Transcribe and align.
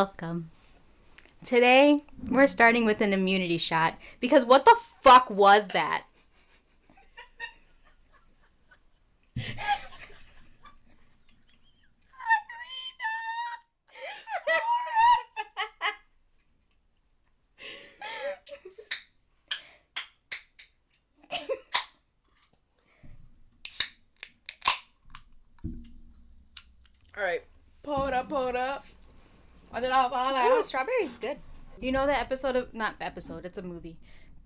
Welcome. 0.00 0.50
Today, 1.44 2.04
we're 2.26 2.46
starting 2.46 2.86
with 2.86 3.02
an 3.02 3.12
immunity 3.12 3.58
shot 3.58 3.98
because 4.18 4.46
what 4.46 4.64
the 4.64 4.74
fuck 5.02 5.28
was 5.28 5.68
that? 5.74 6.04
All 27.14 27.22
right, 27.22 27.42
pull 27.82 28.06
it 28.06 28.14
up, 28.14 28.30
pull 28.30 28.46
it 28.46 28.56
up. 28.56 28.86
Watch 29.72 29.84
it 29.84 29.92
all 30.74 30.84
fall 30.84 30.88
Oh, 30.88 30.94
strawberry's 30.98 31.14
good. 31.16 31.38
You 31.80 31.92
know 31.92 32.06
the 32.06 32.18
episode 32.18 32.56
of 32.56 32.74
not 32.74 32.94
episode, 33.00 33.44
it's 33.44 33.58
a 33.58 33.62
movie. 33.62 33.98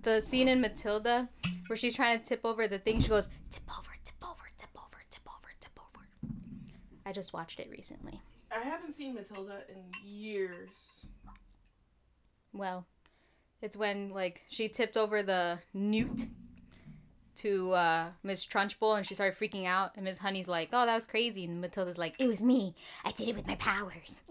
The 0.02 0.20
scene 0.20 0.48
in 0.48 0.60
Matilda 0.60 1.28
where 1.66 1.77
she's 1.77 1.95
trying 1.95 2.19
to 2.19 2.24
tip 2.24 2.41
over 2.45 2.69
the 2.69 2.78
thing, 2.78 3.00
she 3.00 3.09
goes, 3.09 3.28
tip 3.50 3.62
over, 3.70 3.91
tip 4.05 4.14
over, 4.23 4.45
tip 4.59 4.69
over, 4.77 4.98
tip 5.10 5.23
over, 5.27 5.48
tip 5.60 5.78
over. 5.78 6.06
I 7.06 7.12
just 7.12 7.33
watched 7.33 7.59
it 7.60 7.69
recently. 7.70 8.20
I 8.55 8.60
haven't 8.60 8.95
seen 8.95 9.14
Matilda 9.14 9.62
in 9.69 9.83
years. 10.09 10.70
Well, 12.52 12.86
it's 13.62 13.77
when 13.77 14.11
like 14.11 14.42
she 14.48 14.69
tipped 14.69 14.97
over 14.97 15.22
the 15.22 15.59
newt 15.72 16.27
to 17.45 17.73
uh, 17.73 18.06
Miss 18.23 18.45
Trunchbull 18.47 18.97
and 18.97 19.06
she 19.06 19.14
started 19.14 19.39
freaking 19.39 19.67
out 19.67 19.92
and 19.97 20.05
Miss 20.05 20.19
Honey's 20.19 20.48
like, 20.48 20.70
"Oh, 20.73 20.87
that 20.87 20.95
was 20.95 21.05
crazy," 21.05 21.45
and 21.45 21.61
Matilda's 21.61 21.98
like, 21.98 22.14
"It 22.19 22.27
was 22.27 22.42
me. 22.42 22.75
I 23.05 23.12
did 23.12 23.28
it 23.28 23.37
with 23.37 23.47
my 23.47 23.56
powers." 23.56 24.23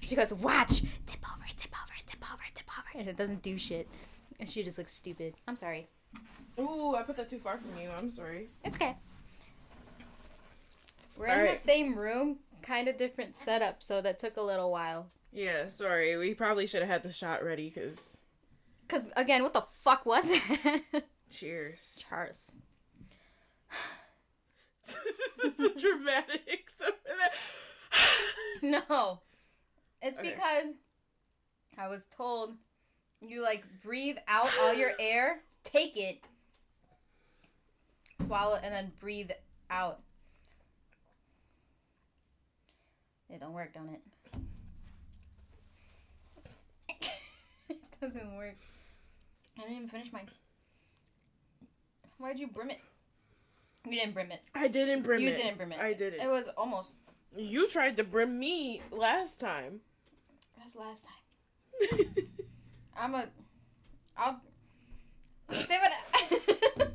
she 0.00 0.16
goes, 0.16 0.32
"Watch, 0.32 0.82
tip 1.06 1.22
over, 1.30 1.44
tip 1.56 1.72
over, 1.72 1.92
tip 2.06 2.24
over, 2.32 2.42
tip 2.54 2.66
over," 2.78 2.98
and 2.98 3.08
it 3.08 3.16
doesn't 3.18 3.42
do 3.42 3.58
shit, 3.58 3.88
and 4.38 4.48
she 4.48 4.62
just 4.62 4.78
looks 4.78 4.92
stupid. 4.94 5.34
I'm 5.46 5.56
sorry. 5.56 5.88
Ooh, 6.58 6.94
I 6.94 7.02
put 7.02 7.16
that 7.18 7.28
too 7.28 7.38
far 7.38 7.58
from 7.58 7.78
you. 7.80 7.90
I'm 7.90 8.08
sorry. 8.10 8.48
It's 8.64 8.76
okay. 8.76 8.96
We're 11.16 11.28
All 11.28 11.34
in 11.34 11.40
right. 11.42 11.54
the 11.54 11.60
same 11.60 11.94
room, 11.94 12.38
kind 12.62 12.88
of 12.88 12.96
different 12.96 13.36
setup, 13.36 13.82
so 13.82 14.00
that 14.00 14.18
took 14.18 14.38
a 14.38 14.42
little 14.42 14.70
while. 14.70 15.10
Yeah, 15.32 15.68
sorry. 15.68 16.16
We 16.16 16.32
probably 16.32 16.66
should 16.66 16.80
have 16.80 16.90
had 16.90 17.02
the 17.02 17.12
shot 17.12 17.44
ready 17.44 17.68
because. 17.68 17.98
Cause 18.90 19.10
again, 19.16 19.42
what 19.44 19.52
the 19.54 19.64
fuck 19.84 20.04
was 20.04 20.24
it? 20.26 21.04
Cheers. 21.30 22.02
Charles. 22.08 22.50
the 25.38 25.72
dramatics 25.80 26.72
of 26.80 26.94
that. 27.06 27.32
No. 28.62 29.20
It's 30.02 30.18
Okay. 30.18 30.30
because 30.32 30.74
I 31.78 31.88
was 31.88 32.04
told 32.06 32.56
you 33.22 33.40
like 33.42 33.64
breathe 33.82 34.16
out 34.28 34.50
all 34.60 34.74
your 34.74 34.92
air, 35.00 35.40
take 35.64 35.96
it, 35.96 36.20
swallow 38.26 38.56
it, 38.56 38.62
and 38.64 38.74
then 38.74 38.92
breathe 39.00 39.30
out. 39.70 40.00
It 43.30 43.40
don't 43.40 43.52
work, 43.54 43.72
don't 43.72 43.88
it? 43.88 44.02
it 47.68 47.78
doesn't 48.00 48.36
work. 48.36 48.56
I 49.60 49.64
didn't 49.64 49.76
even 49.76 49.88
finish 49.88 50.12
mine. 50.12 50.28
Why'd 52.18 52.38
you 52.38 52.46
brim 52.46 52.70
it? 52.70 52.80
You 53.84 53.92
didn't 53.92 54.14
brim 54.14 54.32
it. 54.32 54.40
I 54.54 54.68
didn't 54.68 55.02
brim 55.02 55.20
you 55.20 55.28
it. 55.28 55.30
You 55.30 55.36
didn't 55.36 55.56
brim 55.56 55.72
it. 55.72 55.80
I 55.80 55.92
didn't. 55.92 56.20
It 56.20 56.28
was 56.28 56.48
almost. 56.56 56.94
You 57.36 57.68
tried 57.68 57.96
to 57.96 58.04
brim 58.04 58.38
me 58.38 58.82
last 58.90 59.40
time. 59.40 59.80
That's 60.58 60.76
last 60.76 61.04
time. 61.04 62.06
I'm 62.96 63.14
a. 63.14 63.28
I'll. 64.16 64.40
I'll 65.48 65.62
say 65.62 65.78
what. 65.78 65.92
I, 66.14 66.86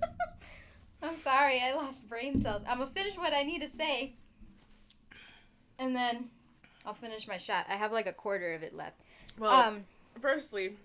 I'm 1.07 1.17
sorry, 1.17 1.61
I 1.61 1.73
lost 1.73 2.09
brain 2.09 2.39
cells. 2.41 2.63
I'm 2.67 2.79
gonna 2.79 2.91
finish 2.91 3.17
what 3.17 3.33
I 3.33 3.43
need 3.43 3.61
to 3.61 3.69
say, 3.69 4.13
and 5.77 5.95
then 5.95 6.29
I'll 6.85 6.93
finish 6.93 7.27
my 7.27 7.37
shot. 7.37 7.65
I 7.69 7.75
have 7.75 7.91
like 7.91 8.07
a 8.07 8.13
quarter 8.13 8.53
of 8.53 8.63
it 8.63 8.75
left. 8.75 9.01
well, 9.37 9.51
um. 9.51 9.85
firstly, 10.21 10.77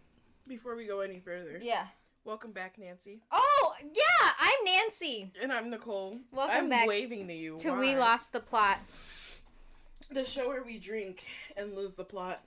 before 0.51 0.75
we 0.75 0.85
go 0.85 0.99
any 0.99 1.21
further, 1.21 1.61
Yeah. 1.63 1.87
welcome 2.25 2.51
back, 2.51 2.77
Nancy. 2.77 3.21
Oh 3.31 3.75
yeah, 3.81 4.33
I'm 4.37 4.65
Nancy. 4.65 5.31
And 5.41 5.53
I'm 5.53 5.71
Nicole. 5.71 6.19
Welcome 6.33 6.57
I'm 6.57 6.69
back 6.69 6.89
waving 6.89 7.29
to 7.29 7.33
you. 7.35 7.57
To 7.61 7.79
we 7.79 7.95
lost 7.95 8.33
the 8.33 8.41
plot. 8.41 8.79
The 10.11 10.25
show 10.25 10.49
where 10.49 10.65
we 10.65 10.77
drink 10.81 11.23
and 11.57 11.77
lose 11.77 11.95
the 11.95 12.03
plot. 12.03 12.43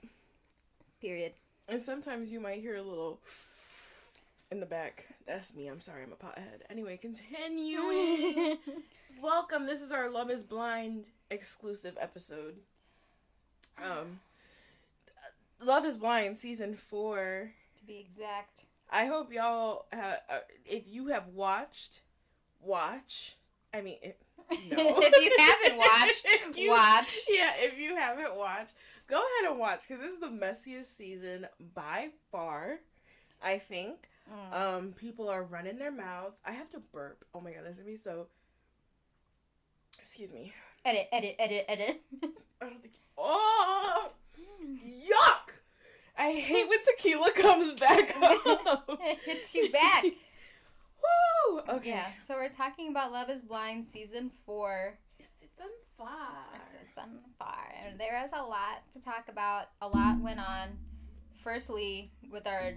Period. 1.00 1.32
And 1.66 1.80
sometimes 1.80 2.30
you 2.30 2.40
might 2.40 2.60
hear 2.60 2.76
a 2.76 2.82
little 2.82 3.20
in 4.50 4.60
the 4.60 4.66
back. 4.66 5.06
That's 5.26 5.54
me. 5.54 5.68
I'm 5.68 5.80
sorry. 5.80 6.02
I'm 6.02 6.12
a 6.12 6.16
pothead. 6.16 6.60
Anyway, 6.68 6.98
continuing. 6.98 8.58
Welcome. 9.22 9.64
This 9.64 9.80
is 9.80 9.92
our 9.92 10.10
Love 10.10 10.30
is 10.30 10.42
Blind 10.42 11.06
exclusive 11.30 11.96
episode. 11.98 12.56
Um 13.82 14.20
Love 15.58 15.86
is 15.86 15.96
Blind 15.96 16.36
season 16.38 16.76
4. 16.76 17.50
To 17.86 17.92
be 17.92 17.98
exact. 18.00 18.66
I 18.90 19.06
hope 19.06 19.32
y'all 19.32 19.86
uh, 19.92 20.16
if 20.64 20.84
you 20.86 21.08
have 21.08 21.28
watched 21.28 22.02
watch. 22.60 23.36
I 23.72 23.80
mean, 23.80 23.96
it, 24.02 24.20
no. 24.70 24.98
If 25.02 25.24
you 25.24 25.36
haven't 25.38 25.78
watched, 25.78 26.26
you- 26.56 26.70
watch. 26.70 27.16
Yeah, 27.28 27.52
if 27.56 27.78
you 27.78 27.96
haven't 27.96 28.36
watched, 28.36 28.74
go 29.08 29.16
ahead 29.16 29.50
and 29.50 29.58
watch 29.58 29.80
because 29.86 30.02
this 30.02 30.12
is 30.12 30.20
the 30.20 30.28
messiest 30.28 30.86
season 30.96 31.46
by 31.74 32.08
far. 32.30 32.78
I 33.42 33.58
think. 33.58 34.08
Mm. 34.32 34.58
Um, 34.58 34.92
people 34.92 35.28
are 35.28 35.42
running 35.42 35.78
their 35.78 35.92
mouths. 35.92 36.40
I 36.46 36.52
have 36.52 36.70
to 36.70 36.78
burp. 36.92 37.24
Oh 37.34 37.40
my 37.40 37.50
god, 37.52 37.64
this 37.64 37.72
is 37.72 37.76
gonna 37.78 37.90
be 37.90 37.96
so. 37.96 38.26
Excuse 39.98 40.32
me. 40.32 40.52
Edit, 40.84 41.08
edit, 41.12 41.36
edit, 41.38 41.64
edit. 41.68 42.00
I 42.62 42.66
don't 42.66 42.80
think. 42.80 42.94
Oh, 43.18 44.08
yuck! 44.60 45.43
I 46.16 46.32
hate 46.32 46.68
when 46.68 46.78
tequila 46.84 47.32
comes 47.32 47.78
back 47.78 48.16
up. 48.22 48.84
it 49.00 49.18
hits 49.24 49.54
you 49.54 49.70
back. 49.70 50.04
Woo! 50.04 51.60
Okay. 51.68 51.90
Yeah, 51.90 52.06
so 52.26 52.34
we're 52.36 52.48
talking 52.48 52.88
about 52.88 53.12
Love 53.12 53.28
is 53.30 53.42
Blind 53.42 53.84
season 53.92 54.30
four. 54.46 54.98
Is 55.18 55.26
it 55.42 55.50
on 55.60 55.68
fire? 55.98 56.60
Season 56.70 57.18
far. 57.38 57.72
And 57.84 57.98
there 57.98 58.22
is 58.24 58.30
a 58.32 58.42
lot 58.42 58.82
to 58.92 59.00
talk 59.00 59.28
about. 59.28 59.70
A 59.82 59.88
lot 59.88 60.20
went 60.20 60.40
on. 60.40 60.78
Firstly, 61.42 62.10
with 62.30 62.46
our 62.46 62.74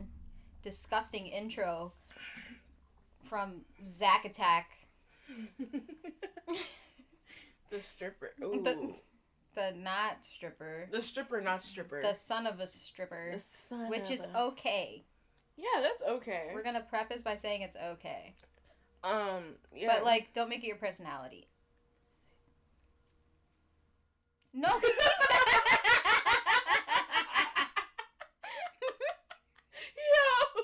disgusting 0.61 1.27
intro 1.27 1.93
from 3.23 3.61
Zack 3.87 4.25
Attack, 4.25 4.69
the 7.69 7.79
stripper. 7.79 8.31
Ooh. 8.43 8.61
the, 8.63 8.93
the 9.57 9.73
not 9.75 10.17
stripper, 10.23 10.87
The 10.91 11.01
stripper, 11.01 11.41
not 11.41 11.63
stripper. 11.63 12.01
the 12.03 12.13
son 12.13 12.45
of 12.45 12.59
a 12.59 12.67
stripper, 12.67 13.31
The 13.33 13.39
son 13.39 13.89
which 13.89 14.11
is 14.11 14.19
a- 14.21 14.37
okay. 14.39 15.03
Yeah, 15.55 15.81
that's 15.81 16.03
okay. 16.03 16.51
We're 16.53 16.61
gonna 16.63 16.81
preface 16.87 17.23
by 17.23 17.35
saying 17.35 17.63
it's 17.63 17.75
okay, 17.75 18.35
Um, 19.03 19.55
yeah. 19.75 19.87
but 19.95 20.03
like, 20.05 20.31
don't 20.33 20.49
make 20.49 20.63
it 20.63 20.67
your 20.67 20.75
personality. 20.77 21.47
No, 24.53 24.69
'cause 24.69 24.91
Yo! 29.97 30.61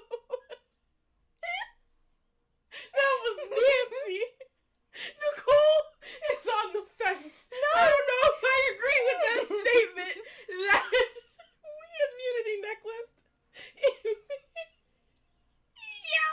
that 2.94 3.14
was 3.24 3.38
Nancy. 3.50 4.22
Nicole 4.94 5.82
is 6.32 6.46
on 6.48 6.68
the 6.74 6.84
fence. 7.02 7.40
I 7.76 7.78
don't 7.90 8.08
know 8.10 8.24
if 8.30 8.42
I 8.44 8.46
agree 8.74 9.02
with 9.08 9.20
that 9.26 9.46
statement. 9.48 10.16
That 10.54 10.86
we 10.92 11.02
immunity 12.06 12.56
necklace. 12.62 13.10
Yo! 16.14 16.30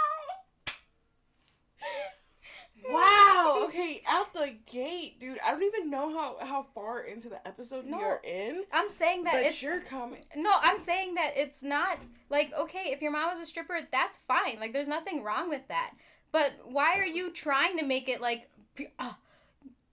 Wow. 2.93 3.65
Okay, 3.69 4.03
out 4.07 4.33
the 4.35 4.57
gate, 4.71 5.19
dude. 5.21 5.39
I 5.45 5.53
don't 5.53 5.63
even 5.63 5.91
know 5.91 6.11
how 6.13 6.39
how 6.45 6.65
far 6.75 7.01
into 7.03 7.29
the 7.29 7.47
episode 7.61 7.87
No, 7.87 7.99
we 7.99 8.05
are 8.05 8.21
in. 8.25 8.65
I'm 8.73 8.89
saying 8.89 9.25
that 9.25 9.35
But 9.35 9.43
it's 9.45 9.63
you're 9.63 9.81
coming. 9.81 10.25
No, 10.35 10.51
I'm 10.63 10.79
saying 10.79 11.15
that 11.15 11.33
it's 11.37 11.63
not 11.63 11.99
like 12.31 12.53
okay, 12.59 12.87
if 12.93 13.03
your 13.03 13.13
mom 13.13 13.31
was 13.31 13.39
a 13.39 13.47
stripper, 13.47 13.79
that's 13.93 14.19
fine. 14.19 14.59
Like 14.59 14.73
there's 14.73 14.89
nothing 14.89 15.23
wrong 15.23 15.49
with 15.49 15.63
that. 15.69 15.91
But 16.33 16.53
why 16.65 16.97
are 16.99 17.05
you 17.05 17.31
trying 17.31 17.77
to 17.79 17.85
make 17.85 18.09
it 18.09 18.21
like 18.21 18.49
ah, 18.99 19.19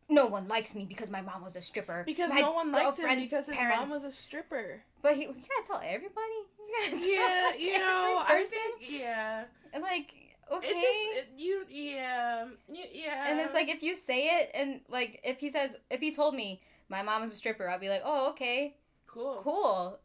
no 0.09 0.27
one 0.27 0.47
likes 0.47 0.73
me 0.75 0.85
because 0.85 1.09
my 1.09 1.21
mom 1.21 1.43
was 1.43 1.55
a 1.55 1.61
stripper? 1.61 2.03
Because 2.05 2.31
My 2.31 2.39
no 2.41 2.53
one 2.53 2.71
liked 2.71 2.99
him 2.99 3.19
because 3.19 3.47
his 3.47 3.57
parents- 3.57 3.79
mom 3.79 3.89
was 3.89 4.03
a 4.05 4.11
stripper. 4.11 4.81
But 5.01 5.15
he, 5.15 5.23
you 5.23 5.27
gotta 5.27 5.67
tell 5.67 5.81
everybody. 5.83 6.21
You 6.67 6.89
gotta 6.89 7.01
tell 7.01 7.09
Yeah, 7.09 7.53
you 7.57 7.79
know, 7.79 8.23
I 8.27 8.43
think 8.45 8.91
yeah. 8.91 9.45
And, 9.71 9.81
like 9.81 10.13
okay. 10.51 10.67
It's 10.67 10.81
just 10.81 11.29
it, 11.29 11.39
you 11.41 11.63
yeah 11.69 12.45
y- 12.67 12.89
yeah. 12.91 13.29
and 13.29 13.39
it's 13.39 13.53
like 13.53 13.69
if 13.69 13.81
you 13.81 13.95
say 13.95 14.39
it 14.41 14.51
and 14.53 14.81
like 14.89 15.21
if 15.23 15.39
he 15.39 15.49
says 15.49 15.77
if 15.89 16.01
he 16.01 16.11
told 16.11 16.35
me 16.35 16.61
my 16.89 17.01
mom 17.01 17.23
is 17.23 17.31
a 17.31 17.35
stripper, 17.35 17.67
I'll 17.69 17.79
be 17.79 17.89
like, 17.89 18.03
oh, 18.05 18.29
okay, 18.31 18.75
Cool. 19.07 19.35
cool. 19.43 19.99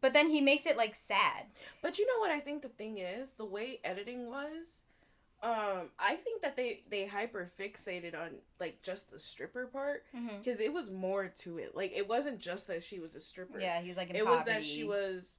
But 0.00 0.12
then 0.12 0.30
he 0.30 0.40
makes 0.40 0.64
it 0.66 0.76
like 0.76 0.94
sad. 0.94 1.46
But 1.82 1.98
you 1.98 2.06
know 2.06 2.20
what 2.20 2.30
I 2.30 2.40
think 2.40 2.62
the 2.62 2.68
thing 2.68 2.98
is? 2.98 3.30
The 3.36 3.44
way 3.44 3.80
editing 3.84 4.28
was, 4.28 4.66
um, 5.42 5.88
I 5.98 6.14
think 6.16 6.42
that 6.42 6.56
they 6.56 6.82
they 6.90 7.06
hyper 7.06 7.48
fixated 7.58 8.14
on 8.20 8.30
like 8.60 8.82
just 8.82 9.10
the 9.10 9.18
stripper 9.18 9.66
part 9.66 10.04
Mm-hmm. 10.16 10.38
because 10.42 10.60
it 10.60 10.72
was 10.72 10.90
more 10.90 11.28
to 11.42 11.58
it. 11.58 11.76
Like 11.76 11.92
it 11.96 12.08
wasn't 12.08 12.38
just 12.40 12.66
that 12.68 12.82
she 12.82 12.98
was 13.00 13.14
a 13.14 13.20
stripper. 13.20 13.58
Yeah, 13.60 13.80
he's 13.80 13.96
like 13.96 14.10
in 14.10 14.16
it 14.16 14.24
poverty. 14.24 14.36
was 14.38 14.44
that 14.46 14.64
she 14.64 14.84
was 14.84 15.34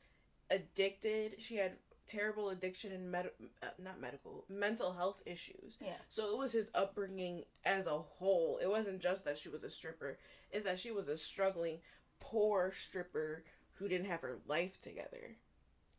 addicted. 0.50 1.36
She 1.42 1.56
had 1.56 1.74
terrible 2.10 2.50
addiction 2.50 2.92
and 2.92 3.12
med- 3.12 3.30
uh, 3.64 3.68
not 3.78 4.02
medical 4.02 4.44
mental 4.50 4.94
health 4.94 5.22
issues. 5.26 5.78
Yeah. 5.80 5.94
So 6.10 6.32
it 6.32 6.38
was 6.38 6.52
his 6.52 6.72
upbringing 6.74 7.44
as 7.64 7.86
a 7.88 7.98
whole. 8.00 8.60
It 8.62 8.68
wasn't 8.70 9.00
just 9.02 9.24
that 9.26 9.38
she 9.38 9.50
was 9.50 9.64
a 9.64 9.70
stripper. 9.70 10.18
It's 10.52 10.66
that 10.66 10.80
she 10.80 10.92
was 10.92 11.08
a 11.08 11.16
struggling 11.18 11.80
poor 12.20 12.72
stripper 12.76 13.44
who 13.76 13.88
didn't 13.88 14.08
have 14.08 14.22
her 14.22 14.40
life 14.48 14.80
together. 14.82 15.36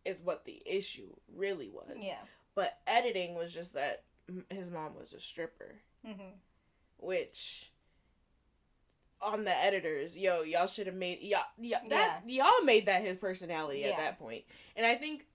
Is 0.05 0.21
what 0.23 0.45
the 0.47 0.63
issue 0.67 1.15
really 1.35 1.69
was. 1.69 1.97
Yeah. 2.01 2.21
But 2.55 2.79
editing 2.87 3.35
was 3.35 3.53
just 3.53 3.75
that 3.75 4.05
his 4.49 4.71
mom 4.71 4.95
was 4.99 5.13
a 5.13 5.21
stripper, 5.21 5.77
Mm-hmm. 6.07 6.31
which 6.99 7.71
on 9.23 9.45
the 9.45 9.55
editors, 9.55 10.17
yo, 10.17 10.41
y'all 10.43 10.67
should 10.67 10.87
have 10.87 10.97
made 10.97 11.21
y'all, 11.21 11.43
y'all 11.61 11.81
that 11.91 12.23
y'all 12.27 12.63
made 12.65 12.87
that 12.87 13.03
his 13.05 13.19
personality 13.19 13.85
at 13.85 13.99
that 13.99 14.19
point. 14.19 14.45
And 14.77 14.87
I 14.87 14.95
think 14.95 15.27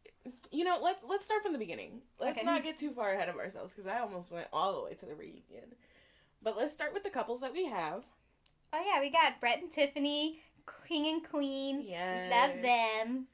you 0.52 0.64
know, 0.64 0.80
let's 0.82 1.04
let's 1.08 1.26
start 1.26 1.44
from 1.44 1.54
the 1.54 1.60
beginning. 1.60 2.02
Let's 2.20 2.38
Okay. 2.38 2.46
not 2.46 2.64
get 2.64 2.78
too 2.78 2.92
far 2.92 3.14
ahead 3.14 3.30
of 3.30 3.36
ourselves 3.38 3.72
because 3.74 3.88
I 3.88 4.00
almost 4.00 4.32
went 4.32 4.48
all 4.52 4.76
the 4.76 4.84
way 4.84 4.94
to 4.96 5.06
the 5.06 5.16
reunion. 5.16 5.76
But 6.42 6.58
let's 6.58 6.74
start 6.74 6.94
with 6.94 7.04
the 7.04 7.10
couples 7.10 7.42
that 7.42 7.54
we 7.54 7.66
have. 7.66 8.04
Oh 8.74 8.84
yeah, 8.86 9.00
we 9.02 9.10
got 9.10 9.40
Brett 9.40 9.62
and 9.62 9.72
Tiffany, 9.72 10.40
king 10.88 11.08
and 11.08 11.30
queen. 11.30 11.82
Yeah. 11.82 12.28
Love 12.30 12.62
them. 12.62 13.28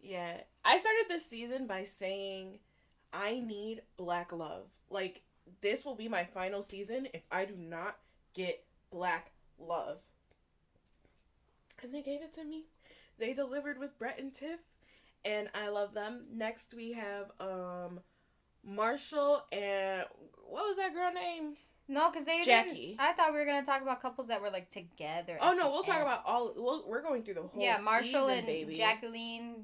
Yeah. 0.00 0.38
I 0.64 0.78
started 0.78 1.04
this 1.08 1.26
season 1.26 1.66
by 1.66 1.84
saying 1.84 2.58
I 3.12 3.40
need 3.40 3.82
black 3.96 4.32
love. 4.32 4.64
Like 4.90 5.22
this 5.60 5.84
will 5.84 5.94
be 5.96 6.08
my 6.08 6.24
final 6.24 6.62
season 6.62 7.08
if 7.12 7.22
I 7.30 7.44
do 7.44 7.54
not 7.56 7.96
get 8.34 8.64
black 8.90 9.32
love. 9.58 9.98
And 11.82 11.92
they 11.94 12.02
gave 12.02 12.22
it 12.22 12.32
to 12.34 12.44
me. 12.44 12.64
They 13.18 13.32
delivered 13.32 13.78
with 13.78 13.98
Brett 13.98 14.18
and 14.18 14.32
Tiff 14.32 14.60
and 15.24 15.48
I 15.54 15.68
love 15.68 15.94
them. 15.94 16.24
Next 16.32 16.74
we 16.74 16.92
have 16.92 17.30
um 17.40 18.00
Marshall 18.64 19.44
and 19.52 20.04
what 20.48 20.66
was 20.68 20.76
that 20.76 20.94
girl 20.94 21.12
name? 21.12 21.54
No, 21.88 22.10
because 22.10 22.24
they 22.24 22.42
Jackie. 22.44 22.88
didn't. 22.90 23.00
I 23.00 23.12
thought 23.12 23.32
we 23.32 23.38
were 23.38 23.44
gonna 23.44 23.66
talk 23.66 23.82
about 23.82 24.00
couples 24.00 24.28
that 24.28 24.40
were 24.40 24.50
like 24.50 24.70
together. 24.70 25.36
Oh 25.40 25.52
no, 25.52 25.70
we'll 25.70 25.82
talk 25.82 26.00
about 26.00 26.22
all 26.24 26.52
we'll, 26.56 26.88
we're 26.88 27.02
going 27.02 27.22
through 27.24 27.34
the 27.34 27.42
whole 27.42 27.62
yeah, 27.62 27.78
Marshall 27.82 28.28
season, 28.28 28.38
and 28.38 28.46
baby. 28.46 28.74
Jacqueline, 28.74 29.54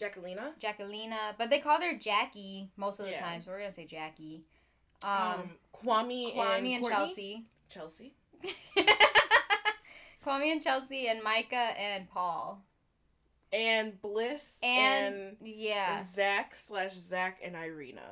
Jacquelina. 0.00 0.52
Jacquelina, 0.60 1.34
but 1.38 1.50
they 1.50 1.58
called 1.60 1.82
her 1.82 1.96
Jackie 1.98 2.70
most 2.76 2.98
of 2.98 3.06
the 3.06 3.12
Yeah. 3.12 3.20
time, 3.20 3.42
so 3.42 3.50
we're 3.50 3.58
gonna 3.58 3.72
say 3.72 3.84
Jackie. 3.84 4.44
Um, 5.02 5.10
Um, 5.12 5.50
Kwame, 5.74 6.34
Kwame 6.34 6.56
and, 6.56 6.66
and, 6.66 6.86
Chelsea. 6.86 7.44
Chelsea. 7.68 8.14
Kwame 10.24 10.50
and 10.52 10.62
Chelsea 10.62 11.08
and 11.08 11.22
Micah 11.22 11.56
and 11.78 12.08
Paul. 12.08 12.62
And 13.56 14.00
Bliss 14.02 14.58
And, 14.62 15.14
and, 15.14 15.36
yeah. 15.42 15.98
and 15.98 16.06
Zack 16.06 16.54
slash 16.54 16.92
Zack 16.94 17.40
and 17.42 17.56
Irina. 17.56 18.02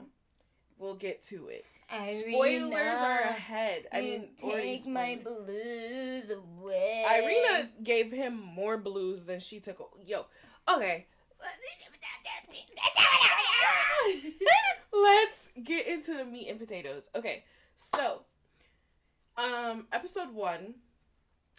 We'll 0.79 0.95
get 0.95 1.23
to 1.25 1.49
it. 1.49 1.65
Irina, 1.93 2.21
Spoilers 2.21 2.99
are 2.99 3.21
ahead. 3.21 3.87
I 3.93 4.01
mean, 4.01 4.29
take 4.39 4.87
my 4.87 5.19
blues 5.23 6.31
away. 6.31 7.05
Irina 7.09 7.69
gave 7.83 8.11
him 8.11 8.41
more 8.41 8.79
blues 8.79 9.27
than 9.27 9.41
she 9.41 9.61
took. 9.61 9.91
Yo, 10.05 10.25
okay. 10.69 11.07
Let's 14.93 15.51
get 15.63 15.87
into 15.87 16.17
the 16.17 16.25
meat 16.25 16.49
and 16.49 16.59
potatoes. 16.59 17.11
Okay, 17.15 17.45
so, 17.77 18.23
um, 19.37 19.87
episode 19.93 20.33
one, 20.35 20.75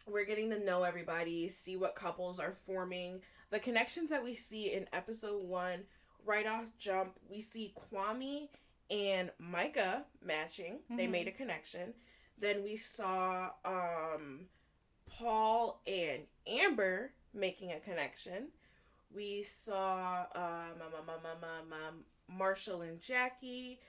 we're 0.08 0.26
getting 0.26 0.50
to 0.52 0.64
know 0.64 0.84
everybody, 0.84 1.48
see 1.50 1.76
what 1.78 1.96
couples 1.96 2.40
are 2.40 2.54
forming, 2.54 3.22
the 3.50 3.60
connections 3.60 4.10
that 4.10 4.24
we 4.24 4.36
see 4.36 4.72
in 4.74 4.88
episode 4.94 5.44
one. 5.44 5.82
Right 6.26 6.48
off 6.48 6.66
jump, 6.80 7.20
we 7.30 7.42
see 7.42 7.74
Kwame 7.94 8.50
and 8.90 9.32
Micah 9.38 10.06
matching. 10.24 10.80
They 10.90 11.06
Mhm. 11.08 11.12
made 11.12 11.28
a 11.28 11.32
connection. 11.32 11.94
Then 12.38 12.64
we 12.64 12.78
saw 12.78 13.52
um 13.64 14.50
Paul 15.08 15.82
and 15.86 16.28
Amber 16.48 17.14
making 17.34 17.72
a 17.72 17.80
connection. 17.80 18.52
We 19.12 19.44
saw 19.44 20.26
um, 20.34 20.82
um, 20.82 20.94
um, 21.10 21.26
um, 21.26 21.44
um, 21.44 21.74
um, 21.74 22.06
Marshall 22.28 22.82
and 22.82 23.00
Jackie. 23.00 23.80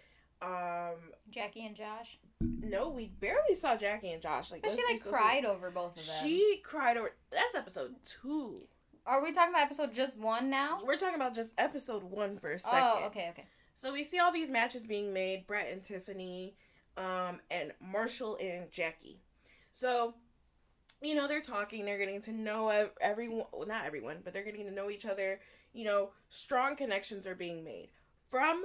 Um, 0.43 0.97
Jackie 1.31 1.65
and 1.67 1.75
Josh. 1.77 2.19
no, 2.41 2.89
we 2.91 3.07
barely 3.07 3.55
saw 3.55 3.77
Jackie 3.77 4.13
and 4.13 4.21
Josh. 4.23 4.51
Like, 4.51 4.63
But 4.63 4.73
she 4.73 4.83
like 4.91 5.03
so 5.03 5.11
cried 5.11 5.45
over 5.45 5.71
both 5.71 5.97
of 5.99 6.07
them. 6.07 6.17
She 6.23 6.61
cried 6.63 6.97
over. 6.97 7.13
That's 7.31 7.55
episode 7.55 7.95
two. 8.05 8.63
Are 9.07 9.23
we 9.23 9.33
talking 9.33 9.51
about 9.55 9.63
episode 9.63 9.95
just 9.95 10.19
one 10.19 10.51
now? 10.51 10.81
We're 10.85 10.97
talking 10.97 11.15
about 11.15 11.35
just 11.35 11.51
episode 11.59 12.03
one 12.03 12.39
for 12.39 12.53
a 12.53 12.59
second. 12.59 12.79
Oh, 12.83 13.05
okay, 13.07 13.29
okay. 13.31 13.45
So 13.77 13.93
we 13.93 14.03
see 14.03 14.19
all 14.19 14.33
these 14.33 14.51
matches 14.51 14.85
being 14.85 15.13
made: 15.13 15.47
Brett 15.47 15.71
and 15.73 15.83
Tiffany, 15.83 16.57
um, 16.97 17.41
and 17.51 17.73
Marshall 17.81 18.37
and 18.41 18.71
Jackie. 18.71 19.21
So, 19.73 20.15
you 21.03 21.15
know, 21.15 21.29
they're 21.29 21.41
talking. 21.41 21.85
They're 21.85 21.99
getting 21.99 22.21
to 22.23 22.33
know 22.33 22.89
everyone. 23.01 23.47
Well, 23.53 23.69
not 23.69 23.85
everyone, 23.87 24.19
but 24.25 24.33
they're 24.33 24.45
getting 24.45 24.67
to 24.67 24.73
know 24.73 24.91
each 24.91 25.07
other. 25.07 25.41
You 25.73 25.85
know, 25.85 26.11
strong 26.29 26.75
connections 26.77 27.27
are 27.27 27.35
being 27.35 27.63
made. 27.65 27.89
From 28.29 28.65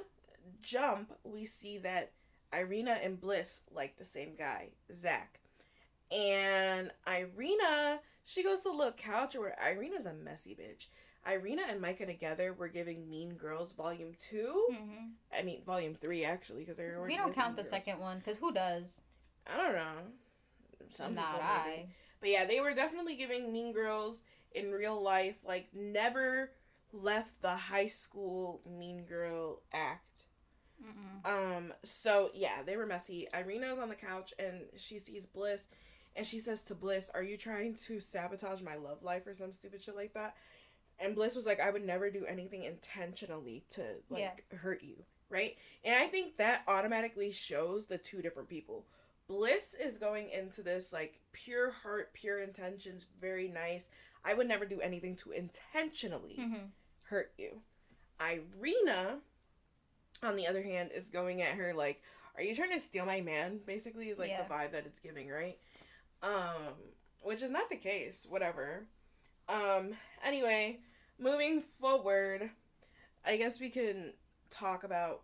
jump, 0.61 1.13
we 1.23 1.45
see 1.45 1.77
that 1.79 2.11
Irina 2.53 2.99
and 3.03 3.19
Bliss 3.19 3.61
like 3.73 3.97
the 3.97 4.05
same 4.05 4.35
guy, 4.37 4.69
Zack, 4.95 5.39
and 6.11 6.91
Irina. 7.07 7.99
She 8.23 8.43
goes 8.43 8.61
to 8.61 8.69
the 8.69 8.75
little 8.75 8.93
couch 8.93 9.35
where 9.35 9.55
Irina's 9.61 10.05
a 10.05 10.13
messy 10.13 10.55
bitch. 10.55 10.87
Irina 11.31 11.63
and 11.69 11.79
Micah 11.79 12.05
together 12.05 12.53
were 12.53 12.67
giving 12.67 13.09
Mean 13.09 13.35
Girls 13.35 13.71
Volume 13.73 14.13
2. 14.29 14.67
hmm 14.71 15.05
I 15.37 15.43
mean, 15.43 15.61
volume 15.65 15.95
three 15.95 16.25
actually, 16.25 16.61
because 16.61 16.77
they're 16.77 16.97
already 16.97 17.13
We 17.13 17.17
don't 17.17 17.33
count 17.33 17.49
Mean 17.49 17.55
the 17.57 17.61
Girls. 17.63 17.69
second 17.71 17.99
one 17.99 18.17
because 18.19 18.37
who 18.37 18.51
does? 18.51 19.01
I 19.47 19.57
don't 19.57 19.75
know. 19.75 19.93
Some 20.91 21.15
Not 21.15 21.33
people 21.33 21.47
I. 21.47 21.63
maybe. 21.67 21.89
But 22.19 22.29
yeah, 22.29 22.45
they 22.45 22.59
were 22.59 22.73
definitely 22.73 23.15
giving 23.15 23.51
Mean 23.51 23.71
Girls 23.71 24.23
in 24.53 24.71
real 24.71 25.01
life, 25.01 25.35
like 25.45 25.67
never 25.73 26.51
left 26.91 27.41
the 27.41 27.55
high 27.55 27.87
school 27.87 28.61
Mean 28.69 29.03
Girl 29.05 29.61
act. 29.73 30.10
Mm-mm. 30.83 31.57
Um. 31.57 31.73
So 31.83 32.31
yeah, 32.33 32.63
they 32.65 32.77
were 32.77 32.85
messy. 32.85 33.27
Irina's 33.33 33.79
on 33.79 33.89
the 33.89 33.95
couch 33.95 34.33
and 34.39 34.61
she 34.75 34.97
sees 34.99 35.25
Bliss, 35.25 35.67
and 36.15 36.25
she 36.25 36.39
says 36.39 36.61
to 36.63 36.75
Bliss, 36.75 37.09
"Are 37.13 37.23
you 37.23 37.37
trying 37.37 37.75
to 37.87 37.99
sabotage 37.99 38.61
my 38.61 38.75
love 38.75 39.03
life 39.03 39.27
or 39.27 39.33
some 39.35 39.51
stupid 39.51 39.81
shit 39.81 39.95
like 39.95 40.13
that?" 40.13 40.35
And 40.99 41.15
Bliss 41.15 41.35
was 41.35 41.45
like, 41.45 41.59
"I 41.59 41.69
would 41.71 41.85
never 41.85 42.09
do 42.09 42.25
anything 42.25 42.63
intentionally 42.63 43.63
to 43.71 43.81
like 44.09 44.21
hurt 44.55 44.81
you, 44.83 45.03
right?" 45.29 45.55
And 45.83 45.95
I 45.95 46.07
think 46.07 46.37
that 46.37 46.63
automatically 46.67 47.31
shows 47.31 47.85
the 47.85 47.97
two 47.97 48.21
different 48.21 48.49
people. 48.49 48.85
Bliss 49.27 49.75
is 49.75 49.97
going 49.97 50.29
into 50.29 50.61
this 50.61 50.91
like 50.91 51.19
pure 51.31 51.71
heart, 51.71 52.13
pure 52.13 52.39
intentions, 52.39 53.05
very 53.21 53.47
nice. 53.47 53.87
I 54.25 54.33
would 54.33 54.47
never 54.47 54.65
do 54.65 54.81
anything 54.81 55.15
to 55.17 55.31
intentionally 55.31 56.35
Mm-hmm. 56.39 56.65
hurt 57.05 57.31
you. 57.37 57.61
Irina, 58.19 59.19
on 60.23 60.35
the 60.35 60.47
other 60.47 60.61
hand, 60.61 60.91
is 60.93 61.09
going 61.09 61.41
at 61.41 61.55
her 61.55 61.73
like, 61.73 62.01
"Are 62.35 62.43
you 62.43 62.55
trying 62.55 62.71
to 62.71 62.79
steal 62.79 63.05
my 63.05 63.21
man?" 63.21 63.59
Basically, 63.65 64.09
is 64.09 64.19
like 64.19 64.29
Yeah. 64.29 64.43
the 64.43 64.53
vibe 64.53 64.71
that 64.71 64.85
it's 64.85 64.99
giving, 64.99 65.29
right? 65.29 65.59
Um, 66.21 66.73
which 67.21 67.41
is 67.41 67.51
not 67.51 67.69
the 67.69 67.77
case. 67.77 68.25
Whatever. 68.29 68.87
Um. 69.49 69.97
Anyway, 70.23 70.79
moving 71.19 71.61
forward, 71.61 72.49
I 73.25 73.37
guess 73.37 73.59
we 73.59 73.69
can 73.69 74.13
talk 74.49 74.83
about 74.83 75.23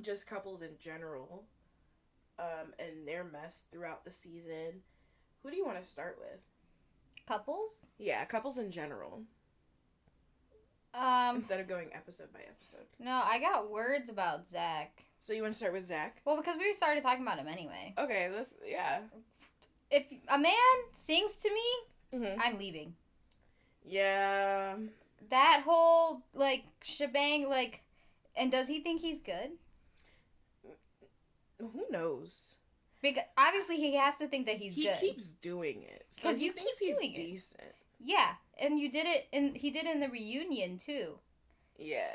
just 0.00 0.26
couples 0.26 0.62
in 0.62 0.76
general, 0.78 1.46
um, 2.38 2.74
and 2.78 3.06
their 3.08 3.24
mess 3.24 3.64
throughout 3.70 4.04
the 4.04 4.10
season. 4.10 4.82
Who 5.42 5.50
do 5.50 5.56
you 5.56 5.64
want 5.64 5.80
to 5.82 5.88
start 5.88 6.18
with? 6.20 6.40
Couples? 7.26 7.80
Yeah, 7.98 8.24
couples 8.26 8.58
in 8.58 8.70
general, 8.70 9.22
Um, 10.96 11.36
instead 11.36 11.60
of 11.60 11.68
going 11.68 11.88
episode 11.94 12.32
by 12.32 12.40
episode. 12.40 12.86
no, 12.98 13.20
I 13.24 13.38
got 13.38 13.70
words 13.70 14.08
about 14.08 14.48
Zack. 14.48 15.02
So 15.20 15.32
you 15.32 15.42
want 15.42 15.54
to 15.54 15.58
start 15.58 15.72
with 15.72 15.84
Zack? 15.84 16.22
Well, 16.24 16.36
because 16.36 16.56
we 16.58 16.72
started 16.72 17.02
talking 17.02 17.22
about 17.22 17.38
him 17.38 17.48
anyway. 17.48 17.94
Okay, 17.98 18.30
let's 18.34 18.54
yeah. 18.66 19.00
If 19.90 20.04
a 20.28 20.38
man 20.38 20.52
sings 20.94 21.34
to 21.36 21.50
me, 21.50 22.18
hmm 22.18 22.40
I'm 22.40 22.58
leaving. 22.58 22.94
Yeah. 23.84 24.76
That 25.30 25.62
whole 25.64 26.22
like 26.34 26.64
shebang, 26.82 27.48
like, 27.48 27.82
and 28.36 28.50
does 28.50 28.68
he 28.68 28.80
think 28.80 29.00
he's 29.00 29.18
good? 29.18 29.50
Who 31.58 31.84
knows? 31.90 32.54
Because 33.02 33.24
obviously 33.36 33.76
he 33.76 33.94
has 33.96 34.16
to 34.16 34.28
think 34.28 34.46
that 34.46 34.56
he's 34.56 34.74
he 34.74 34.84
good. 34.84 34.96
He 34.96 35.08
keeps 35.08 35.28
doing 35.30 35.82
it. 35.82 36.06
So 36.10 36.34
he 36.34 36.46
you 36.46 36.52
keep 36.52 36.96
doing 36.96 37.12
it. 37.12 37.16
decent. 37.16 37.60
yeah, 38.02 38.32
and 38.58 38.78
you 38.78 38.90
did 38.90 39.06
it, 39.06 39.26
and 39.32 39.56
he 39.56 39.70
did 39.70 39.86
it 39.86 39.94
in 39.94 40.00
the 40.00 40.08
reunion 40.08 40.78
too. 40.78 41.18
Yeah. 41.78 42.08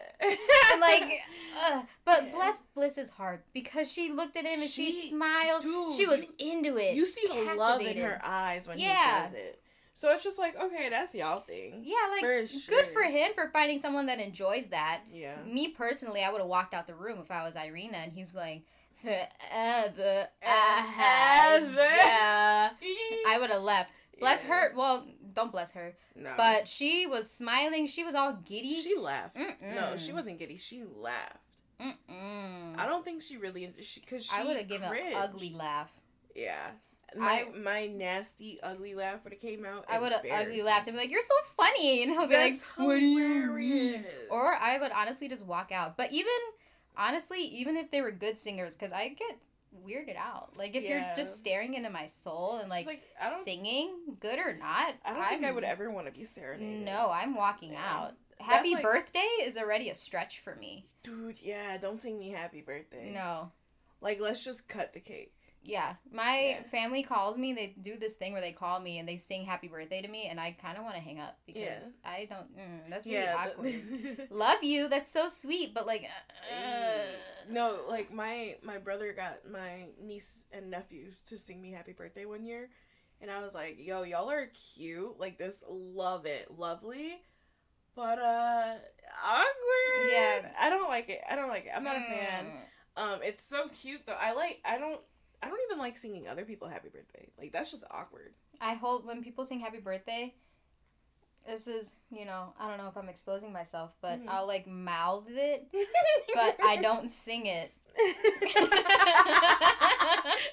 And 0.71 0.81
like, 0.81 1.03
uh, 1.63 1.83
but 2.03 2.25
Yeah. 2.25 2.31
bless 2.33 2.62
Bliss's 2.74 3.12
heart 3.12 3.45
because 3.53 3.91
she 3.91 4.12
looked 4.12 4.36
at 4.36 4.45
him 4.45 4.60
and 4.62 4.69
she, 4.69 4.91
She- 4.91 5.10
smiled. 5.10 5.62
Dude, 5.62 5.93
she 5.93 6.07
was 6.07 6.24
you- 6.24 6.51
into 6.53 6.77
it. 6.77 6.95
You 6.95 7.05
see 7.05 7.27
the 7.27 7.53
love 7.55 7.79
in 7.81 7.98
her 7.98 8.19
eyes 8.24 8.67
when 8.67 8.79
Yeah. 8.79 9.19
he 9.19 9.24
does 9.25 9.33
it. 9.38 9.62
So 9.93 10.10
it's 10.13 10.24
just 10.24 10.39
like, 10.39 10.55
okay, 10.60 10.89
that's 10.89 11.13
y'all 11.13 11.41
thing. 11.41 11.81
Yeah, 11.83 11.95
like 12.10 12.21
For 12.21 12.43
good 12.69 12.86
for 12.88 13.03
him 13.03 13.33
for 13.36 13.50
finding 13.53 13.77
someone 13.79 14.07
that 14.07 14.19
enjoys 14.19 14.67
that. 14.67 15.01
Yeah. 15.13 15.36
Me 15.45 15.67
personally, 15.67 16.24
I 16.24 16.31
would 16.31 16.39
have 16.41 16.48
walked 16.50 16.74
out 16.74 16.88
the 16.88 16.95
room 16.95 17.19
if 17.19 17.29
I 17.29 17.43
was 17.45 17.55
Irina 17.55 17.98
and 17.98 18.12
he's 18.13 18.31
going 18.31 18.63
forever. 19.01 20.27
Ever. 20.41 21.88
I 23.27 23.38
would 23.39 23.50
have 23.51 23.62
left. 23.74 23.91
Bless 24.21 24.43
Yeah. 24.45 24.53
her. 24.53 24.73
Well, 24.75 25.05
don't 25.33 25.51
bless 25.51 25.71
her. 25.71 25.93
No. 26.15 26.33
But 26.37 26.67
she 26.69 27.05
was 27.07 27.29
smiling. 27.29 27.87
She 27.87 28.03
was 28.05 28.15
all 28.15 28.33
giddy. 28.45 28.75
she 28.75 28.95
laughed. 28.95 29.35
Mm-mm. 29.35 29.75
No, 29.75 29.97
she 29.97 30.13
wasn't 30.13 30.39
giddy. 30.39 30.55
She 30.57 30.83
laughed. 30.95 31.37
Mm-mm. 31.81 32.77
I 32.77 32.85
don't 32.85 33.03
think 33.03 33.21
she 33.21 33.37
really 33.37 33.65
because 33.67 34.23
she. 34.25 34.31
I 34.33 34.43
would 34.45 34.55
have 34.57 34.67
given 34.69 34.89
an 34.93 35.13
ugly 35.15 35.49
laugh. 35.53 35.89
Yeah. 36.35 36.67
My 37.17 37.41
I- 37.41 37.57
my 37.57 37.87
nasty 37.87 38.59
ugly 38.63 38.95
laugh 38.95 39.23
when 39.25 39.33
it 39.33 39.41
came 39.41 39.65
out. 39.65 39.83
I 39.89 39.99
would 39.99 40.13
have 40.13 40.23
ugly 40.31 40.61
laughed 40.61 40.87
and 40.87 40.95
be 40.95 41.01
like, 41.03 41.11
"You're 41.11 41.21
so 41.21 41.33
funny," 41.57 42.03
and 42.03 42.11
he'll 42.11 42.27
be 42.27 42.35
That's 42.35 42.63
like, 42.77 42.87
"What 42.87 42.99
do 42.99 43.05
you 43.05 43.19
hilarious. 43.19 43.95
mean?" 43.97 44.05
Or 44.29 44.53
I 44.53 44.77
would 44.77 44.91
honestly 44.93 45.27
just 45.27 45.45
walk 45.45 45.71
out. 45.73 45.97
But 45.97 46.13
even 46.13 46.31
honestly, 46.95 47.41
even 47.41 47.75
if 47.75 47.91
they 47.91 48.01
were 48.01 48.11
good 48.11 48.37
singers, 48.37 48.75
because 48.75 48.93
I 48.93 49.09
get 49.09 49.37
weirded 49.85 50.17
out. 50.17 50.57
Like 50.57 50.75
if 50.75 50.83
you're 50.83 51.01
just 51.15 51.37
staring 51.37 51.73
into 51.75 51.89
my 51.89 52.07
soul 52.07 52.57
and 52.61 52.69
like, 52.69 52.85
like 52.85 53.03
singing, 53.45 53.91
good 54.19 54.39
or 54.39 54.55
not, 54.55 54.93
I 55.05 55.13
don't 55.13 55.27
think 55.29 55.45
I 55.45 55.51
would 55.51 55.63
ever 55.63 55.89
want 55.89 56.07
to 56.07 56.11
be 56.11 56.25
serenaded. 56.25 56.85
No, 56.85 57.09
I'm 57.11 57.35
walking 57.35 57.73
Yeah. 57.73 57.85
out. 57.85 58.13
Happy 58.39 58.73
like- 58.73 58.83
birthday 58.83 59.27
is 59.43 59.57
already 59.57 59.89
a 59.89 59.95
stretch 59.95 60.39
for 60.39 60.55
me. 60.55 60.85
Dude, 61.03 61.37
yeah, 61.41 61.77
don't 61.77 62.01
sing 62.01 62.17
me 62.19 62.29
happy 62.31 62.61
birthday. 62.61 63.11
No. 63.13 63.51
Like, 64.01 64.19
let's 64.19 64.43
just 64.43 64.67
cut 64.67 64.93
the 64.93 64.99
cake. 64.99 65.33
Yeah, 65.63 65.96
my 66.12 66.39
Yeah. 66.39 66.63
family 66.72 67.03
calls 67.03 67.38
me. 67.38 67.53
They 67.53 67.75
do 67.82 67.96
this 67.98 68.15
thing 68.15 68.34
where 68.34 68.41
they 68.41 68.51
call 68.51 68.80
me 68.80 68.98
and 68.98 69.08
they 69.08 69.18
sing 69.18 69.46
happy 69.46 69.68
birthday 69.68 70.01
to 70.01 70.08
me, 70.08 70.27
and 70.27 70.39
I 70.39 70.53
kind 70.60 70.77
of 70.77 70.84
want 70.84 70.96
to 70.96 71.01
hang 71.01 71.20
up 71.20 71.38
because 71.46 71.62
Yeah. 71.63 71.80
I 72.03 72.25
don't. 72.25 72.58
Mm, 72.58 72.89
that's 72.89 73.06
really 73.06 73.18
yeah. 73.18 73.36
awkward. 73.53 74.27
Love 74.32 74.63
you. 74.63 74.89
That's 74.89 75.12
so 75.12 75.27
sweet, 75.27 75.74
but 75.74 75.86
like, 75.86 76.03
uh, 76.03 77.50
no, 77.50 77.82
like 77.88 78.12
my 78.12 78.56
my 78.63 78.77
brother 78.80 79.13
got 79.13 79.50
my 79.50 79.88
niece 80.01 80.46
and 80.51 80.72
nephews 80.72 81.22
to 81.30 81.38
sing 81.38 81.62
me 81.62 81.72
happy 81.72 81.94
birthday 81.94 82.25
one 82.25 82.44
year, 82.44 82.70
and 83.22 83.30
I 83.30 83.41
was 83.44 83.53
like, 83.53 83.77
"Yo, 83.80 84.03
y'all 84.03 84.32
are 84.32 84.48
cute. 84.75 85.20
Like 85.20 85.38
this, 85.38 85.63
love 85.70 86.25
it, 86.25 86.50
lovely." 86.58 87.22
But 87.96 88.20
uh, 88.20 88.75
awkward. 89.25 90.10
Yeah. 90.12 90.51
I 90.60 90.70
don't 90.70 90.88
like 90.89 91.10
it. 91.10 91.22
I 91.30 91.36
don't 91.36 91.50
like 91.50 91.65
it. 91.65 91.72
I'm 91.75 91.84
not 91.84 91.98
a 91.98 92.00
fan. 92.01 92.46
mm, 92.46 93.03
Um, 93.03 93.20
it's 93.24 93.44
so 93.44 93.68
cute 93.82 94.01
though. 94.06 94.13
I 94.20 94.34
like. 94.34 94.60
I 94.65 94.77
don't. 94.77 95.01
I 95.43 95.48
don't 95.50 95.60
even 95.69 95.79
like 95.79 95.98
singing 95.98 96.27
other 96.27 96.45
people 96.45 96.67
happy 96.67 96.89
birthday. 96.89 97.27
Like 97.38 97.51
that's 97.51 97.71
just 97.71 97.83
awkward. 97.91 98.33
I 98.60 98.75
hold 98.75 99.05
when 99.05 99.24
people 99.24 99.43
sing 99.45 99.60
happy 99.60 99.79
birthday. 99.79 100.33
This 101.48 101.67
is, 101.67 101.93
you 102.12 102.25
know, 102.25 102.53
I 102.60 102.67
don't 102.67 102.77
know 102.77 102.88
if 102.88 102.95
I'm 102.95 103.10
exposing 103.10 103.51
myself, 103.51 103.95
but 104.01 104.19
Mhm. 104.24 104.27
I'll 104.29 104.45
like 104.45 104.67
mouth 104.67 105.25
it, 105.27 105.67
but 106.36 106.55
I 106.63 106.77
don't 106.77 107.10
sing 107.10 107.48
it. 107.48 107.71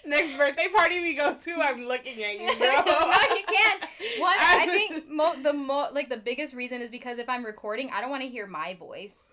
Next 0.04 0.36
birthday 0.36 0.68
party 0.74 1.00
we 1.00 1.14
go 1.14 1.34
to, 1.34 1.52
I'm 1.60 1.86
looking 1.86 2.22
at 2.24 2.40
you, 2.40 2.46
no, 2.58 2.82
bro. 2.82 3.36
you 3.36 3.44
can't. 3.46 3.84
One, 4.18 4.36
I 4.38 4.66
think 4.66 5.08
mo- 5.10 5.36
the 5.42 5.52
mo- 5.52 5.90
like 5.92 6.08
the 6.08 6.16
biggest 6.16 6.54
reason 6.54 6.80
is 6.80 6.90
because 6.90 7.18
if 7.18 7.28
I'm 7.28 7.44
recording, 7.44 7.90
I 7.92 8.00
don't 8.00 8.10
want 8.10 8.22
to 8.22 8.28
hear 8.28 8.46
my 8.46 8.74
voice, 8.74 9.28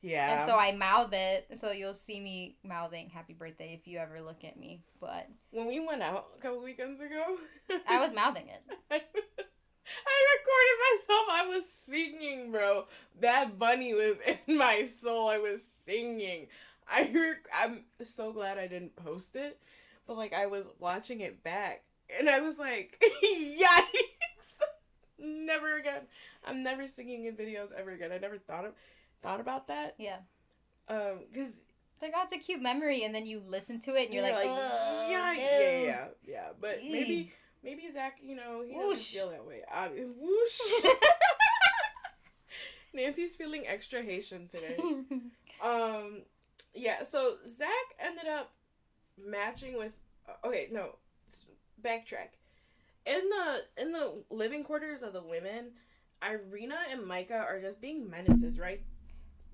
Yeah. 0.00 0.40
and 0.40 0.46
so 0.48 0.56
I 0.56 0.72
mouth 0.76 1.12
it. 1.12 1.46
So 1.56 1.72
you'll 1.72 1.94
see 1.94 2.20
me 2.20 2.56
mouthing 2.62 3.10
"Happy 3.10 3.32
Birthday" 3.32 3.76
if 3.78 3.88
you 3.88 3.98
ever 3.98 4.20
look 4.20 4.44
at 4.44 4.58
me. 4.58 4.80
But 5.00 5.28
when 5.50 5.66
we 5.66 5.80
went 5.80 6.02
out 6.02 6.28
a 6.38 6.40
couple 6.40 6.62
weekends 6.62 7.00
ago, 7.00 7.36
I 7.88 8.00
was 8.00 8.14
mouthing 8.14 8.46
it. 8.48 8.62
I 8.90 10.36
recorded 10.36 10.78
myself. 10.92 11.26
I 11.30 11.46
was 11.48 11.68
singing, 11.68 12.52
bro. 12.52 12.86
That 13.20 13.58
bunny 13.58 13.94
was 13.94 14.16
in 14.46 14.56
my 14.56 14.84
soul. 14.84 15.28
I 15.28 15.38
was 15.38 15.66
singing. 15.84 16.46
I 16.90 17.10
rec- 17.12 17.48
I'm 17.54 17.84
so 18.04 18.32
glad 18.32 18.58
I 18.58 18.66
didn't 18.66 18.96
post 18.96 19.36
it, 19.36 19.58
but 20.06 20.16
like 20.16 20.32
I 20.32 20.46
was 20.46 20.66
watching 20.78 21.20
it 21.20 21.42
back, 21.42 21.82
and 22.18 22.28
I 22.30 22.40
was 22.40 22.58
like, 22.58 23.02
yikes! 23.24 24.60
never 25.18 25.76
again. 25.76 26.02
I'm 26.46 26.62
never 26.62 26.86
singing 26.86 27.24
in 27.26 27.34
videos 27.36 27.68
ever 27.76 27.90
again. 27.90 28.12
I 28.12 28.18
never 28.18 28.38
thought 28.38 28.64
of 28.64 28.72
thought 29.22 29.40
about 29.40 29.68
that. 29.68 29.94
Yeah. 29.98 30.18
Um, 30.88 31.20
cause 31.34 31.60
It's 31.94 32.02
like, 32.02 32.12
oh, 32.16 32.22
it's 32.24 32.32
a 32.32 32.38
cute 32.38 32.62
memory, 32.62 33.04
and 33.04 33.14
then 33.14 33.26
you 33.26 33.40
listen 33.46 33.80
to 33.80 33.94
it, 33.94 34.06
and 34.06 34.14
you're, 34.14 34.22
like, 34.22 34.36
"Ugh, 34.36 34.46
yeah, 35.10 35.32
no." 35.36 35.40
yeah, 35.40 35.78
yeah, 35.82 36.04
yeah. 36.26 36.48
But 36.60 36.78
maybe, 36.82 37.32
maybe 37.62 37.90
Zack, 37.92 38.18
you 38.22 38.36
know, 38.36 38.62
he 38.66 38.74
doesn't 38.74 38.98
feel 38.98 39.30
that 39.30 39.44
way. 39.46 39.62
I, 39.70 39.88
whoosh. 40.18 40.60
Nancy's 42.94 43.34
feeling 43.36 43.66
extra 43.66 44.02
Haitian 44.02 44.48
today. 44.48 44.76
Um, 45.60 46.22
yeah. 46.72 47.02
So 47.02 47.38
Zack 47.48 47.68
ended 47.98 48.28
up 48.28 48.52
matching 49.20 49.76
with. 49.76 49.98
Okay, 50.44 50.68
no, 50.70 50.94
backtrack. 51.84 52.38
In 53.04 53.22
the 53.28 53.82
in 53.82 53.90
the 53.90 54.22
living 54.30 54.62
quarters 54.62 55.02
of 55.02 55.12
the 55.12 55.20
women, 55.20 55.72
Irina 56.22 56.76
and 56.92 57.04
Micah 57.04 57.44
are 57.44 57.60
just 57.60 57.80
being 57.80 58.08
menaces, 58.08 58.60
right? 58.60 58.82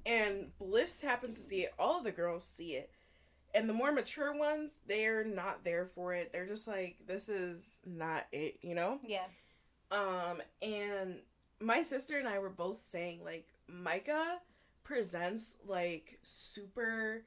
And 0.07 0.57
Bliss 0.59 1.01
happens 1.01 1.37
to 1.37 1.43
see 1.43 1.63
it. 1.63 1.75
All 1.79 1.99
of 1.99 2.05
the 2.05 2.13
girls 2.13 2.45
see 2.45 2.75
it. 2.75 2.91
And 3.55 3.69
the 3.69 3.73
more 3.75 3.93
mature 3.93 4.37
ones, 4.37 4.73
they're 4.89 5.25
not 5.25 5.65
there 5.65 5.87
for 5.95 6.13
it. 6.15 6.33
They're 6.33 6.47
just 6.47 6.67
like, 6.67 6.97
this 7.07 7.29
is 7.29 7.79
not 7.87 8.27
it, 8.33 8.59
you 8.63 8.75
know? 8.75 8.99
yeah. 9.07 9.27
Um, 9.91 10.43
and 10.61 11.21
my 11.61 11.83
sister 11.83 12.19
and 12.19 12.27
I 12.27 12.39
were 12.41 12.51
both 12.51 12.83
saying 12.89 13.21
like 13.25 13.47
Micah 13.69 14.39
presents 14.83 15.57
like 15.67 16.19
super 16.23 17.23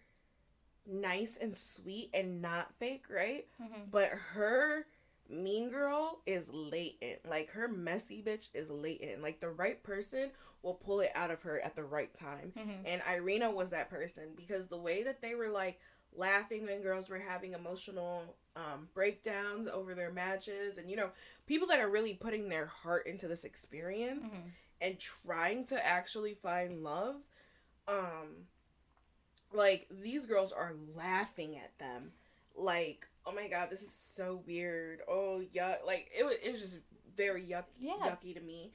nice 0.85 1.37
and 1.37 1.55
sweet 1.55 2.09
and 2.13 2.41
not 2.41 2.73
fake, 2.77 3.05
right? 3.09 3.45
hmm 3.57 3.83
But 3.89 4.09
her 4.33 4.85
mean 5.29 5.69
girl 5.69 6.19
is 6.25 6.47
latent. 6.49 7.27
Like 7.29 7.49
her 7.51 7.67
messy 7.67 8.23
bitch 8.25 8.47
is 8.53 8.69
latent. 8.69 9.21
Like 9.21 9.39
the 9.39 9.49
right 9.49 9.81
person 9.83 10.31
will 10.63 10.73
pull 10.75 10.99
it 11.01 11.11
out 11.15 11.31
of 11.31 11.41
her 11.43 11.59
at 11.61 11.75
the 11.75 11.83
right 11.83 12.13
time. 12.13 12.51
hmm 12.57 12.71
And 12.85 13.01
Irina 13.09 13.51
was 13.51 13.69
that 13.71 13.89
person 13.89 14.29
because 14.35 14.67
the 14.67 14.77
way 14.77 15.03
that 15.03 15.21
they 15.21 15.35
were 15.35 15.49
like 15.49 15.79
laughing 16.15 16.65
when 16.65 16.81
girls 16.81 17.09
were 17.09 17.19
having 17.19 17.53
emotional 17.53 18.35
um, 18.55 18.87
breakdowns 18.93 19.67
over 19.67 19.93
their 19.93 20.11
matches, 20.11 20.77
and 20.77 20.89
you 20.89 20.95
know, 20.95 21.09
people 21.45 21.67
that 21.67 21.79
are 21.79 21.89
really 21.89 22.13
putting 22.15 22.49
their 22.49 22.65
heart 22.65 23.05
into 23.05 23.27
this 23.27 23.43
experience 23.43 24.35
hmm 24.35 24.49
and 24.79 24.99
trying 24.99 25.65
to 25.65 25.85
actually 25.85 26.35
find 26.35 26.83
love, 26.83 27.15
um, 27.87 28.45
like 29.53 29.87
these 29.89 30.25
girls 30.25 30.51
are 30.51 30.73
laughing 30.95 31.55
at 31.57 31.77
them, 31.79 32.09
like, 32.55 33.07
oh 33.27 33.33
my 33.33 33.47
god, 33.47 33.69
this 33.69 33.81
is 33.81 33.93
so 33.93 34.41
weird. 34.47 34.99
Oh 35.07 35.41
yuck, 35.55 35.85
like 35.85 36.09
it 36.17 36.23
was, 36.23 36.35
it 36.43 36.51
was 36.51 36.61
just 36.61 36.77
very 37.15 37.43
yuck, 37.43 37.65
Yeah. 37.79 37.93
yucky 38.01 38.33
to 38.33 38.41
me. 38.41 38.71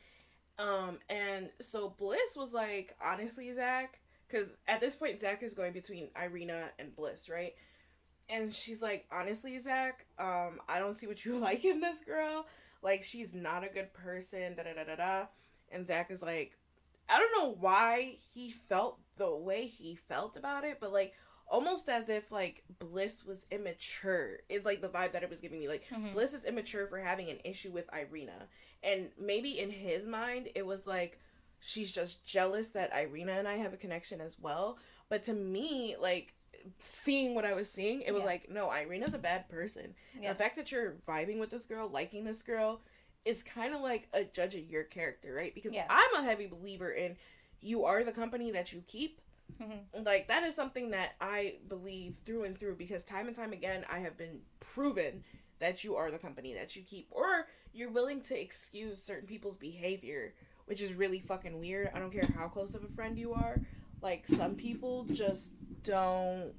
Um, 0.58 0.98
and 1.08 1.48
so 1.60 1.94
Bliss 1.98 2.36
was 2.36 2.52
like, 2.52 2.94
honestly, 3.02 3.52
Zack, 3.54 4.00
because 4.28 4.48
at 4.68 4.80
this 4.80 4.94
point 4.94 5.20
Zack 5.20 5.42
is 5.42 5.54
going 5.54 5.72
between 5.72 6.08
Irina 6.20 6.66
and 6.78 6.94
Bliss, 6.94 7.28
right? 7.28 7.54
And 8.28 8.54
she's 8.54 8.80
like, 8.82 9.06
honestly, 9.10 9.58
Zack, 9.58 10.06
um, 10.18 10.60
I 10.68 10.78
don't 10.78 10.94
see 10.94 11.06
what 11.06 11.24
you 11.24 11.38
like 11.38 11.64
in 11.64 11.80
this 11.80 12.02
girl. 12.02 12.46
Like, 12.82 13.02
she's 13.02 13.32
not 13.32 13.64
a 13.64 13.68
good 13.68 13.92
person. 13.94 14.54
Da 14.56 14.64
da 14.64 14.74
da 14.74 14.84
da 14.84 14.96
da. 14.96 15.26
And 15.70 15.86
Zack 15.86 16.10
is 16.10 16.20
like, 16.22 16.52
I 17.08 17.18
don't 17.18 17.32
know 17.38 17.56
why 17.58 18.16
he 18.34 18.50
felt 18.50 18.98
the 19.16 19.34
way 19.34 19.66
he 19.66 19.96
felt 19.96 20.36
about 20.36 20.64
it, 20.64 20.78
but 20.80 20.92
like 20.92 21.14
almost 21.52 21.88
as 21.90 22.08
if 22.08 22.32
like 22.32 22.64
Bliss 22.80 23.24
was 23.24 23.46
immature 23.52 24.38
is 24.48 24.64
like 24.64 24.80
the 24.80 24.88
vibe 24.88 25.12
that 25.12 25.22
it 25.22 25.30
was 25.30 25.38
giving 25.38 25.60
me. 25.60 25.68
Like 25.68 25.86
hmm 25.86 26.12
Bliss 26.12 26.32
is 26.32 26.44
immature 26.44 26.86
for 26.88 26.98
having 26.98 27.28
an 27.28 27.38
issue 27.44 27.70
with 27.70 27.88
Irina. 27.94 28.48
And 28.82 29.10
maybe 29.20 29.60
in 29.60 29.70
his 29.70 30.06
mind, 30.06 30.48
it 30.54 30.66
was 30.66 30.86
like 30.86 31.20
she's 31.60 31.92
just 31.92 32.24
jealous 32.24 32.68
that 32.68 32.90
Irina 32.92 33.32
and 33.32 33.46
I 33.46 33.56
have 33.58 33.72
a 33.74 33.76
connection 33.76 34.20
as 34.20 34.36
well. 34.40 34.78
But 35.10 35.22
to 35.24 35.34
me, 35.34 35.94
like 36.00 36.34
seeing 36.78 37.34
what 37.34 37.44
I 37.44 37.52
was 37.52 37.70
seeing, 37.70 38.00
it 38.00 38.12
was 38.12 38.20
Yeah. 38.22 38.26
like, 38.26 38.50
no, 38.50 38.70
Irina's 38.70 39.14
a 39.14 39.18
bad 39.18 39.48
person. 39.48 39.94
Yeah. 40.18 40.32
The 40.32 40.38
fact 40.38 40.56
that 40.56 40.72
you're 40.72 40.96
vibing 41.06 41.38
with 41.38 41.50
this 41.50 41.66
girl, 41.66 41.88
liking 41.88 42.24
this 42.24 42.42
girl, 42.42 42.80
is 43.24 43.42
kind 43.42 43.74
of 43.74 43.82
like 43.82 44.08
a 44.14 44.24
judge 44.24 44.54
of 44.54 44.62
your 44.68 44.84
character, 44.84 45.34
right? 45.34 45.54
Because 45.54 45.74
Yeah. 45.74 45.86
I'm 45.90 46.14
a 46.14 46.24
heavy 46.24 46.46
believer 46.46 46.90
in 46.90 47.16
you 47.60 47.84
are 47.84 48.02
the 48.02 48.10
company 48.12 48.50
that 48.52 48.72
you 48.72 48.82
keep. 48.88 49.20
Mhm. 49.60 50.04
Like 50.04 50.28
that 50.28 50.42
is 50.44 50.54
something 50.54 50.90
that 50.90 51.14
I 51.20 51.56
believe 51.68 52.16
through 52.24 52.44
and 52.44 52.56
through 52.58 52.76
because 52.76 53.04
time 53.04 53.26
and 53.26 53.36
time 53.36 53.52
again 53.52 53.84
I 53.88 53.98
have 54.00 54.16
been 54.16 54.40
proven 54.60 55.24
that 55.58 55.84
you 55.84 55.96
are 55.96 56.10
the 56.10 56.18
company 56.18 56.54
that 56.54 56.74
you 56.76 56.82
keep 56.82 57.06
or 57.10 57.46
you're 57.72 57.90
willing 57.90 58.20
to 58.22 58.38
excuse 58.40 59.02
certain 59.02 59.26
people's 59.26 59.56
behavior, 59.56 60.34
which 60.66 60.82
is 60.82 60.92
really 60.94 61.20
fucking 61.20 61.58
weird. 61.58 61.90
I 61.94 61.98
don't 61.98 62.10
care 62.12 62.28
how 62.36 62.48
close 62.48 62.74
of 62.74 62.82
a 62.84 62.88
friend 62.88 63.18
you 63.18 63.32
are. 63.32 63.60
Like 64.00 64.26
some 64.26 64.54
people 64.56 65.04
just 65.04 65.50
don't 65.84 66.52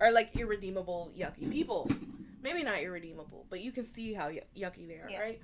are 0.00 0.12
like 0.12 0.34
irredeemable 0.36 1.12
yucky 1.16 1.50
people. 1.50 1.90
Maybe 2.42 2.62
not 2.62 2.80
irredeemable, 2.80 3.46
but 3.50 3.60
you 3.60 3.70
can 3.72 3.84
see 3.84 4.14
how 4.14 4.30
yucky 4.30 4.86
they 4.88 4.94
are, 4.94 5.08
Yeah. 5.10 5.20
right? 5.20 5.40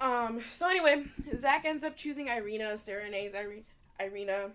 Um. 0.00 0.42
So 0.52 0.68
anyway, 0.68 1.04
Zack 1.36 1.64
ends 1.64 1.82
up 1.84 1.96
choosing 1.96 2.28
Irina. 2.28 2.76
Serenades 2.76 3.34
Irene. 3.34 3.64
Irina. 3.98 4.50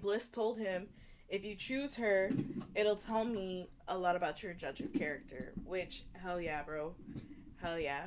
Bliss 0.00 0.28
told 0.28 0.58
him, 0.58 0.88
"If 1.28 1.44
you 1.44 1.54
choose 1.54 1.94
her, 1.96 2.30
it'll 2.74 2.96
tell 2.96 3.24
me 3.24 3.68
a 3.86 3.96
lot 3.96 4.16
about 4.16 4.42
your 4.42 4.54
judge 4.54 4.80
of 4.80 4.92
character." 4.92 5.52
Which 5.64 6.04
hell 6.12 6.40
yeah, 6.40 6.62
bro, 6.62 6.94
hell 7.56 7.78
yeah. 7.78 8.06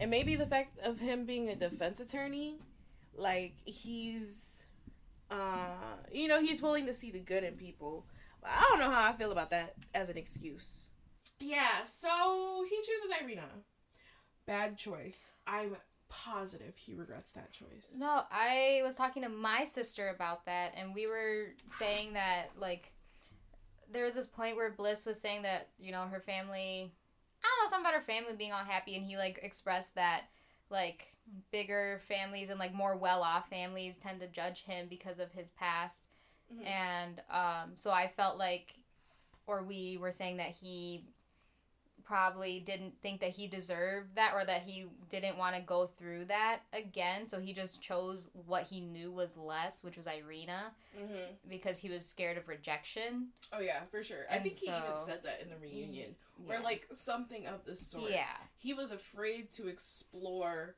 And 0.00 0.10
maybe 0.10 0.36
the 0.36 0.46
fact 0.46 0.78
of 0.80 0.98
him 0.98 1.24
being 1.24 1.48
a 1.48 1.56
defense 1.56 2.00
attorney, 2.00 2.58
like 3.16 3.54
he's, 3.64 4.64
uh, 5.30 5.96
you 6.12 6.28
know, 6.28 6.40
he's 6.40 6.60
willing 6.60 6.86
to 6.86 6.94
see 6.94 7.10
the 7.10 7.20
good 7.20 7.44
in 7.44 7.54
people. 7.54 8.06
I 8.42 8.66
don't 8.70 8.80
know 8.80 8.90
how 8.90 9.08
I 9.08 9.16
feel 9.16 9.32
about 9.32 9.50
that 9.50 9.74
as 9.94 10.08
an 10.08 10.16
excuse. 10.16 10.86
Yeah, 11.40 11.84
so 11.84 12.64
he 12.68 12.76
chooses 12.76 13.10
Irina. 13.22 13.48
Bad 14.46 14.76
choice. 14.76 15.30
I'm 15.46 15.76
positive 16.24 16.74
he 16.76 16.94
regrets 16.94 17.32
that 17.32 17.52
choice. 17.52 17.88
No, 17.96 18.22
I 18.30 18.80
was 18.84 18.94
talking 18.94 19.22
to 19.22 19.28
my 19.28 19.64
sister 19.64 20.08
about 20.08 20.44
that, 20.46 20.74
and 20.76 20.94
we 20.94 21.06
were 21.06 21.48
saying 21.78 22.12
that 22.14 22.50
like 22.56 22.92
there 23.90 24.04
was 24.04 24.14
this 24.14 24.26
point 24.26 24.56
where 24.56 24.70
Bliss 24.70 25.06
was 25.06 25.20
saying 25.20 25.42
that 25.42 25.68
you 25.78 25.92
know 25.92 26.02
her 26.02 26.20
family, 26.20 26.90
I 27.42 27.46
don't 27.46 27.64
know, 27.64 27.70
something 27.70 27.86
about 27.86 27.94
her 28.00 28.06
family 28.06 28.34
being 28.36 28.52
all 28.52 28.64
happy, 28.64 28.96
and 28.96 29.04
he 29.04 29.16
like 29.16 29.40
expressed 29.42 29.94
that 29.96 30.22
like 30.70 31.06
bigger 31.50 32.00
families 32.06 32.50
and 32.50 32.58
like 32.58 32.74
more 32.74 32.96
well-off 32.96 33.48
families 33.48 33.96
tend 33.96 34.20
to 34.20 34.26
judge 34.26 34.62
him 34.64 34.86
because 34.88 35.18
of 35.18 35.32
his 35.32 35.50
past, 35.50 36.04
Mhm. 36.54 36.66
and 36.66 37.22
um, 37.30 37.72
so 37.76 37.90
I 37.90 38.08
felt 38.08 38.38
like, 38.38 38.74
or 39.46 39.62
we 39.62 39.96
were 39.98 40.10
saying 40.12 40.36
that 40.38 40.50
he 40.50 41.04
probably 42.04 42.60
didn't 42.60 42.92
think 43.02 43.20
that 43.20 43.30
he 43.30 43.46
deserved 43.48 44.14
that 44.14 44.32
or 44.34 44.44
that 44.44 44.62
he 44.62 44.86
didn't 45.08 45.38
want 45.38 45.54
to 45.56 45.62
go 45.62 45.86
through 45.86 46.24
that 46.26 46.60
again 46.72 47.26
so 47.26 47.40
he 47.40 47.52
just 47.52 47.80
chose 47.82 48.30
what 48.46 48.64
he 48.64 48.80
knew 48.80 49.10
was 49.10 49.36
less 49.36 49.82
which 49.82 49.96
was 49.96 50.06
irina 50.06 50.72
Mm-hmm. 50.96 51.48
because 51.48 51.80
he 51.80 51.90
was 51.90 52.06
scared 52.06 52.36
of 52.38 52.46
rejection 52.46 53.28
Oh 53.52 53.58
yeah, 53.60 53.80
for 53.90 54.00
sure. 54.02 54.26
I 54.30 54.34
And 54.34 54.44
think 54.44 54.54
he 54.56 54.68
even 54.68 54.82
said 55.00 55.20
that 55.24 55.40
in 55.42 55.48
the 55.48 55.56
reunion, 55.56 56.14
yeah. 56.46 56.54
or 56.56 56.60
like 56.62 56.86
something 56.92 57.46
of 57.46 57.64
the 57.64 57.74
sort. 57.74 58.10
yeah 58.10 58.36
He 58.58 58.74
was 58.74 58.92
afraid 58.92 59.50
to 59.52 59.66
explore 59.66 60.76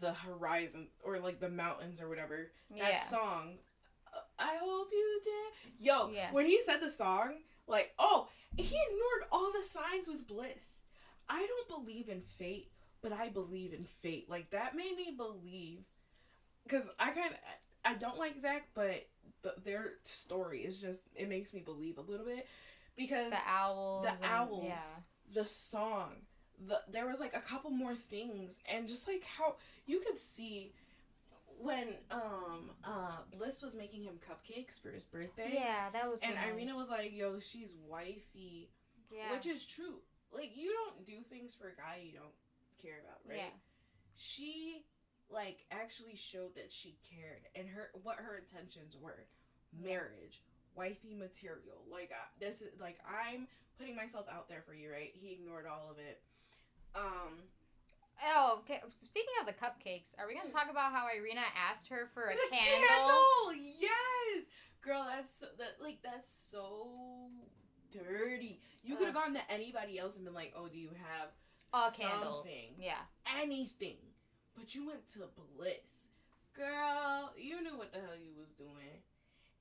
the 0.00 0.12
horizons 0.12 0.88
or 1.04 1.20
like 1.20 1.38
the 1.38 1.48
mountains 1.48 2.00
or 2.00 2.08
whatever. 2.08 2.50
That 2.70 2.78
yeah 2.78 3.02
song. 3.04 3.58
I 4.38 4.56
hope 4.60 4.88
you 4.92 5.20
did. 5.24 5.72
Yo, 5.86 6.08
Yeah. 6.10 6.30
when 6.32 6.46
he 6.46 6.60
said 6.62 6.80
the 6.80 6.90
song, 6.90 7.34
like, 7.66 7.92
oh, 7.98 8.28
he 8.56 8.64
ignored 8.64 9.28
all 9.32 9.52
the 9.52 9.66
signs 9.66 10.08
with 10.08 10.26
bliss. 10.26 10.80
I 11.28 11.46
don't 11.46 11.84
believe 11.84 12.08
in 12.08 12.20
fate, 12.20 12.70
but 13.02 13.12
I 13.12 13.28
believe 13.28 13.72
in 13.72 13.84
fate. 13.84 14.28
Like 14.30 14.50
that 14.50 14.76
made 14.76 14.96
me 14.96 15.12
believe, 15.16 15.80
because 16.64 16.88
I 16.98 17.10
kind 17.10 17.32
of 17.32 17.38
I 17.84 17.94
don't 17.94 18.18
like 18.18 18.38
Zack, 18.40 18.68
but 18.74 19.06
the, 19.42 19.54
their 19.64 19.94
story 20.04 20.60
is 20.64 20.80
just 20.80 21.02
it 21.14 21.28
makes 21.28 21.52
me 21.52 21.60
believe 21.60 21.98
a 21.98 22.02
little 22.02 22.26
bit 22.26 22.46
because 22.96 23.30
the 23.30 23.38
owls 23.48 24.04
the 24.04 24.10
and- 24.10 24.24
owls, 24.24 24.64
yeah 24.66 24.80
the 25.34 25.44
song, 25.44 26.12
the 26.68 26.80
there 26.88 27.06
was 27.08 27.18
like 27.18 27.34
a 27.34 27.40
couple 27.40 27.70
more 27.70 27.96
things, 27.96 28.60
and 28.72 28.86
just 28.88 29.08
like 29.08 29.24
how 29.24 29.56
you 29.86 29.98
could 30.00 30.16
see 30.16 30.72
when 31.60 31.88
um 32.10 32.70
uh 32.84 33.18
Bliss 33.36 33.62
was 33.62 33.74
making 33.74 34.02
him 34.04 34.18
cupcakes 34.28 34.80
for 34.80 34.90
his 34.90 35.04
birthday. 35.04 35.50
yeah 35.54 35.90
that 35.92 36.08
was 36.10 36.20
so 36.20 36.28
And 36.28 36.36
Irina 36.52 36.72
nice. 36.72 36.76
was 36.80 36.88
like, 36.88 37.12
"Yo, 37.12 37.38
she's 37.40 37.74
wifey," 37.88 38.70
yeah 39.10 39.32
which 39.32 39.46
is 39.46 39.64
true. 39.64 40.00
Like 40.32 40.56
you 40.56 40.72
don't 40.72 41.06
do 41.06 41.22
things 41.30 41.54
for 41.54 41.68
a 41.68 41.76
guy 41.76 42.00
you 42.04 42.12
don't 42.12 42.34
care 42.82 43.00
about, 43.04 43.20
right? 43.28 43.38
yeah 43.38 43.50
She 44.16 44.84
like 45.30 45.64
actually 45.70 46.14
showed 46.16 46.54
that 46.54 46.70
she 46.72 46.98
cared 47.10 47.42
and 47.54 47.68
her 47.68 47.90
what 48.02 48.16
her 48.16 48.36
intentions 48.38 48.96
were. 49.00 49.26
Marriage, 49.82 50.42
wifey 50.74 51.14
material. 51.14 51.82
Like 51.90 52.10
I, 52.12 52.22
this 52.38 52.60
is 52.62 52.78
like 52.80 52.98
I'm 53.06 53.46
putting 53.78 53.96
myself 53.96 54.26
out 54.32 54.48
there 54.48 54.62
for 54.66 54.74
you, 54.74 54.90
right? 54.90 55.10
He 55.14 55.32
ignored 55.32 55.66
all 55.66 55.90
of 55.90 55.98
it. 55.98 56.22
Um 56.94 57.42
oh 58.24 58.60
okay 58.60 58.80
speaking 58.98 59.34
of 59.40 59.46
the 59.46 59.52
cupcakes 59.52 60.14
are 60.18 60.26
we 60.26 60.34
gonna 60.34 60.48
hmm. 60.48 60.56
talk 60.56 60.70
about 60.70 60.92
how 60.92 61.06
irina 61.16 61.42
asked 61.68 61.88
her 61.88 62.08
for 62.14 62.28
a 62.28 62.34
the 62.34 62.56
candle, 62.56 63.52
Yes, 63.78 64.44
girl. 64.82 65.06
That's 65.08 65.30
so, 65.40 65.46
that 65.58 65.76
like 65.82 65.98
that's 66.02 66.30
so 66.30 66.88
dirty. 67.92 68.60
You 68.82 68.96
could 68.96 69.06
have 69.06 69.14
gone 69.14 69.34
to 69.34 69.50
anybody 69.50 69.98
else 69.98 70.16
and 70.16 70.24
been 70.24 70.34
like, 70.34 70.52
"Oh, 70.56 70.68
do 70.68 70.78
you 70.78 70.90
have 70.90 71.30
A 71.72 71.90
candle. 71.94 72.46
yeah 72.78 73.02
anything?" 73.40 73.96
But 74.56 74.74
you 74.74 74.86
went 74.86 75.06
to 75.12 75.24
Bliss, 75.54 76.10
girl. 76.54 77.32
You 77.36 77.62
knew 77.62 77.76
what 77.76 77.92
the 77.92 77.98
hell 77.98 78.16
you 78.16 78.32
was 78.38 78.50
doing, 78.52 79.02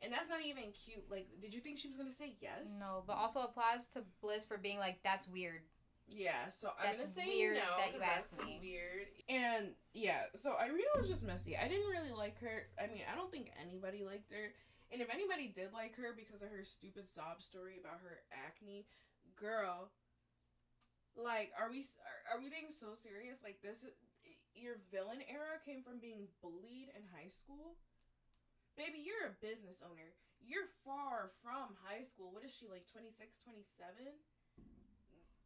and 0.02 0.14
that's 0.14 0.30
not 0.30 0.42
even 0.46 0.72
cute. 0.72 1.04
Like, 1.10 1.28
did 1.42 1.54
you 1.54 1.60
think 1.60 1.78
she 1.78 1.88
was 1.88 1.98
gonna 1.98 2.14
say 2.14 2.36
yes? 2.40 2.78
no 2.80 3.04
but 3.06 3.14
also 3.14 3.42
applause 3.42 3.86
to 3.88 4.04
bliss 4.22 4.44
for 4.44 4.58
being 4.58 4.78
like 4.78 4.98
that's 5.04 5.28
weird 5.28 5.62
Yeah, 6.08 6.54
so 6.54 6.70
I'm 6.78 6.96
That's 6.98 7.10
gonna 7.10 7.26
say 7.26 7.34
weird 7.34 7.58
no 7.58 7.82
that 7.82 7.90
you 7.94 8.02
asked 8.02 8.38
that's 8.38 8.46
me. 8.46 8.62
weird. 8.62 9.10
And 9.28 9.74
yeah, 9.94 10.30
so 10.38 10.54
Irina 10.62 10.94
was 11.02 11.10
just 11.10 11.26
messy. 11.26 11.58
I 11.58 11.68
didn't 11.68 11.90
really 11.90 12.14
like 12.14 12.38
her. 12.46 12.70
I 12.78 12.86
mean, 12.88 13.02
I 13.10 13.18
don't 13.18 13.34
think 13.34 13.50
anybody 13.58 14.06
liked 14.06 14.30
her. 14.30 14.54
And 14.94 15.02
if 15.02 15.10
anybody 15.10 15.50
did 15.50 15.74
like 15.74 15.98
her 15.98 16.14
because 16.14 16.46
of 16.46 16.54
her 16.54 16.62
stupid 16.62 17.10
sob 17.10 17.42
story 17.42 17.82
about 17.82 18.06
her 18.06 18.22
acne, 18.30 18.86
girl, 19.34 19.90
like, 21.18 21.50
are 21.58 21.74
we 21.74 21.82
are, 22.06 22.38
are 22.38 22.40
we 22.40 22.54
being 22.54 22.70
so 22.70 22.94
serious? 22.94 23.42
Like 23.42 23.66
this, 23.66 23.82
your 24.54 24.78
villain 24.94 25.26
era 25.26 25.58
came 25.66 25.82
from 25.82 25.98
being 25.98 26.30
bullied 26.38 26.94
in 26.94 27.02
high 27.18 27.34
school. 27.34 27.82
Baby, 28.78 29.02
you're 29.02 29.32
a 29.32 29.40
business 29.42 29.82
owner. 29.82 30.14
You're 30.38 30.70
far 30.86 31.34
from 31.42 31.74
high 31.82 32.06
school. 32.06 32.30
What 32.30 32.46
is 32.46 32.54
she 32.54 32.70
like 32.70 32.86
26, 32.92 33.42
27? 33.42 34.14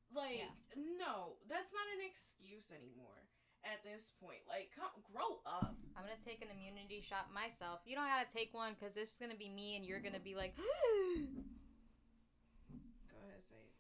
Like, 0.10 0.50
no, 0.74 1.38
that's 1.46 1.70
not 1.70 1.86
an 1.94 2.02
excuse 2.02 2.66
anymore 2.74 3.30
at 3.66 3.84
this 3.84 4.12
point. 4.18 4.42
Like, 4.48 4.72
come, 4.74 4.90
grow 5.12 5.44
up. 5.46 5.76
I'm 5.96 6.04
gonna 6.04 6.18
take 6.24 6.42
an 6.42 6.50
immunity 6.50 7.04
shot 7.04 7.30
myself. 7.34 7.84
You 7.86 7.96
don't 7.96 8.08
gotta 8.08 8.30
take 8.30 8.54
one 8.54 8.74
because 8.74 8.96
this 8.96 9.12
is 9.12 9.18
gonna 9.20 9.38
be 9.38 9.50
me, 9.50 9.76
and 9.76 9.84
you're 9.86 10.00
gonna 10.00 10.22
be 10.24 10.36
like, 10.36 10.56
Go 10.58 10.64
ahead, 13.22 13.44
say 13.46 13.60
it. 13.60 13.74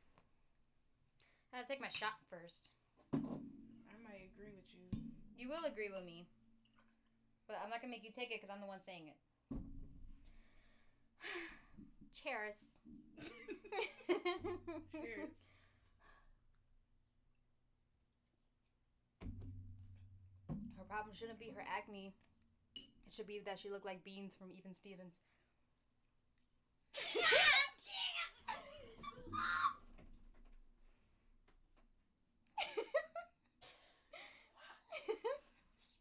I 1.53 1.57
gotta 1.57 1.67
take 1.67 1.81
my 1.81 1.91
shot 1.93 2.19
first. 2.29 2.69
I 3.13 3.95
might 4.03 4.29
agree 4.35 4.53
with 4.53 4.69
you. 4.75 4.85
You 5.37 5.49
will 5.49 5.65
agree 5.65 5.89
with 5.89 6.05
me, 6.05 6.27
but 7.47 7.57
I'm 7.63 7.69
not 7.69 7.81
gonna 7.81 7.91
make 7.91 8.03
you 8.03 8.11
take 8.11 8.31
it 8.31 8.41
because 8.41 8.53
I'm 8.53 8.61
the 8.61 8.67
one 8.67 8.83
saying 8.85 9.09
it. 9.09 9.17
Cheers. 12.13 12.59
Cheers. 14.91 15.33
Problem 20.89 21.13
shouldn't 21.13 21.39
be 21.39 21.53
her 21.55 21.61
acne. 21.61 22.15
It 22.75 23.13
should 23.13 23.27
be 23.27 23.39
that 23.45 23.59
she 23.59 23.69
looked 23.69 23.85
like 23.85 24.03
beans 24.03 24.35
from 24.35 24.47
Even 24.57 24.73
Stevens. 24.73 25.13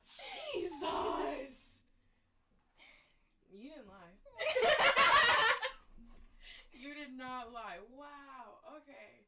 Jesus! 0.09 1.77
You 3.53 3.69
didn't 3.69 3.89
lie. 3.89 4.17
you 6.73 6.95
did 6.95 7.13
not 7.17 7.53
lie. 7.53 7.79
Wow. 7.93 8.65
Okay. 8.77 9.27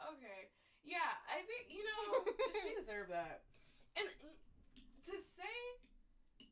Okay. 0.00 0.48
Yeah, 0.84 0.98
I 1.28 1.44
think, 1.44 1.68
you 1.68 1.84
know, 1.84 2.32
she 2.62 2.74
deserved 2.80 3.10
that. 3.12 3.42
And 3.96 4.08
say, 5.42 6.46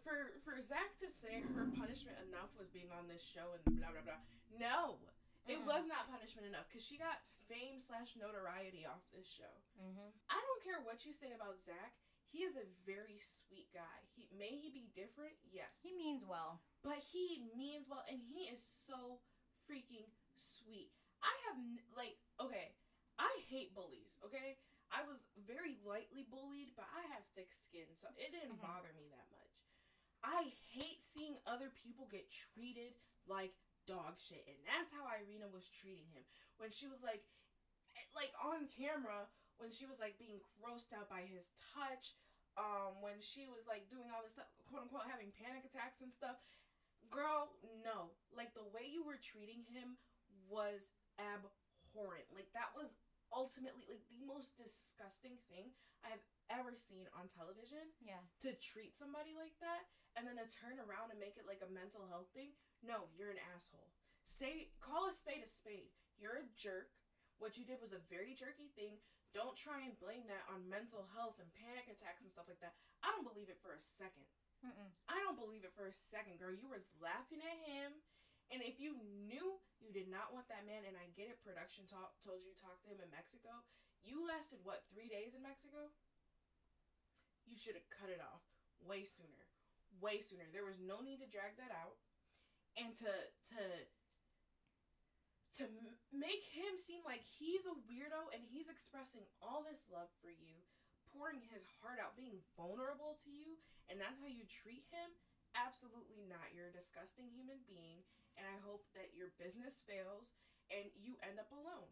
for 0.00 0.32
for 0.46 0.56
Zack 0.64 0.96
to 1.04 1.08
say 1.12 1.44
her 1.54 1.66
punishment 1.76 2.16
enough 2.30 2.50
was 2.56 2.70
being 2.72 2.88
on 2.94 3.06
this 3.10 3.20
show 3.22 3.52
and 3.54 3.62
blah, 3.76 3.92
blah, 3.92 4.04
blah. 4.06 4.22
No. 4.56 4.96
It 5.48 5.56
Mm-mm. 5.60 5.68
was 5.68 5.88
not 5.88 6.06
punishment 6.12 6.46
enough 6.46 6.68
because 6.68 6.84
she 6.84 7.00
got 7.00 7.20
fame 7.48 7.80
slash 7.80 8.14
notoriety 8.14 8.86
off 8.86 9.02
this 9.10 9.26
show. 9.26 9.50
mm-hmm. 9.80 10.10
I 10.30 10.38
don't 10.38 10.62
care 10.62 10.78
what 10.84 11.02
you 11.02 11.10
say 11.16 11.32
about 11.34 11.58
Zack. 11.64 11.96
He 12.30 12.46
is 12.46 12.54
a 12.54 12.62
very 12.86 13.18
sweet 13.18 13.66
guy. 13.74 13.98
He 14.14 14.30
may 14.36 14.54
he 14.54 14.70
be 14.70 14.86
different? 14.94 15.34
Yes. 15.50 15.72
He 15.82 15.90
means 15.96 16.22
well. 16.22 16.62
but 16.86 17.02
he 17.02 17.42
means 17.58 17.90
well 17.90 18.04
and 18.06 18.22
he 18.22 18.46
is 18.46 18.62
so 18.86 19.18
freaking 19.66 20.06
sweet. 20.38 20.94
I 21.24 21.32
have 21.50 21.58
like 21.96 22.16
okay, 22.38 22.76
I 23.18 23.32
hate 23.50 23.74
bullies, 23.74 24.14
okay? 24.24 24.56
I 24.90 25.02
was 25.06 25.22
very 25.46 25.78
lightly 25.86 26.24
bullied, 26.24 26.74
but 26.74 26.86
I 26.90 27.06
have 27.14 27.22
thick 27.34 27.52
skin, 27.54 27.86
so 27.94 28.08
it 28.16 28.32
didn't 28.32 28.58
Mhm. 28.58 28.62
bother 28.62 28.92
me 28.92 29.08
that 29.08 29.30
much. 29.30 29.54
I 30.22 30.50
hate 30.74 31.02
seeing 31.02 31.40
other 31.46 31.70
people 31.70 32.06
get 32.06 32.30
treated 32.30 32.94
like 33.26 33.54
dog 33.86 34.18
shit, 34.18 34.46
and 34.46 34.58
that's 34.66 34.90
how 34.90 35.06
Irina 35.06 35.48
was 35.48 35.68
treating 35.70 36.10
him 36.10 36.26
when 36.58 36.70
she 36.70 36.86
was 36.86 37.02
like, 37.02 37.24
eh, 37.96 38.04
like 38.14 38.34
on 38.38 38.68
camera 38.68 39.30
when 39.56 39.70
she 39.70 39.84
was 39.86 39.98
like 40.00 40.18
being 40.18 40.40
grossed 40.60 40.92
out 40.92 41.08
by 41.08 41.22
his 41.22 41.52
touch, 41.76 42.16
um, 42.56 43.00
when 43.00 43.20
she 43.20 43.46
was 43.46 43.66
like 43.66 43.88
doing 43.88 44.10
all 44.10 44.22
this 44.22 44.32
stuff, 44.32 44.48
quote 44.66 44.82
unquote, 44.82 45.06
having 45.06 45.32
panic 45.32 45.64
attacks 45.64 46.00
and 46.00 46.12
stuff. 46.12 46.40
Girl, 47.10 47.56
no, 47.84 48.16
like 48.32 48.54
the 48.54 48.64
way 48.64 48.86
you 48.88 49.04
were 49.04 49.18
treating 49.18 49.64
him 49.64 49.98
was 50.48 50.92
abhorrent. 51.18 52.32
Like 52.32 52.52
that 52.52 52.74
was 52.74 52.88
ultimately 53.32 53.86
like 53.88 54.02
the 54.10 54.22
most 54.26 54.54
disgusting 54.58 55.38
thing 55.50 55.70
I 56.02 56.10
have 56.14 56.24
ever 56.50 56.74
seen 56.74 57.06
on 57.14 57.30
television 57.30 57.94
Yeah. 58.02 58.22
to 58.42 58.54
treat 58.58 58.94
somebody 58.96 59.34
like 59.38 59.54
that 59.62 59.86
and 60.18 60.26
then 60.26 60.36
to 60.42 60.46
turn 60.50 60.82
around 60.82 61.14
and 61.14 61.22
make 61.22 61.38
it 61.38 61.46
like 61.46 61.62
a 61.62 61.70
mental 61.70 62.06
health 62.10 62.30
thing. 62.34 62.52
No, 62.82 63.06
you're 63.14 63.30
an 63.30 63.42
asshole. 63.54 63.92
Say 64.26 64.74
call 64.82 65.06
a 65.10 65.14
spade 65.14 65.46
a 65.46 65.50
spade. 65.50 65.94
You're 66.18 66.42
a 66.42 66.50
jerk. 66.58 66.90
What 67.38 67.56
you 67.56 67.64
did 67.64 67.80
was 67.80 67.94
a 67.94 68.02
very 68.10 68.34
jerky 68.34 68.68
thing. 68.74 68.98
Don't 69.30 69.54
try 69.54 69.86
and 69.86 69.94
blame 70.02 70.26
that 70.26 70.42
on 70.50 70.66
mental 70.66 71.06
health 71.14 71.38
and 71.38 71.46
panic 71.54 71.86
attacks 71.86 72.26
and 72.26 72.30
stuff 72.34 72.50
like 72.50 72.58
that. 72.60 72.74
I 73.06 73.14
don't 73.14 73.24
believe 73.24 73.46
it 73.48 73.62
for 73.62 73.72
a 73.78 73.82
second. 73.82 74.26
Mm-mm. 74.60 74.90
I 75.08 75.16
don't 75.24 75.38
believe 75.40 75.62
it 75.64 75.72
for 75.72 75.86
a 75.88 75.94
second, 76.12 76.36
girl. 76.42 76.52
You 76.52 76.68
was 76.68 76.84
laughing 77.00 77.40
at 77.40 77.58
him. 77.64 77.94
And 78.50 78.66
if 78.66 78.82
you 78.82 78.98
knew 79.30 79.62
you 79.78 79.94
did 79.94 80.10
not 80.10 80.34
want 80.34 80.50
that 80.50 80.66
man, 80.66 80.82
and 80.82 80.98
I 80.98 81.06
get 81.14 81.30
it, 81.30 81.38
production 81.46 81.86
talk, 81.86 82.18
told 82.20 82.42
you 82.42 82.50
talk 82.58 82.82
to 82.82 82.90
him 82.90 82.98
in 82.98 83.10
Mexico, 83.14 83.62
you 84.02 84.26
lasted, 84.26 84.58
what, 84.66 84.82
three 84.90 85.06
days 85.06 85.38
in 85.38 85.42
Mexico? 85.44 85.94
You 87.46 87.54
should 87.54 87.78
have 87.78 87.86
cut 87.94 88.10
it 88.10 88.18
off 88.18 88.42
way 88.82 89.06
sooner. 89.06 89.46
Way 90.02 90.18
sooner. 90.18 90.50
There 90.50 90.66
was 90.66 90.82
no 90.82 90.98
need 90.98 91.22
to 91.22 91.30
drag 91.30 91.54
that 91.62 91.70
out. 91.70 92.00
And 92.78 92.94
to, 93.02 93.12
to, 93.54 93.62
to 95.58 95.64
make 96.14 96.46
him 96.46 96.78
seem 96.78 97.02
like 97.02 97.22
he's 97.22 97.66
a 97.66 97.76
weirdo 97.86 98.30
and 98.34 98.42
he's 98.46 98.70
expressing 98.70 99.26
all 99.42 99.62
this 99.62 99.86
love 99.90 100.08
for 100.22 100.30
you, 100.30 100.58
pouring 101.10 101.42
his 101.50 101.66
heart 101.82 101.98
out, 101.98 102.14
being 102.14 102.40
vulnerable 102.54 103.18
to 103.26 103.30
you, 103.30 103.58
and 103.90 103.98
that's 103.98 104.22
how 104.22 104.30
you 104.30 104.46
treat 104.46 104.86
him? 104.94 105.10
Absolutely 105.58 106.22
not. 106.30 106.54
You're 106.54 106.70
a 106.70 106.74
disgusting 106.74 107.26
human 107.34 107.58
being, 107.66 108.06
and 108.38 108.44
I 108.46 108.58
hope 108.66 108.86
that 108.94 109.14
your 109.14 109.34
business 109.38 109.82
fails 109.86 110.34
and 110.70 110.86
you 110.94 111.18
end 111.26 111.38
up 111.38 111.50
alone 111.50 111.90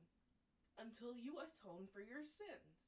until 0.78 1.14
you 1.14 1.42
atone 1.42 1.90
for 1.90 1.98
your 2.02 2.22
sins. 2.22 2.78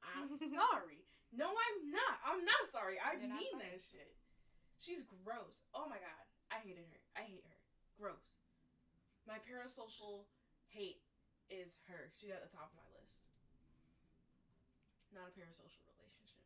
I'm 0.00 0.32
sorry. 0.62 1.04
No, 1.34 1.52
I'm 1.52 1.78
not. 1.92 2.16
I'm 2.24 2.42
not 2.46 2.64
sorry. 2.72 2.96
I 3.02 3.18
You're 3.18 3.28
mean 3.28 3.56
that 3.60 3.82
shit. 3.82 4.16
She's 4.80 5.02
gross. 5.24 5.66
Oh 5.76 5.88
my 5.90 5.98
god. 6.00 6.24
I 6.48 6.62
hated 6.62 6.86
her. 6.86 7.00
I 7.18 7.26
hate 7.26 7.44
her. 7.44 7.58
Gross. 7.98 8.22
My 9.26 9.42
parasocial 9.42 10.28
hate 10.70 11.02
is 11.50 11.82
her. 11.90 12.12
She's 12.14 12.30
at 12.30 12.40
the 12.44 12.52
top 12.52 12.70
of 12.70 12.76
my 12.78 12.88
list. 12.94 13.18
Not 15.10 15.32
a 15.32 15.34
parasocial 15.34 15.82
relationship. 15.96 16.44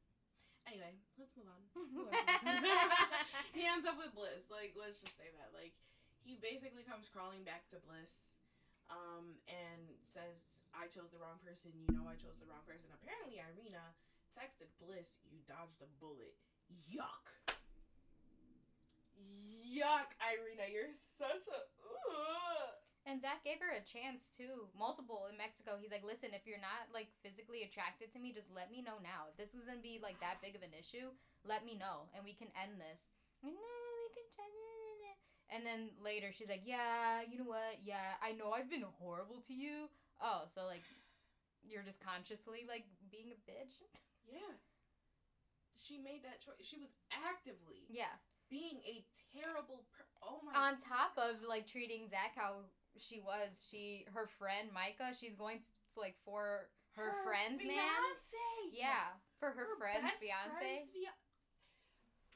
Anyway, 0.64 0.94
let's 1.18 1.34
move 1.34 1.50
on. 1.50 1.62
He 3.56 3.66
ends 3.66 3.84
up 3.84 3.98
with 3.98 4.14
Bliss. 4.14 4.46
Like, 4.48 4.78
let's 4.78 5.02
just 5.02 5.18
say 5.18 5.28
that. 5.36 5.50
Like, 5.52 5.74
he 6.24 6.36
basically 6.36 6.84
comes 6.84 7.08
crawling 7.08 7.44
back 7.44 7.68
to 7.70 7.80
Bliss, 7.82 8.24
um, 8.88 9.40
and 9.48 9.88
says, 10.04 10.62
"I 10.74 10.86
chose 10.86 11.10
the 11.10 11.18
wrong 11.18 11.38
person. 11.40 11.72
You 11.74 11.90
know, 11.94 12.06
I 12.06 12.16
chose 12.16 12.38
the 12.38 12.46
wrong 12.46 12.64
person." 12.66 12.90
Apparently, 12.92 13.40
Irina 13.40 13.94
texted 14.36 14.70
Bliss, 14.78 15.08
"You 15.30 15.40
dodged 15.48 15.80
a 15.82 15.90
bullet." 15.98 16.36
Yuck. 16.70 17.56
Yuck, 19.66 20.14
Irina. 20.22 20.70
You're 20.70 20.94
such 21.18 21.46
a. 21.50 21.58
Ugh. 21.82 22.74
And 23.06 23.18
Zack 23.20 23.42
gave 23.42 23.58
her 23.64 23.72
a 23.72 23.80
chance 23.80 24.28
too, 24.28 24.68
multiple 24.76 25.26
in 25.32 25.36
Mexico. 25.40 25.80
He's 25.80 25.90
like, 25.90 26.04
listen, 26.04 26.36
if 26.36 26.44
you're 26.44 26.60
not 26.60 26.92
like 26.92 27.08
physically 27.24 27.64
attracted 27.64 28.12
to 28.12 28.20
me, 28.20 28.30
just 28.30 28.52
let 28.52 28.70
me 28.70 28.84
know 28.84 29.00
now. 29.00 29.26
If 29.32 29.40
this 29.40 29.56
is 29.56 29.64
gonna 29.64 29.80
be 29.80 29.98
like 29.98 30.20
that 30.20 30.44
big 30.44 30.54
of 30.54 30.62
an 30.62 30.76
issue, 30.76 31.10
let 31.42 31.64
me 31.64 31.74
know, 31.74 32.12
and 32.12 32.22
we 32.22 32.36
can 32.36 32.52
end 32.52 32.78
this. 32.78 33.08
"No, 33.42 33.50
we 33.50 34.08
can 34.12 34.28
try 34.36 34.46
And 35.50 35.66
then 35.66 35.90
later, 35.98 36.30
she's 36.30 36.48
like, 36.48 36.62
yeah, 36.64 37.26
you 37.26 37.38
know 37.38 37.50
what? 37.50 37.82
Yeah, 37.82 38.14
I 38.22 38.32
know 38.32 38.54
I've 38.54 38.70
been 38.70 38.86
horrible 39.02 39.42
to 39.46 39.54
you. 39.54 39.90
Oh, 40.22 40.46
so 40.46 40.66
like, 40.66 40.86
you're 41.66 41.82
just 41.82 41.98
consciously 41.98 42.64
like 42.70 42.86
being 43.10 43.34
a 43.34 43.40
bitch. 43.50 43.82
Yeah. 44.30 44.54
She 45.80 45.98
made 45.98 46.22
that 46.22 46.38
choice. 46.44 46.60
She 46.62 46.78
was 46.78 46.92
actively 47.10 47.88
yeah. 47.88 48.14
being 48.46 48.78
a 48.86 49.02
terrible. 49.32 49.82
Per- 49.90 50.12
oh 50.22 50.38
my. 50.44 50.54
On 50.54 50.78
top 50.78 51.16
of 51.16 51.42
like 51.42 51.66
treating 51.66 52.06
Zack 52.06 52.36
how 52.36 52.68
she 53.00 53.18
was, 53.18 53.64
she 53.70 54.06
her 54.12 54.28
friend 54.38 54.68
Micah, 54.70 55.16
she's 55.18 55.34
going 55.34 55.58
to 55.64 55.70
like 55.96 56.14
for 56.24 56.68
her, 56.94 57.24
friend's 57.24 57.64
man. 57.64 57.80
fiance. 57.80 58.76
Yeah, 58.76 59.16
for 59.38 59.50
her, 59.50 59.72
friend's 59.78 60.04
best 60.04 60.20
fiance. 60.20 60.52
friend's 60.52 60.90
fia- 60.92 61.19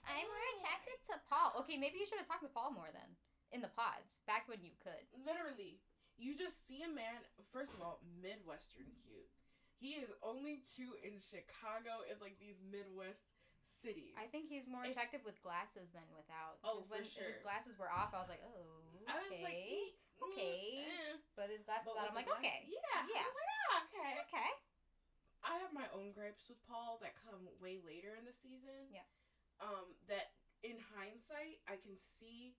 I'm 0.08 0.26
more 0.28 0.46
attracted 0.60 0.98
to 1.10 1.14
Paul. 1.28 1.56
Okay, 1.64 1.76
maybe 1.80 1.98
you 2.00 2.06
should 2.06 2.20
have 2.20 2.28
talked 2.28 2.44
to 2.44 2.52
Paul 2.52 2.72
more 2.76 2.88
then 2.92 3.16
in 3.52 3.60
the 3.64 3.72
pods 3.72 4.20
back 4.28 4.48
when 4.48 4.60
you 4.62 4.72
could. 4.82 5.04
Literally, 5.24 5.80
you 6.20 6.36
just 6.36 6.66
see 6.66 6.82
a 6.84 6.90
man. 6.90 7.24
First 7.52 7.72
of 7.74 7.80
all, 7.80 8.00
midwestern 8.22 8.90
cute. 9.02 9.30
He 9.80 9.98
is 10.00 10.08
only 10.22 10.64
cute 10.72 10.96
in 11.02 11.18
Chicago 11.20 12.04
and 12.08 12.16
like 12.22 12.38
these 12.40 12.56
Midwest 12.62 13.34
cities. 13.74 14.14
I 14.16 14.30
think 14.30 14.48
he's 14.48 14.64
more 14.70 14.84
If- 14.86 14.94
attractive 14.96 15.24
with 15.26 15.36
glasses 15.42 15.90
than 15.92 16.06
without. 16.14 16.62
Oh, 16.64 16.80
'Cause 16.80 16.88
for 16.88 16.92
when 16.94 17.04
sure. 17.04 17.28
his 17.28 17.42
glasses 17.42 17.74
were 17.76 17.90
off, 17.90 18.14
I 18.14 18.20
was 18.22 18.30
like, 18.30 18.40
oh, 18.46 18.80
okay. 19.02 19.10
I 19.10 19.14
was 19.18 19.30
like, 19.42 19.60
eh, 19.60 19.90
mm, 20.22 20.32
okay. 20.32 20.86
eh. 20.88 21.16
but 21.36 21.50
his 21.50 21.62
glasses 21.66 21.90
But 21.92 22.00
on, 22.06 22.08
I'm 22.08 22.16
like, 22.16 22.30
okay, 22.38 22.64
Yeah. 22.70 23.02
Yeah. 23.12 23.24
I 23.24 23.28
was 23.28 23.36
like, 23.36 23.52
ah, 23.68 23.74
okay. 23.90 24.12
okay. 24.30 24.50
I 25.44 25.58
have 25.60 25.74
my 25.76 25.84
own 25.92 26.12
gripes 26.16 26.48
with 26.48 26.56
Paul 26.64 26.96
that 27.04 27.20
come 27.20 27.44
way 27.60 27.76
later 27.84 28.14
in 28.16 28.24
the 28.24 28.32
season. 28.32 28.88
Yeah. 28.88 29.04
Um, 29.62 29.94
that 30.10 30.34
in 30.62 30.76
hindsight 30.96 31.62
I 31.70 31.76
can 31.78 31.94
see 32.18 32.56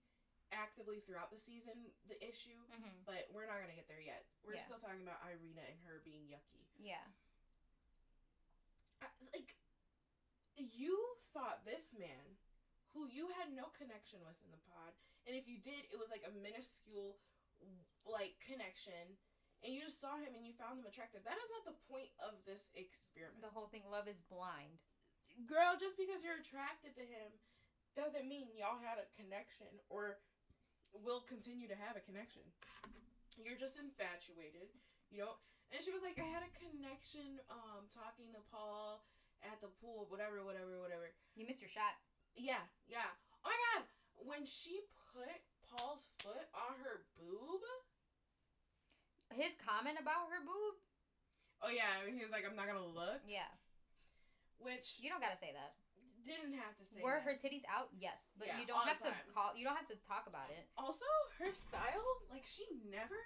actively 0.54 1.02
throughout 1.02 1.30
the 1.34 1.38
season 1.38 1.90
the 2.08 2.16
issue, 2.22 2.56
hmm 2.70 3.02
but 3.04 3.26
we're 3.34 3.46
not 3.46 3.60
gonna 3.60 3.74
get 3.76 3.88
there 3.90 4.00
yet. 4.00 4.26
We're 4.42 4.54
Yeah. 4.54 4.64
still 4.64 4.78
talking 4.78 5.02
about 5.02 5.20
Irina 5.26 5.62
and 5.62 5.78
her 5.84 6.00
being 6.06 6.26
yucky. 6.30 6.64
Yeah. 6.78 7.04
I, 9.02 9.06
like, 9.34 9.56
you 10.56 10.96
thought 11.34 11.64
this 11.66 11.92
man, 11.92 12.38
who 12.94 13.06
you 13.06 13.28
had 13.36 13.52
no 13.52 13.68
connection 13.76 14.24
with 14.24 14.40
in 14.44 14.50
the 14.50 14.62
pod, 14.64 14.94
and 15.26 15.36
if 15.36 15.46
you 15.46 15.58
did, 15.58 15.84
it 15.92 15.98
was 15.98 16.08
like 16.08 16.24
a 16.24 16.30
minuscule, 16.30 17.18
like 18.06 18.38
connection. 18.40 19.18
And 19.64 19.72
you 19.72 19.80
just 19.80 20.00
saw 20.00 20.16
him 20.20 20.34
and 20.36 20.46
you 20.46 20.52
found 20.52 20.78
him 20.78 20.86
attractive. 20.86 21.24
That 21.24 21.38
is 21.40 21.50
not 21.50 21.64
the 21.64 21.80
point 21.88 22.12
of 22.20 22.44
this 22.44 22.70
experiment. 22.76 23.40
The 23.40 23.48
whole 23.48 23.66
thing, 23.66 23.88
love 23.90 24.06
is 24.06 24.20
blind. 24.20 24.84
Girl, 25.44 25.76
just 25.76 26.00
because 26.00 26.24
you're 26.24 26.40
attracted 26.40 26.96
to 26.96 27.04
him 27.04 27.28
doesn't 27.92 28.24
mean 28.28 28.48
y'all 28.56 28.80
had 28.80 28.96
a 28.96 29.08
connection 29.16 29.68
or 29.92 30.16
will 30.92 31.20
continue 31.24 31.68
to 31.68 31.76
have 31.76 31.96
a 31.96 32.02
connection. 32.04 32.44
You're 33.36 33.60
just 33.60 33.76
infatuated, 33.76 34.72
you 35.12 35.20
know. 35.20 35.36
And 35.68 35.84
she 35.84 35.92
was 35.92 36.00
like, 36.00 36.16
I 36.16 36.28
had 36.28 36.40
a 36.46 36.52
connection, 36.56 37.42
um, 37.52 37.90
talking 37.92 38.32
to 38.32 38.40
Paul 38.48 39.04
at 39.44 39.60
the 39.60 39.68
pool, 39.82 40.08
whatever, 40.08 40.40
whatever, 40.40 40.80
whatever. 40.80 41.12
You 41.36 41.44
missed 41.44 41.60
your 41.60 41.72
shot. 41.72 42.00
Yeah, 42.32 42.64
yeah. 42.88 43.12
Oh 43.44 43.52
my 43.52 43.58
god, 43.76 43.84
when 44.24 44.48
she 44.48 44.80
put 45.12 45.36
Paul's 45.68 46.06
foot 46.22 46.46
on 46.54 46.78
her 46.80 47.04
boob. 47.18 47.60
His 49.34 49.58
comment 49.58 49.98
about 50.00 50.30
her 50.30 50.40
boob. 50.40 50.78
Oh 51.60 51.72
yeah, 51.72 52.04
he 52.06 52.22
was 52.22 52.30
like, 52.30 52.46
I'm 52.46 52.54
not 52.54 52.70
gonna 52.70 52.86
look, 52.86 53.20
Yeah. 53.26 53.50
Which 54.58 54.96
You 55.00 55.08
don't 55.10 55.20
gotta 55.20 55.36
say 55.38 55.52
that. 55.52 55.76
didn't 56.26 56.54
have 56.58 56.74
to 56.78 56.84
say. 56.84 56.98
Were 57.02 57.22
that. 57.22 57.26
her 57.28 57.34
titties 57.38 57.62
out? 57.70 57.90
Yes, 57.94 58.34
but 58.38 58.48
Yeah, 58.50 58.58
you 58.58 58.66
don't 58.66 58.82
have 58.82 58.98
to 59.06 59.14
call. 59.30 59.54
You 59.54 59.62
don't 59.62 59.78
have 59.78 59.86
to 59.94 59.98
talk 60.08 60.26
about 60.26 60.50
it. 60.50 60.66
Also, 60.76 61.06
her 61.38 61.52
style, 61.54 62.06
like 62.30 62.42
she 62.44 62.66
never 62.90 63.18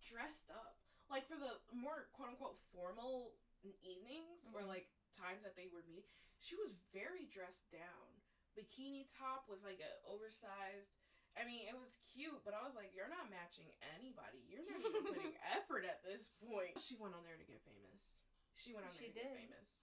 dressed 0.00 0.48
up. 0.48 0.80
Like 1.12 1.28
for 1.28 1.36
the 1.36 1.60
more 1.76 2.08
quote 2.16 2.32
unquote 2.32 2.56
formal 2.72 3.36
evenings 3.84 4.48
or 4.56 4.62
Mhm. 4.64 4.68
like 4.72 4.88
times 5.12 5.42
that 5.44 5.54
they 5.56 5.68
were 5.68 5.84
meeting, 5.84 6.08
she 6.40 6.56
was 6.56 6.72
very 6.92 7.26
dressed 7.28 7.70
down. 7.70 8.08
Bikini 8.56 9.08
top 9.12 9.48
with 9.48 9.62
like 9.62 9.80
a 9.80 9.92
oversized 10.08 10.96
I 11.34 11.44
mean, 11.48 11.64
it 11.66 11.72
was 11.72 11.96
cute, 12.12 12.44
but 12.44 12.52
I 12.52 12.60
was 12.60 12.74
like, 12.76 12.92
you're 12.92 13.08
not 13.08 13.30
matching 13.32 13.64
anybody. 13.96 14.44
You're 14.52 14.68
not 14.68 14.84
even 14.84 15.00
putting 15.16 15.32
effort 15.56 15.80
at 15.88 16.04
this 16.04 16.28
point. 16.44 16.76
She 16.76 16.92
went 17.00 17.14
on 17.16 17.24
there 17.24 17.38
to 17.40 17.44
get 17.48 17.64
famous. 17.64 18.20
She 18.52 18.74
went 18.76 18.84
on 18.84 18.92
there 18.92 19.00
She 19.00 19.08
to 19.08 19.14
get 19.16 19.32
did. 19.32 19.48
famous. 19.48 19.80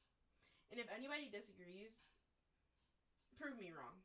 And 0.70 0.78
if 0.80 0.88
anybody 0.94 1.30
disagrees, 1.34 2.14
prove 3.40 3.58
me 3.58 3.74
wrong. 3.74 3.98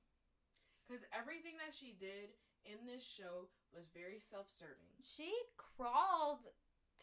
Because 0.85 1.05
everything 1.13 1.57
that 1.61 1.73
she 1.77 1.97
did 1.97 2.33
in 2.65 2.85
this 2.89 3.05
show 3.05 3.49
was 3.73 3.89
very 3.93 4.21
self 4.21 4.49
serving. 4.49 4.93
She 5.05 5.33
crawled 5.57 6.49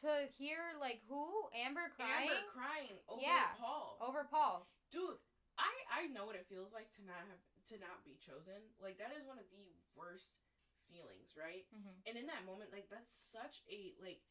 to 0.02 0.10
hear 0.38 0.78
like 0.80 1.02
who 1.10 1.26
Amber 1.54 1.90
crying 1.94 2.30
Amber 2.32 2.50
crying 2.54 2.98
over 3.10 3.22
Yeah. 3.22 3.54
Paul. 3.58 3.98
over 4.02 4.26
Paul. 4.30 4.66
Dude, 4.90 5.18
I 5.58 5.74
I 5.90 6.02
know 6.10 6.26
what 6.26 6.38
it 6.38 6.50
feels 6.50 6.74
like 6.74 6.90
to 6.98 7.04
not 7.06 7.22
have 7.30 7.42
to 7.70 7.76
not 7.78 8.02
be 8.06 8.18
chosen. 8.18 8.58
Like 8.82 8.98
that 8.98 9.14
is 9.14 9.26
one 9.26 9.38
of 9.38 9.46
the 9.54 9.66
worst 9.94 10.46
feelings, 10.90 11.38
right? 11.38 11.66
Mm-hmm. 11.74 11.98
And 12.10 12.14
in 12.18 12.26
that 12.30 12.46
moment, 12.46 12.74
like 12.74 12.90
that's 12.90 13.14
such 13.14 13.62
a 13.70 13.94
like. 14.02 14.22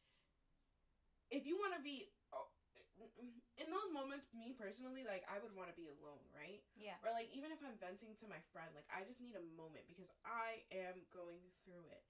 If 1.31 1.47
you 1.47 1.55
want 1.55 1.71
to 1.79 1.79
be, 1.79 2.11
oh, 2.35 2.51
in 3.57 3.67
those 3.69 3.89
moments, 3.93 4.29
me 4.33 4.53
personally, 4.57 5.05
like 5.05 5.25
I 5.29 5.37
would 5.41 5.53
want 5.53 5.69
to 5.69 5.77
be 5.77 5.89
alone, 5.89 6.23
right? 6.33 6.61
Yeah. 6.73 6.97
Or 7.05 7.13
like 7.13 7.29
even 7.33 7.53
if 7.53 7.61
I'm 7.61 7.77
venting 7.77 8.17
to 8.21 8.25
my 8.31 8.41
friend, 8.51 8.69
like 8.73 8.87
I 8.89 9.05
just 9.05 9.21
need 9.21 9.37
a 9.37 9.45
moment 9.57 9.85
because 9.85 10.09
I 10.25 10.65
am 10.73 11.01
going 11.13 11.41
through 11.63 11.85
it. 11.93 12.03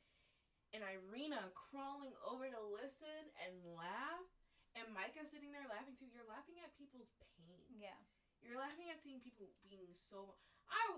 And 0.71 0.87
Irina 0.87 1.51
crawling 1.51 2.15
over 2.23 2.47
to 2.47 2.61
listen 2.71 3.27
and 3.43 3.75
laugh, 3.75 4.23
and 4.79 4.87
Micah 4.95 5.27
sitting 5.27 5.51
there 5.51 5.67
laughing 5.67 5.99
too. 5.99 6.07
You're 6.07 6.27
laughing 6.31 6.55
at 6.63 6.71
people's 6.79 7.11
pain. 7.19 7.67
Yeah. 7.75 7.99
You're 8.39 8.57
laughing 8.57 8.87
at 8.87 9.03
seeing 9.03 9.19
people 9.19 9.51
being 9.67 9.91
so. 9.99 10.39
I. 10.71 10.97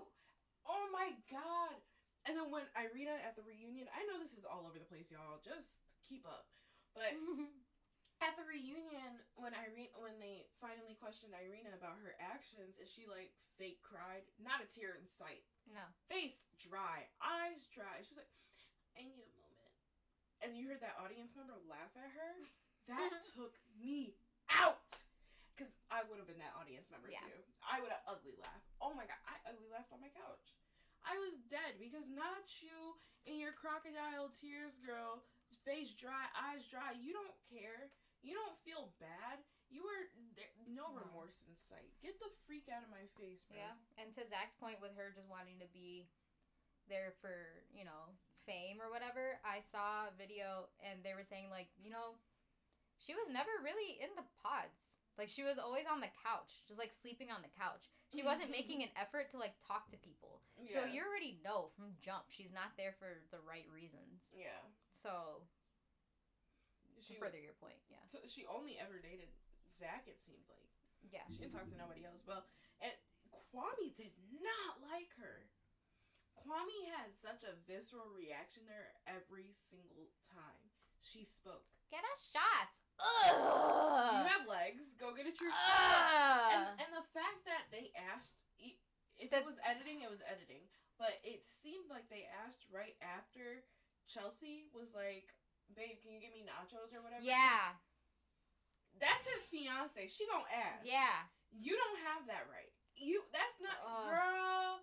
Oh 0.64 0.86
my 0.94 1.12
god. 1.28 1.76
And 2.24 2.40
then 2.40 2.48
when 2.48 2.64
Irina 2.72 3.20
at 3.20 3.36
the 3.36 3.44
reunion, 3.44 3.84
I 3.92 4.00
know 4.08 4.16
this 4.16 4.32
is 4.32 4.48
all 4.48 4.64
over 4.64 4.80
the 4.80 4.88
place, 4.88 5.12
y'all. 5.12 5.44
Just 5.44 5.76
keep 6.00 6.24
up. 6.24 6.48
But 6.96 7.12
at 8.24 8.34
the 8.40 8.46
reunion, 8.48 9.20
when 9.36 9.52
Irene, 9.52 9.92
when 10.00 10.16
they 10.18 10.48
finally 10.58 10.96
questioned 10.96 11.36
Irina 11.36 11.76
about 11.76 12.00
her 12.00 12.16
actions, 12.16 12.80
is 12.80 12.88
she 12.88 13.04
like 13.04 13.36
fake 13.60 13.84
cried? 13.84 14.24
Not 14.40 14.64
a 14.64 14.68
tear 14.68 14.96
in 14.96 15.04
sight. 15.04 15.44
no. 15.68 15.84
Face 16.08 16.48
dry, 16.56 17.04
eyes 17.20 17.68
dry. 17.70 18.00
She 18.02 18.16
was 18.16 18.24
like, 18.24 18.32
"I 18.96 19.04
need 19.04 19.20
a 19.20 19.30
moment." 19.36 19.72
And 20.40 20.56
you 20.56 20.68
heard 20.68 20.80
that 20.80 20.96
audience 21.00 21.36
member 21.36 21.56
laugh 21.68 21.92
at 21.96 22.10
her. 22.16 22.32
That 22.84 23.24
took 23.32 23.56
me 23.80 24.12
out. 24.52 24.92
Cause 25.56 25.72
I 25.88 26.04
would 26.04 26.20
have 26.20 26.28
been 26.28 26.36
that 26.44 26.52
audience 26.52 26.92
member 26.92 27.08
Yeah. 27.08 27.24
too. 27.24 27.40
I 27.64 27.80
would 27.80 27.88
have 27.88 28.04
ugly 28.04 28.36
laughed. 28.36 28.68
Oh 28.76 28.92
my 28.92 29.08
god, 29.08 29.16
I 29.24 29.40
ugly 29.48 29.72
laughed 29.72 29.88
on 29.96 30.04
my 30.04 30.12
couch. 30.12 30.52
I 31.00 31.16
was 31.16 31.40
dead 31.48 31.80
because 31.80 32.12
not 32.12 32.44
you 32.60 33.00
in 33.24 33.40
your 33.40 33.56
crocodile 33.56 34.28
tears, 34.36 34.76
girl. 34.84 35.24
Face 35.64 35.96
dry, 35.96 36.28
eyes 36.36 36.68
dry. 36.68 36.92
You 36.92 37.16
don't 37.16 37.32
care. 37.48 37.88
You 38.24 38.32
don't 38.34 38.56
feel 38.64 38.88
bad. 38.98 39.44
You 39.68 39.84
were 39.84 40.08
there, 40.34 40.48
no 40.66 40.88
No. 40.88 41.04
remorse 41.04 41.36
in 41.44 41.52
sight. 41.56 41.92
Get 42.00 42.16
the 42.18 42.32
freak 42.48 42.68
out 42.72 42.80
of 42.82 42.88
my 42.90 43.04
face, 43.20 43.44
bro. 43.44 43.60
Yeah. 43.60 43.76
And 44.00 44.08
to 44.16 44.24
Zack's 44.26 44.56
point 44.56 44.80
with 44.80 44.96
her 44.96 45.12
just 45.12 45.28
wanting 45.28 45.60
to 45.60 45.68
be 45.76 46.08
there 46.88 47.12
for, 47.20 47.64
you 47.72 47.84
know, 47.84 48.16
fame 48.48 48.80
or 48.80 48.88
whatever, 48.88 49.40
I 49.44 49.60
saw 49.60 50.08
a 50.08 50.14
video 50.16 50.68
and 50.80 51.04
they 51.04 51.12
were 51.12 51.24
saying 51.26 51.48
like, 51.52 51.68
you 51.76 51.90
know, 51.92 52.16
she 52.96 53.12
was 53.12 53.28
never 53.28 53.50
really 53.60 54.00
in 54.00 54.12
the 54.16 54.24
pods. 54.40 54.96
Like 55.20 55.28
she 55.28 55.44
was 55.44 55.58
always 55.60 55.84
on 55.86 56.00
the 56.00 56.10
couch, 56.24 56.64
just 56.66 56.78
like 56.80 56.92
sleeping 56.92 57.28
on 57.30 57.42
the 57.44 57.52
couch. 57.52 57.88
She 58.12 58.22
wasn't 58.26 58.50
making 58.54 58.82
an 58.82 58.92
effort 58.96 59.28
to 59.32 59.38
like 59.38 59.56
talk 59.60 59.90
to 59.92 59.98
people. 60.00 60.40
So 60.72 60.84
you 60.86 61.02
already 61.04 61.40
know 61.44 61.68
from 61.76 61.92
jump 62.00 62.30
she's 62.32 62.52
not 62.54 62.72
there 62.78 62.94
for 62.96 63.20
the 63.34 63.42
right 63.42 63.66
reasons. 63.74 64.22
Yeah. 64.32 64.60
So 64.94 65.44
She 67.00 67.14
to 67.14 67.20
further 67.20 67.36
was- 67.42 67.44
your 67.44 67.58
point, 67.60 67.80
yeah. 68.04 68.12
So 68.12 68.20
she 68.28 68.44
only 68.44 68.76
ever 68.76 69.00
dated 69.00 69.32
Zack. 69.72 70.04
It 70.04 70.20
seemed 70.20 70.44
like 70.52 70.68
Yeah. 71.08 71.24
she 71.32 71.40
didn't 71.40 71.56
talk 71.56 71.64
to 71.64 71.72
mm-hmm. 71.72 71.80
nobody 71.80 72.04
else. 72.04 72.20
Well, 72.28 72.44
and 72.84 72.92
Kwame 73.48 73.96
did 73.96 74.12
not 74.44 74.84
like 74.92 75.10
her. 75.16 75.48
Kwame 76.44 76.92
had 76.92 77.16
such 77.16 77.40
a 77.46 77.56
visceral 77.64 78.12
reaction 78.12 78.68
there 78.68 78.92
every 79.08 79.56
single 79.56 80.12
time 80.28 80.60
she 81.00 81.24
spoke. 81.24 81.64
Get 81.88 82.04
a 82.04 82.16
shot. 82.20 82.70
you 83.00 84.28
have 84.28 84.44
legs. 84.48 84.92
Go 85.00 85.14
get 85.14 85.28
it 85.28 85.38
yourself. 85.40 85.80
Ugh. 85.80 86.52
and 86.52 86.66
and 86.80 86.90
the 86.92 87.06
fact 87.14 87.44
that 87.48 87.68
they 87.72 87.92
asked, 87.96 88.36
e- 88.60 88.80
if 89.16 89.30
The- 89.30 89.44
it 89.44 89.46
was 89.46 89.60
editing, 89.64 90.02
it 90.02 90.10
was 90.10 90.24
editing. 90.26 90.68
But 90.98 91.18
it 91.26 91.42
seemed 91.44 91.90
like 91.90 92.08
they 92.08 92.26
asked 92.46 92.66
right 92.70 92.94
after 93.02 93.64
Chelsea 94.06 94.70
was 94.70 94.94
like, 94.94 95.34
"Babe, 95.74 95.98
can 96.02 96.12
you 96.14 96.20
give 96.22 96.32
me 96.32 96.46
nachos 96.46 96.94
or 96.94 97.02
whatever?" 97.02 97.22
yeah. 97.22 97.74
That's 99.00 99.24
his 99.26 99.46
fiance. 99.50 100.06
She 100.10 100.26
gonna 100.26 100.46
ask. 100.50 100.86
Yeah. 100.86 101.26
You 101.54 101.74
don't 101.74 102.00
have 102.06 102.26
that 102.26 102.46
right. 102.50 102.70
You 102.98 103.22
that's 103.34 103.58
not 103.62 103.78
Ugh. 103.82 104.10
girl. 104.10 104.82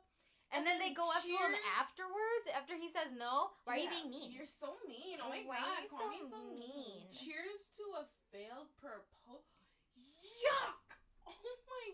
And, 0.51 0.67
then, 0.67 0.83
they 0.83 0.91
go 0.91 1.07
up 1.07 1.23
to 1.23 1.31
him 1.31 1.55
afterwards 1.79 2.51
after 2.51 2.75
he 2.75 2.91
says 2.91 3.15
no. 3.15 3.55
Why 3.63 3.79
are 3.79 3.83
you 3.87 3.87
being 3.87 4.11
mean? 4.11 4.35
You're 4.35 4.43
so 4.43 4.75
mean. 4.83 5.23
Oh 5.23 5.31
my 5.31 5.47
Why 5.47 5.63
god. 5.63 5.79
are 5.79 5.79
you 5.79 5.87
call 5.87 6.11
me 6.11 6.19
so 6.27 6.35
so 6.35 6.43
mean. 6.43 6.59
mean? 6.59 7.07
Cheers 7.07 7.71
to 7.79 7.83
a 7.95 8.03
failed 8.35 8.67
proposal. 8.75 9.47
Yuck! 9.95 10.83
Oh 11.23 11.55
my 11.71 11.87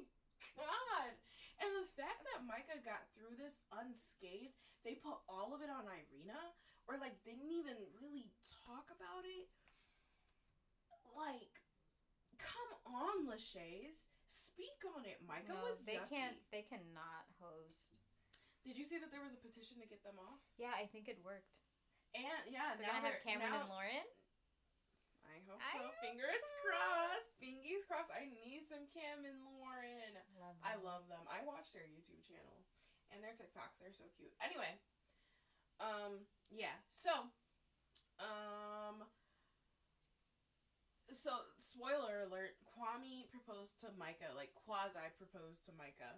god. 0.58 1.14
And 1.62 1.70
the 1.70 1.86
fact 1.94 2.26
that 2.34 2.50
Micah 2.50 2.82
got 2.82 3.06
through 3.14 3.38
this 3.38 3.62
unscathed, 3.70 4.58
they 4.82 4.98
put 4.98 5.22
all 5.30 5.54
of 5.54 5.62
it 5.62 5.70
on 5.70 5.86
Irina, 5.86 6.42
or 6.90 6.98
like 6.98 7.22
didn't 7.22 7.54
even 7.54 7.78
really 8.02 8.34
talk 8.66 8.90
about 8.90 9.22
it. 9.22 9.50
Like, 11.14 11.54
come 12.40 12.72
on, 12.88 13.28
Lachey's. 13.28 14.10
Speak 14.28 14.82
on 14.98 15.06
it. 15.06 15.22
Micah 15.26 15.54
no, 15.54 15.62
was 15.70 15.82
they 15.86 16.02
yucky. 16.02 16.10
can't. 16.10 16.38
They 16.50 16.66
cannot 16.66 17.26
host. 17.38 17.94
Did 18.66 18.76
you 18.76 18.84
see 18.84 18.98
that 19.00 19.14
there 19.14 19.24
was 19.24 19.32
a 19.38 19.42
petition 19.42 19.80
to 19.80 19.88
get 19.88 20.02
them 20.04 20.18
off? 20.20 20.42
Yeah, 20.60 20.74
I 20.76 20.90
think 20.90 21.08
it 21.08 21.22
worked. 21.24 21.64
And 22.18 22.26
yeah, 22.50 22.74
They're 22.76 22.90
gonna 22.90 23.06
have 23.06 23.22
Cameron 23.24 23.54
now- 23.54 23.62
and 23.64 23.72
Lauren. 23.72 24.08
I 25.28 25.44
hope 25.46 25.60
I 25.60 25.72
so. 25.76 25.84
Fingers 26.02 26.40
so. 26.42 26.56
crossed. 26.64 27.30
Fingers 27.38 27.84
crossed. 27.86 28.12
I 28.16 28.32
need 28.32 28.64
some 28.66 28.88
Cam 28.96 29.28
and 29.28 29.44
Lauren. 29.44 30.16
Love 30.40 30.56
I 30.64 30.80
love 30.80 31.06
them. 31.12 31.22
I 31.28 31.44
watch 31.44 31.70
their 31.76 31.84
YouTube 31.86 32.24
channel 32.26 32.64
and 33.12 33.20
their 33.22 33.36
TikToks. 33.36 33.78
They're 33.80 33.94
so 33.94 34.08
cute. 34.16 34.32
Anyway, 34.40 34.80
um, 35.84 36.24
yeah. 36.50 36.80
So, 36.90 37.12
um, 38.24 39.04
so 41.12 41.48
spoiler 41.58 42.28
alert: 42.28 42.58
Kwame 42.76 43.28
proposed 43.32 43.80
to 43.82 43.88
Micah, 43.98 44.34
like 44.36 44.52
quasi 44.66 45.00
proposed 45.18 45.66
to 45.66 45.72
Micah. 45.78 46.18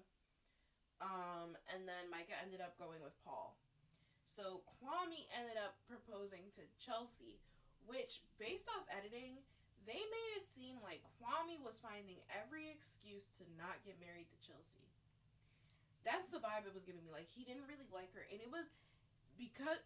Um, 1.00 1.56
and 1.72 1.88
then 1.88 2.12
Micah 2.12 2.36
ended 2.44 2.60
up 2.60 2.76
going 2.76 3.00
with 3.00 3.16
Paul. 3.24 3.56
So 4.28 4.62
Kwame 4.80 5.28
ended 5.32 5.56
up 5.56 5.80
proposing 5.88 6.52
to 6.60 6.64
Chelsea, 6.76 7.40
which, 7.88 8.20
based 8.36 8.68
off 8.68 8.84
editing, 8.92 9.40
they 9.88 10.00
made 10.00 10.32
it 10.36 10.44
seem 10.46 10.78
like 10.84 11.02
Kwame 11.18 11.56
was 11.64 11.80
finding 11.80 12.20
every 12.28 12.68
excuse 12.68 13.32
to 13.40 13.48
not 13.56 13.80
get 13.88 13.96
married 14.04 14.28
to 14.28 14.38
Chelsea. 14.44 14.86
That's 16.04 16.28
the 16.32 16.40
vibe 16.44 16.68
it 16.68 16.76
was 16.76 16.84
giving 16.84 17.04
me. 17.04 17.12
Like 17.16 17.32
he 17.32 17.48
didn't 17.48 17.68
really 17.68 17.88
like 17.92 18.12
her, 18.16 18.28
and 18.28 18.40
it 18.44 18.52
was 18.52 18.68
because 19.40 19.80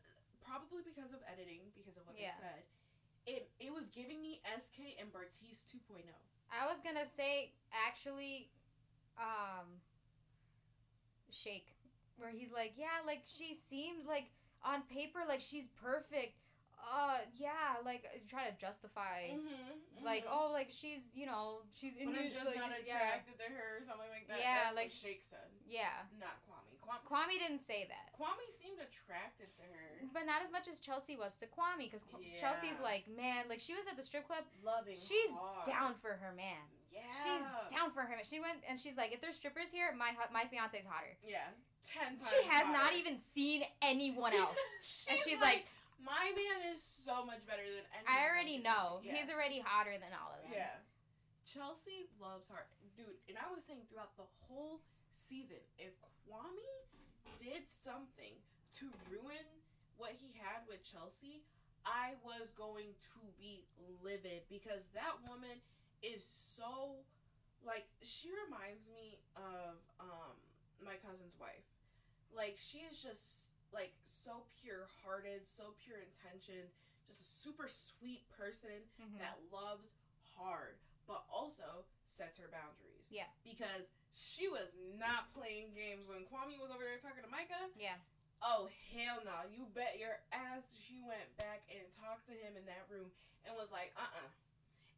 probably 0.44 0.82
because 0.84 1.13
of 1.13 1.22
editing, 1.30 1.72
because 1.78 1.96
of 1.96 2.04
what 2.10 2.18
Yeah. 2.18 2.34
they 2.36 2.42
said. 2.42 2.63
It 3.26 3.50
it 3.60 3.74
was 3.74 3.88
giving 3.90 4.22
me 4.22 4.42
SK 4.60 5.00
and 5.00 5.12
Bartiz 5.12 5.64
2.0. 5.72 6.04
I 6.52 6.68
was 6.68 6.78
gonna 6.84 7.06
say 7.18 7.54
actually, 7.88 8.50
um, 9.18 9.80
Shake, 11.32 11.74
where 12.18 12.30
he's 12.30 12.52
like, 12.52 12.74
yeah, 12.78 13.02
like 13.08 13.24
she 13.26 13.56
seemed 13.56 14.06
like 14.06 14.30
on 14.64 14.84
paper 14.84 15.20
like 15.28 15.42
she's 15.42 15.68
perfect. 15.82 16.38
Uh, 16.84 17.24
yeah, 17.40 17.80
like 17.86 18.04
try 18.28 18.44
to 18.44 18.52
justify. 18.60 19.32
Mm-hmm, 19.32 20.04
Like 20.04 20.28
oh, 20.30 20.52
like 20.52 20.68
she's 20.70 21.08
you 21.16 21.26
know 21.26 21.64
she's 21.74 21.96
in 21.96 22.12
but 22.12 22.20
I'm 22.20 22.28
just 22.28 22.44
like, 22.46 22.60
not 22.60 22.76
yeah, 22.86 23.24
attracted 23.24 23.40
to 23.40 23.48
her 23.56 23.80
or 23.80 23.82
something 23.88 24.12
like 24.12 24.28
that. 24.28 24.44
Yeah, 24.44 24.76
That's 24.76 24.76
like- 24.76 24.92
Shake 24.92 25.24
said, 25.24 25.48
yeah. 25.66 26.04
not 26.20 26.36
Kwame. 26.44 26.53
Kwame, 26.84 27.02
Kwame 27.08 27.36
didn't 27.39 27.63
say 27.63 27.88
that. 27.88 28.12
Kwame 28.19 28.43
seemed 28.52 28.80
attracted 28.84 29.50
to 29.56 29.63
her, 29.63 30.08
But 30.13 30.26
not 30.28 30.43
as 30.43 30.52
much 30.52 30.67
as 30.67 30.80
Chelsea 30.80 31.15
was 31.15 31.34
to 31.39 31.46
Kwame, 31.48 31.88
because 31.89 32.04
Yeah. 32.19 32.39
Chelsea's 32.39 32.80
like, 32.84 33.08
man, 33.08 33.46
like 33.48 33.60
she 33.60 33.74
was 33.74 33.88
at 33.89 33.96
the 33.98 34.04
strip 34.04 34.28
club. 34.28 34.43
loving. 34.63 34.96
She's 35.00 35.32
hard. 35.32 35.65
down 35.65 35.96
for 36.02 36.13
her 36.19 36.34
man. 36.36 36.62
Yeah, 36.91 37.02
She's 37.26 37.74
down 37.74 37.89
for 37.91 38.02
her. 38.06 38.15
man. 38.15 38.26
She 38.26 38.39
went 38.39 38.62
and 38.69 38.78
she's 38.80 38.98
like, 38.98 39.12
if 39.13 39.19
there's 39.22 39.36
strippers 39.36 39.72
here, 39.74 39.89
my 39.98 40.13
hu- 40.13 40.30
my 40.32 40.46
fiance's 40.46 40.86
hotter. 40.86 41.17
Yeah, 41.26 41.50
ten 41.84 42.19
times. 42.22 42.30
She 42.30 42.46
has 42.48 42.67
not 42.69 42.93
even 42.93 43.17
seen 43.17 43.63
anyone 43.82 44.34
else. 44.34 44.60
she's, 44.82 45.08
and 45.10 45.17
she's 45.26 45.41
like, 45.41 45.65
like, 45.65 46.06
my 46.06 46.30
man 46.38 46.69
is 46.72 46.78
so 46.84 47.26
much 47.26 47.41
better 47.50 47.65
than 47.65 47.82
anyone. 47.98 48.13
I 48.13 48.30
already 48.30 48.60
know. 48.62 49.02
Yeah. 49.02 49.15
He's 49.17 49.32
already 49.34 49.58
hotter 49.65 49.98
than 49.98 50.13
all 50.13 50.36
of 50.38 50.43
them. 50.46 50.54
Yeah. 50.54 50.78
Chelsea 51.50 52.08
loves 52.22 52.48
her. 52.50 52.65
Dude, 52.96 53.17
and 53.28 53.38
I 53.41 53.50
was 53.52 53.63
saying 53.65 53.82
throughout 53.89 54.13
the 54.15 54.30
whole 54.46 54.80
season, 55.17 55.60
if 55.82 55.98
Kwame 56.28 56.72
did 57.40 57.68
something 57.68 58.36
to 58.80 58.90
ruin 59.12 59.46
what 59.98 60.14
he 60.18 60.34
had 60.40 60.66
with 60.68 60.82
Chelsea, 60.84 61.44
I 61.86 62.16
was 62.24 62.50
going 62.58 62.96
to 63.14 63.20
be 63.38 63.66
livid 64.02 64.48
because 64.50 64.88
that 64.96 65.20
woman 65.30 65.60
is 66.02 66.24
so 66.26 67.04
like 67.64 67.88
she 68.02 68.28
reminds 68.48 68.84
me 68.92 69.20
of 69.36 69.78
um 70.00 70.36
my 70.84 70.96
cousin's 71.00 71.36
wife. 71.40 71.68
Like 72.34 72.56
she 72.58 72.80
is 72.90 72.98
just 73.00 73.54
like 73.72 73.94
so 74.06 74.44
pure 74.64 74.88
hearted, 75.04 75.46
so 75.46 75.76
pure 75.84 76.00
intentioned, 76.02 76.72
just 77.08 77.22
a 77.22 77.30
super 77.44 77.68
sweet 77.70 78.26
person 78.32 78.84
Mhm. 79.00 79.20
that 79.20 79.38
loves 79.52 79.94
hard, 80.36 80.80
but 81.08 81.24
also 81.30 81.86
sets 82.10 82.38
her 82.38 82.48
boundaries. 82.50 83.06
Yeah. 83.10 83.30
Because 83.44 83.92
she 84.13 84.45
was 84.47 84.69
not 84.97 85.34
playing 85.34 85.73
games 85.73 86.06
when 86.08 86.23
Kwame 86.30 86.58
was 86.62 86.69
over 86.69 86.86
there 86.86 86.97
talking 87.02 87.26
to 87.26 87.30
Micah. 87.34 87.69
Yeah. 87.78 87.97
Oh 88.43 88.67
hell 88.91 89.23
no! 89.23 89.47
You 89.49 89.65
bet 89.71 89.95
your 89.97 90.19
ass 90.36 90.67
she 90.76 90.99
went 91.08 91.32
back 91.39 91.63
and 91.71 91.82
talked 91.95 92.28
to 92.28 92.36
him 92.36 92.54
in 92.60 92.65
that 92.67 92.86
room 92.91 93.08
and 93.47 93.56
was 93.56 93.71
like, 93.71 93.95
uh 93.95 94.04
uh 94.04 94.30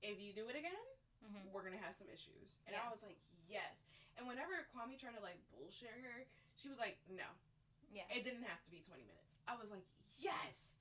If 0.02 0.18
you 0.22 0.34
do 0.34 0.50
it 0.50 0.58
again, 0.58 0.82
Mhm. 1.26 1.50
we're 1.54 1.64
gonna 1.64 1.82
have 1.82 1.96
some 1.96 2.10
issues. 2.10 2.58
And 2.68 2.74
Yeah. 2.76 2.86
I 2.86 2.92
was 2.92 3.02
like, 3.02 3.18
yes. 3.48 3.74
And 4.18 4.28
whenever 4.28 4.66
Kwame 4.74 4.98
tried 5.00 5.16
to 5.16 5.22
like 5.22 5.38
bullshit 5.54 5.94
her, 5.94 6.26
she 6.58 6.70
was 6.70 6.78
like, 6.78 6.98
no. 7.10 7.26
Yeah. 7.92 8.06
It 8.10 8.24
didn't 8.26 8.44
have 8.44 8.62
to 8.66 8.70
be 8.72 8.82
20 8.82 9.04
minutes. 9.04 9.36
I 9.48 9.56
was 9.56 9.70
like, 9.72 9.86
yes. 10.20 10.78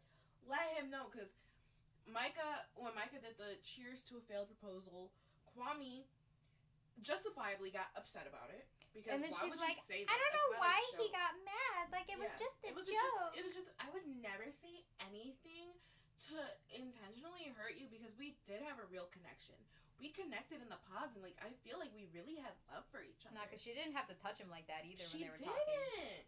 Let 0.48 0.68
him 0.76 0.90
know 0.90 1.08
because 1.12 1.32
Micah, 2.06 2.66
when 2.76 2.94
Micah 2.94 3.20
did 3.20 3.36
the 3.38 3.56
cheers 3.64 4.02
to 4.04 4.16
a 4.16 4.20
failed 4.20 4.48
proposal, 4.48 5.12
Kwame 5.56 6.04
justifiably 7.02 7.74
got 7.74 7.90
upset 7.98 8.28
about 8.28 8.52
it 8.54 8.68
because 8.94 9.10
And 9.10 9.20
then 9.24 9.34
why 9.34 9.42
she's 9.42 9.50
would 9.50 9.62
like, 9.62 9.74
you 9.74 9.88
say 9.90 10.00
I 10.06 10.14
don't 10.14 10.34
know 10.34 10.48
why 10.62 10.78
he 10.94 11.10
got 11.10 11.34
mad. 11.42 11.90
Like 11.90 12.06
it 12.06 12.18
was 12.20 12.30
just 12.38 12.54
a 12.62 12.70
it 12.70 12.74
was 12.78 12.86
joke. 12.86 13.34
Just, 13.34 13.38
it 13.38 13.42
was 13.42 13.54
just 13.54 13.68
I 13.82 13.90
would 13.90 14.06
never 14.22 14.48
say 14.54 14.86
anything 15.02 15.74
to 16.30 16.38
intentionally 16.70 17.50
hurt 17.58 17.74
you 17.74 17.90
because 17.90 18.14
we 18.14 18.38
did 18.46 18.62
have 18.62 18.78
a 18.78 18.86
real 18.86 19.10
connection. 19.10 19.58
We 19.98 20.14
connected 20.14 20.62
in 20.62 20.70
the 20.70 20.78
pods 20.90 21.18
and 21.18 21.22
like 21.26 21.34
I 21.42 21.50
feel 21.66 21.82
like 21.82 21.90
we 21.94 22.06
really 22.14 22.38
had 22.38 22.54
love 22.70 22.86
for 22.94 23.02
each 23.02 23.26
other. 23.26 23.34
Not 23.34 23.50
because 23.50 23.62
she 23.62 23.74
didn't 23.74 23.98
have 23.98 24.06
to 24.10 24.16
touch 24.18 24.38
him 24.38 24.48
like 24.48 24.70
that 24.70 24.86
either 24.86 25.02
she 25.02 25.26
when 25.26 25.26
they 25.26 25.32
were 25.34 25.42
didn't. 25.42 25.58
talking. 25.58 26.22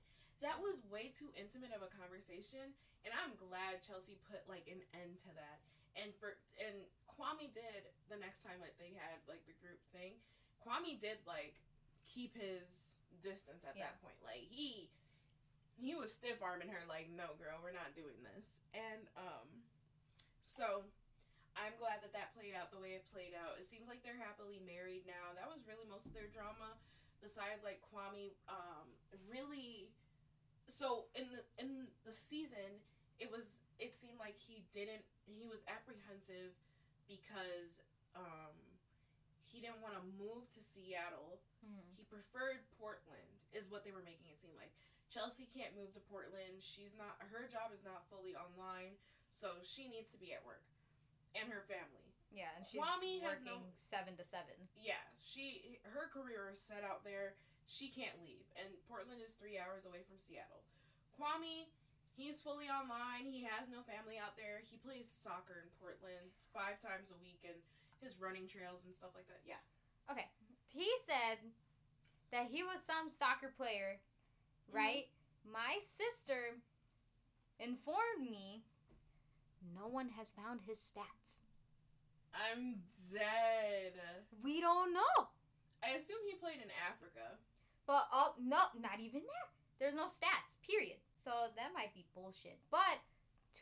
That 0.45 0.59
was 0.61 0.77
way 0.93 1.15
too 1.17 1.33
intimate 1.33 1.73
of 1.73 1.81
a 1.81 1.89
conversation, 1.97 2.77
and 3.09 3.11
I'm 3.17 3.33
glad 3.41 3.81
Chelsea 3.81 4.21
put 4.29 4.45
like 4.51 4.69
an 4.69 4.85
end 4.93 5.17
to 5.25 5.31
that. 5.33 5.65
And 5.97 6.13
for 6.21 6.37
and 6.61 6.85
Kwame 7.09 7.49
did 7.57 7.89
the 8.13 8.21
next 8.21 8.45
time 8.45 8.61
that 8.61 8.77
they 8.77 8.93
had 8.93 9.17
like 9.25 9.41
the 9.49 9.57
group 9.65 9.81
thing. 9.97 10.21
Kwame 10.67 10.99
did 10.99 11.23
like 11.27 11.55
keep 12.03 12.35
his 12.35 12.67
distance 13.23 13.63
at 13.63 13.79
Yeah. 13.79 13.95
that 13.95 14.03
point. 14.03 14.19
Like 14.27 14.51
he 14.51 14.91
he 15.79 15.95
was 15.95 16.11
stiff 16.11 16.43
arming 16.43 16.69
her 16.73 16.83
like, 16.89 17.07
"No, 17.15 17.37
girl, 17.39 17.61
we're 17.63 17.71
not 17.71 17.95
doing 17.95 18.19
this." 18.35 18.61
And 18.75 19.07
um 19.15 19.63
so 20.45 20.83
I'm 21.55 21.73
glad 21.79 22.03
that 22.03 22.13
that 22.13 22.35
played 22.35 22.53
out 22.59 22.69
the 22.75 22.79
way 22.83 22.99
it 22.99 23.07
played 23.15 23.33
out. 23.33 23.57
It 23.63 23.65
seems 23.71 23.89
like 23.89 24.03
they're 24.03 24.19
happily 24.19 24.59
married 24.67 25.07
now. 25.07 25.33
That 25.39 25.49
was 25.49 25.63
really 25.65 25.87
most 25.89 26.05
of 26.05 26.13
their 26.13 26.29
drama 26.29 26.75
besides 27.23 27.63
like 27.65 27.81
Kwame 27.81 28.35
um 28.51 28.91
really 29.31 29.89
so 30.69 31.07
in 31.15 31.31
the 31.33 31.41
in 31.57 31.87
the 32.05 32.13
season 32.13 32.83
it 33.19 33.31
was 33.31 33.57
it 33.79 33.95
seemed 33.97 34.19
like 34.21 34.37
he 34.37 34.65
didn't 34.75 35.01
he 35.25 35.47
was 35.49 35.65
apprehensive 35.65 36.53
because 37.09 37.81
um 38.15 38.53
he 39.57 39.65
didn't 39.65 39.81
want 39.81 39.97
to 39.97 40.05
move 40.21 40.45
to 40.53 40.61
Seattle. 40.61 41.41
Mhm. 41.65 41.97
He 41.97 42.05
preferred 42.05 42.61
Portland 42.77 43.41
is 43.57 43.73
what 43.73 43.85
they 43.89 43.93
were 43.97 44.05
making 44.05 44.29
it 44.29 44.37
seem 44.39 44.53
like. 44.55 44.71
Chelsea 45.09 45.47
can't 45.47 45.73
move 45.75 45.95
to 45.97 46.01
Portland. 46.13 46.61
She's 46.63 46.93
not 46.95 47.17
her 47.33 47.49
job 47.49 47.73
is 47.73 47.83
not 47.83 48.05
fully 48.13 48.37
online, 48.37 48.99
so 49.33 49.63
she 49.65 49.89
needs 49.89 50.11
to 50.13 50.19
be 50.19 50.35
at 50.35 50.45
work 50.45 50.63
and 51.35 51.49
her 51.51 51.63
family. 51.63 52.13
Yeah, 52.31 52.53
and 52.57 52.67
she's 52.69 52.81
Kwame 52.83 53.23
has 53.23 53.39
working 53.41 53.63
no- 53.65 53.73
seven 53.77 54.17
to 54.19 54.25
seven. 54.25 54.69
Yeah, 54.77 55.01
she 55.17 55.81
her 55.85 56.09
career 56.09 56.51
is 56.51 56.61
set 56.61 56.85
out 56.85 57.03
there. 57.03 57.39
She 57.67 57.89
can't 57.89 58.21
leave, 58.21 58.45
and 58.57 58.69
Portland 58.87 59.23
is 59.23 59.35
three 59.37 59.59
hours 59.59 59.87
away 59.87 60.03
from 60.05 60.19
Seattle. 60.19 60.63
Kwame, 61.17 61.67
he's 62.15 62.41
fully 62.43 62.69
online. 62.69 63.25
He 63.27 63.43
has 63.45 63.69
no 63.69 63.83
family 63.85 64.19
out 64.19 64.37
there. 64.37 64.59
He 64.61 64.77
plays 64.77 65.11
soccer 65.11 65.61
in 65.63 65.71
Portland 65.81 66.31
five 66.53 66.79
times 66.81 67.11
a 67.11 67.17
week, 67.17 67.43
and 67.45 67.63
his 68.03 68.21
running 68.21 68.47
trails 68.49 68.83
and 68.85 68.95
stuff 68.95 69.11
like 69.15 69.27
that. 69.29 69.41
Yeah, 69.47 69.61
Okay, 70.11 70.27
he 70.69 70.89
said 71.07 71.39
that 72.33 72.47
he 72.51 72.63
was 72.63 72.79
some 72.87 73.11
soccer 73.11 73.53
player, 73.57 73.99
Mm-hmm. 74.69 74.77
right? 74.77 75.07
My 75.47 75.79
sister 75.97 76.59
informed 77.61 78.27
me 78.31 78.63
no 79.75 79.87
one 79.89 80.09
has 80.19 80.31
found 80.35 80.61
his 80.67 80.79
stats. 80.79 81.43
I'm 82.35 82.83
dead. 83.15 83.95
We 84.43 84.61
don't 84.61 84.93
know. 84.93 85.29
I 85.83 85.95
assume 85.97 86.19
he 86.29 86.35
played 86.37 86.59
in 86.61 86.71
Africa. 86.91 87.39
But 87.87 88.09
all 88.13 88.35
no, 88.43 88.59
not 88.79 88.99
even 89.01 89.23
there. 89.23 89.47
There's 89.79 89.95
no 89.95 90.07
stats. 90.07 90.59
Period. 90.67 90.99
So 91.25 91.31
that 91.57 91.71
might 91.73 91.95
be 91.95 92.05
bullshit. 92.15 92.59
But 92.71 93.01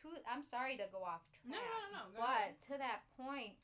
to 0.01 0.09
I'm 0.29 0.41
sorry 0.43 0.75
to 0.77 0.85
go 0.91 1.05
off 1.05 1.21
track. 1.29 1.45
No, 1.47 1.61
no, 1.61 1.79
no, 1.93 2.01
no. 2.01 2.17
But 2.17 2.57
ahead. 2.57 2.61
to 2.73 2.73
that 2.81 3.01
point, 3.15 3.55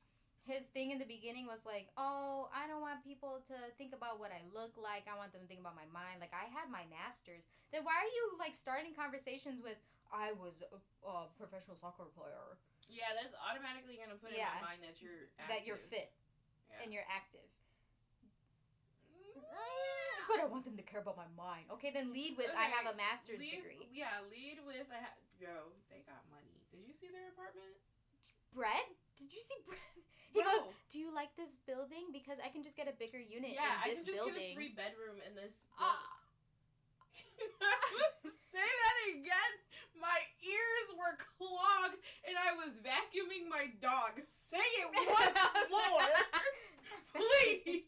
his 0.44 0.66
thing 0.74 0.90
in 0.90 0.98
the 0.98 1.06
beginning 1.06 1.46
was 1.46 1.62
like, 1.66 1.90
"Oh, 1.98 2.50
I 2.50 2.66
don't 2.66 2.82
want 2.82 3.06
people 3.06 3.42
to 3.48 3.56
think 3.78 3.94
about 3.94 4.18
what 4.20 4.34
I 4.34 4.42
look 4.54 4.74
like. 4.78 5.06
I 5.06 5.14
want 5.16 5.32
them 5.34 5.46
to 5.46 5.48
think 5.48 5.62
about 5.62 5.78
my 5.78 5.86
mind. 5.94 6.18
Like 6.18 6.34
I 6.34 6.50
had 6.50 6.68
my 6.74 6.82
masters. 6.90 7.46
Then 7.70 7.86
why 7.86 7.94
are 7.94 8.10
you 8.10 8.24
like 8.42 8.58
starting 8.58 8.94
conversations 8.98 9.62
with 9.62 9.78
I 10.12 10.34
was 10.36 10.60
a, 10.66 10.80
a 11.08 11.30
professional 11.40 11.78
soccer 11.80 12.10
player 12.12 12.58
Yeah, 12.92 13.16
that's 13.16 13.32
automatically 13.38 13.96
gonna 14.02 14.18
put 14.20 14.34
Yeah. 14.36 14.52
in 14.52 14.66
my 14.66 14.76
mind 14.76 14.82
that 14.84 15.00
you're 15.00 15.30
that 15.48 15.64
you're 15.64 15.80
fit 15.80 16.10
Yeah. 16.68 16.82
and 16.84 16.90
you're 16.92 17.08
active." 17.08 17.46
Mm, 19.14 19.46
But 20.28 20.40
I 20.42 20.46
want 20.50 20.64
them 20.66 20.76
to 20.78 20.86
care 20.86 21.00
about 21.06 21.18
my 21.22 21.30
mind. 21.38 21.70
Okay, 21.78 21.92
then 21.94 22.10
lead 22.12 22.36
with 22.38 22.50
I 22.58 22.66
have 22.72 22.90
a 22.90 22.96
master's 22.98 23.40
lead, 23.40 23.62
degree. 23.62 23.88
Yeah, 23.94 24.10
lead 24.32 24.60
with 24.66 24.88
a 24.90 25.00
ha- 25.06 25.20
yo. 25.40 25.70
They 25.92 26.02
got 26.08 26.24
money. 26.34 26.66
Did 26.72 26.82
you 26.88 26.94
see 26.98 27.08
their 27.14 27.30
apartment? 27.30 27.76
Brett, 28.56 28.88
did 29.20 29.32
you 29.32 29.40
see 29.40 29.60
Brett? 29.68 29.80
He 30.34 30.42
Bro. 30.42 30.52
goes, 30.52 30.64
"Do 30.90 31.00
you 31.00 31.14
like 31.14 31.36
this 31.36 31.52
building? 31.68 32.12
Because 32.12 32.38
I 32.44 32.50
can 32.50 32.64
just 32.64 32.76
get 32.78 32.88
a 32.88 32.96
bigger 32.96 33.20
unit 33.20 33.52
Yeah, 33.54 33.68
I 33.84 33.90
in 33.90 33.96
can 33.96 34.06
this 34.06 34.16
just 34.16 34.18
building." 34.18 34.42
get 34.42 34.52
a 34.52 34.56
three 34.56 34.72
bedroom 34.76 35.20
in 35.28 35.36
this. 35.36 35.54
Ah. 35.80 36.00
Say 38.52 38.60
that 38.64 38.98
again. 39.16 39.54
My 40.00 40.20
ears 40.44 40.88
were 40.98 41.16
clogged, 41.38 41.98
and 42.28 42.36
I 42.36 42.56
was 42.58 42.74
vacuuming 42.82 43.48
my 43.50 43.68
dog. 43.82 44.20
Say 44.50 44.58
it 44.82 44.90
once 44.96 45.70
more, 45.70 46.10
please. 47.16 47.86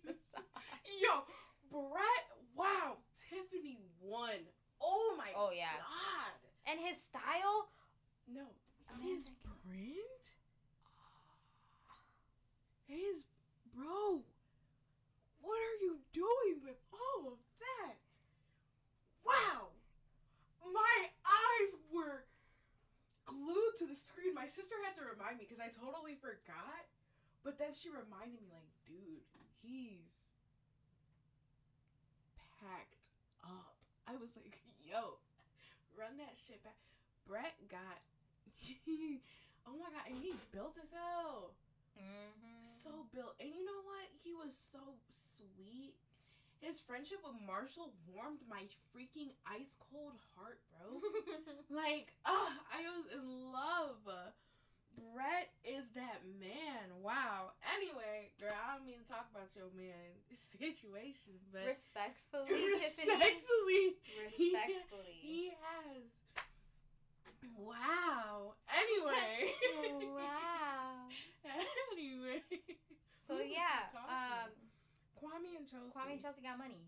Yo, 1.01 1.23
Brett. 1.71 2.25
Wow, 2.55 2.97
Tiffany 3.29 3.79
won. 3.99 4.37
Oh 4.79 5.15
my 5.17 5.31
Oh, 5.35 5.49
yeah. 5.51 5.73
god. 5.79 6.37
and 6.71 6.79
his 6.79 7.01
style. 7.01 7.67
No, 8.27 8.45
his 9.01 9.31
print. 9.65 10.23
His 12.93 13.25
bro. 13.73 14.21
What 15.41 15.57
are 15.57 15.77
you 15.81 15.97
doing 16.13 16.61
with 16.61 16.77
all 16.93 17.33
of 17.33 17.39
that? 17.57 17.97
Wow. 19.25 19.73
My 20.61 21.09
eyes 21.25 21.73
were 21.89 22.29
glued 23.25 23.75
to 23.81 23.85
the 23.89 23.97
screen. 23.97 24.37
My 24.37 24.47
sister 24.47 24.77
had 24.85 24.93
to 25.01 25.03
remind 25.09 25.41
me 25.41 25.49
because 25.49 25.59
I 25.59 25.73
totally 25.73 26.15
forgot. 26.21 26.85
But 27.43 27.57
then 27.57 27.73
she 27.73 27.89
reminded 27.89 28.39
me, 28.39 28.53
like, 28.55 28.71
dude, 28.87 29.25
he's 29.59 30.07
packed 32.61 33.11
up. 33.43 33.75
I 34.07 34.15
was 34.15 34.31
like, 34.37 34.61
yo, 34.87 35.19
run 35.97 36.15
that 36.21 36.37
shit 36.37 36.63
back. 36.63 36.79
Brett 37.27 37.55
got, 37.67 37.99
oh 39.67 39.75
my 39.75 39.91
god, 39.91 40.07
and 40.07 40.19
he 40.23 40.35
built 40.51 40.79
as 40.79 40.91
hell. 40.91 41.55
Mm-hmm. 41.99 42.63
So 42.65 43.05
built. 43.13 43.35
And 43.39 43.49
you 43.53 43.63
know 43.65 43.81
what? 43.85 44.07
He 44.23 44.33
was 44.33 44.53
so 44.55 44.79
sweet. 45.09 45.95
His 46.63 46.79
friendship 46.79 47.19
with 47.27 47.35
Marshall 47.43 47.91
warmed 48.07 48.39
my 48.47 48.63
freaking 48.95 49.35
ice 49.43 49.75
cold 49.91 50.15
heart, 50.35 50.59
bro. 50.71 51.03
Like, 51.73 52.13
ah, 52.25 52.53
I 52.71 52.85
was 52.95 53.07
in 53.11 53.25
love. 53.51 53.99
Brett 54.93 55.49
is 55.65 55.89
that 55.97 56.21
man. 56.39 56.87
Wow. 57.01 57.57
Anyway, 57.75 58.29
girl, 58.39 58.53
I 58.53 58.77
don't 58.77 58.85
mean 58.85 59.01
to 59.01 59.07
talk 59.09 59.25
about 59.33 59.49
your 59.57 59.67
man 59.75 60.13
situation, 60.31 61.33
but 61.51 61.65
Respectfully, 61.65 62.47
Tiffany. 62.77 63.09
respectfully, 63.09 63.85
he- 64.37 64.53
Respectfully. 64.53 65.17
he 65.19 65.39
has. 65.59 66.05
Wow. 67.57 68.55
Anyway. 68.69 69.51
wow. 70.15 71.07
anyway. 71.91 72.41
So 73.17 73.39
yeah, 73.39 73.91
um. 73.95 74.51
Kwame 75.15 75.55
and 75.55 75.63
Chelsea. 75.63 75.95
Kwame 75.95 76.19
and 76.19 76.21
Chelsea 76.21 76.43
got 76.43 76.59
money. 76.59 76.83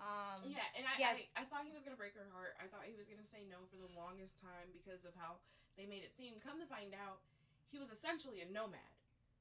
Um, 0.00 0.48
Yeah, 0.48 0.64
and 0.74 0.88
I, 0.88 0.94
Yeah. 0.96 1.12
I 1.36 1.42
I 1.42 1.44
thought 1.44 1.68
he 1.68 1.72
was 1.76 1.84
gonna 1.84 2.00
break 2.00 2.16
her 2.16 2.26
heart. 2.32 2.56
I 2.56 2.66
thought 2.66 2.88
he 2.88 2.96
was 2.96 3.06
gonna 3.06 3.28
say 3.28 3.44
no 3.44 3.68
for 3.68 3.76
the 3.76 3.92
longest 3.92 4.40
time 4.40 4.72
because 4.72 5.04
of 5.04 5.12
how 5.14 5.38
they 5.76 5.84
made 5.84 6.02
it 6.02 6.16
seem. 6.16 6.40
Come 6.40 6.58
to 6.60 6.66
find 6.66 6.96
out, 6.96 7.20
he 7.68 7.76
was 7.78 7.92
essentially 7.92 8.40
a 8.40 8.48
nomad. 8.48 8.80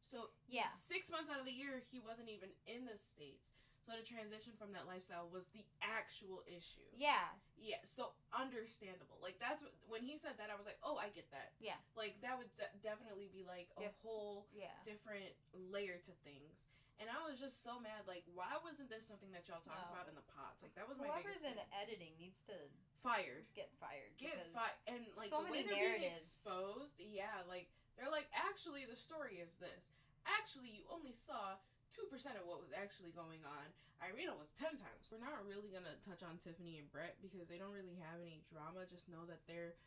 So 0.04 0.30
yeah, 0.52 0.76
six 0.76 1.10
months 1.10 1.32
out 1.32 1.40
of 1.40 1.48
the 1.48 1.56
year 1.56 1.80
he 1.80 2.04
wasn't 2.04 2.28
even 2.30 2.52
in 2.68 2.86
the 2.86 3.00
states. 3.00 3.63
So 3.84 3.92
the 4.00 4.08
transition 4.08 4.56
from 4.56 4.72
that 4.72 4.88
lifestyle 4.88 5.28
was 5.28 5.44
the 5.52 5.68
actual 5.84 6.40
issue. 6.48 6.88
Yeah. 6.96 7.28
Yeah, 7.60 7.84
so 7.84 8.16
understandable. 8.32 9.20
Like 9.20 9.36
that's 9.44 9.60
what, 9.60 9.76
when 9.92 10.04
he 10.08 10.16
said 10.16 10.40
that 10.40 10.48
I 10.48 10.56
was 10.56 10.64
like, 10.64 10.80
"Oh, 10.84 10.96
I 10.96 11.12
get 11.12 11.28
that." 11.36 11.52
Yeah. 11.60 11.76
Like 12.00 12.16
that 12.24 12.40
would 12.40 12.48
de- 12.56 12.72
definitely 12.80 13.28
be 13.36 13.44
like 13.44 13.68
a 13.76 13.92
whole 14.00 14.48
Yeah. 14.56 14.72
different 14.88 15.36
layer 15.52 16.00
to 16.00 16.14
things. 16.24 16.64
And 17.02 17.12
I 17.12 17.20
was 17.28 17.36
just 17.42 17.60
so 17.66 17.76
mad 17.84 18.08
like 18.08 18.24
why 18.32 18.56
wasn't 18.64 18.88
this 18.88 19.04
something 19.04 19.32
that 19.36 19.48
y'all 19.52 19.60
talked 19.68 19.84
No. 19.84 19.96
about 20.00 20.08
in 20.08 20.16
the 20.16 20.24
pods? 20.32 20.64
Like 20.64 20.72
that 20.80 20.88
was 20.88 20.96
my 21.00 21.12
Whoever's 21.12 21.44
biggest 21.44 21.52
in 21.52 21.56
thing. 21.60 21.80
editing 21.84 22.14
needs 22.16 22.40
to 22.48 22.56
fired. 23.04 23.44
get 23.52 23.68
fired. 23.84 24.16
Get 24.16 24.40
fired 24.56 24.80
and 24.88 25.04
like 25.20 25.28
so 25.28 25.44
the 25.44 25.52
way 25.52 25.68
they're 25.68 26.00
being 26.00 26.16
exposed, 26.16 26.96
yeah, 27.04 27.44
like 27.52 27.68
they're 28.00 28.12
like 28.12 28.32
actually 28.32 28.88
the 28.88 28.96
story 28.96 29.44
is 29.44 29.52
this. 29.60 29.92
Actually, 30.24 30.72
you 30.72 30.88
only 30.88 31.12
saw 31.12 31.60
2% 31.94 32.10
of 32.36 32.46
what 32.50 32.58
was 32.58 32.74
actually 32.74 33.14
going 33.14 33.42
on. 33.46 33.66
Irina 34.02 34.36
was 34.36 34.52
10 34.60 34.76
times. 34.82 35.04
We're 35.08 35.24
not 35.24 35.46
really 35.48 35.72
going 35.72 35.88
to 35.88 35.96
touch 36.04 36.26
on 36.26 36.42
Tiffany 36.42 36.82
and 36.82 36.90
Brett 36.92 37.16
because 37.24 37.48
they 37.48 37.62
don't 37.62 37.72
really 37.72 37.96
have 38.04 38.20
any 38.20 38.44
drama. 38.50 38.84
Just 38.90 39.08
know 39.08 39.24
that 39.30 39.46
their 39.48 39.78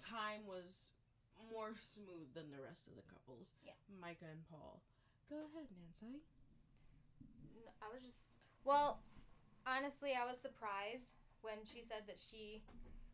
time 0.00 0.42
was 0.48 0.96
more 1.52 1.76
smooth 1.76 2.32
than 2.32 2.48
the 2.50 2.58
rest 2.64 2.88
of 2.88 2.98
the 2.98 3.06
couples. 3.06 3.54
Yeah. 3.62 3.76
Micah 4.00 4.32
and 4.32 4.42
Paul. 4.50 4.82
Go 5.28 5.46
ahead, 5.52 5.68
Nancy. 5.76 6.24
I 7.78 7.92
was 7.92 8.02
just 8.02 8.26
well, 8.66 8.98
honestly, 9.62 10.18
I 10.18 10.26
was 10.26 10.42
surprised 10.42 11.14
when 11.46 11.62
she 11.62 11.86
said 11.86 12.02
that 12.10 12.18
she 12.18 12.66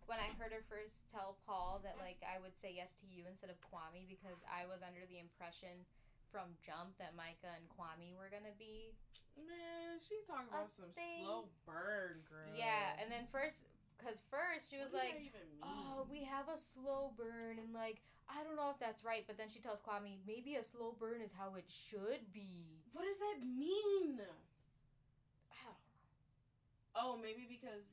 when 0.08 0.16
I 0.16 0.32
heard 0.40 0.50
her 0.50 0.64
first 0.64 1.04
tell 1.12 1.36
Paul 1.44 1.84
that 1.84 2.00
like 2.00 2.18
I 2.24 2.40
would 2.40 2.56
say 2.56 2.72
yes 2.72 2.96
to 3.04 3.06
you 3.06 3.28
instead 3.28 3.52
of 3.52 3.60
Kwame 3.60 4.08
because 4.08 4.40
I 4.48 4.64
was 4.64 4.80
under 4.80 5.04
the 5.06 5.20
impression 5.20 5.84
from 6.32 6.56
jump 6.64 6.96
that 6.96 7.12
Micah 7.14 7.52
and 7.52 7.68
Kwame 7.68 8.16
were 8.16 8.32
gonna 8.32 8.56
be 8.56 8.96
Man, 9.36 9.96
she's 10.00 10.24
talking 10.28 10.48
about 10.48 10.68
some 10.72 10.92
thing. 10.92 11.24
slow 11.24 11.48
burn, 11.64 12.20
girl. 12.28 12.52
yeah, 12.52 12.96
and 13.00 13.08
then 13.12 13.24
first 13.32 13.68
because 13.96 14.20
first 14.28 14.68
she 14.68 14.76
was 14.76 14.92
like 14.92 15.32
oh, 15.62 16.04
we 16.10 16.24
have 16.24 16.48
a 16.52 16.58
slow 16.58 17.12
burn, 17.16 17.56
and 17.56 17.72
like, 17.72 18.02
I 18.28 18.42
don't 18.42 18.56
know 18.56 18.68
if 18.74 18.80
that's 18.82 19.04
right, 19.04 19.24
but 19.26 19.38
then 19.38 19.48
she 19.48 19.60
tells 19.60 19.80
Kwame, 19.80 20.18
maybe 20.26 20.56
a 20.56 20.64
slow 20.64 20.96
burn 20.98 21.22
is 21.22 21.32
how 21.32 21.54
it 21.54 21.64
should 21.70 22.32
be. 22.34 22.82
What 22.92 23.04
does 23.06 23.16
that 23.22 23.40
mean? 23.46 24.18
I 25.48 25.56
don't 25.64 25.80
know. 25.80 26.12
Oh, 26.98 27.16
maybe 27.16 27.46
because 27.48 27.86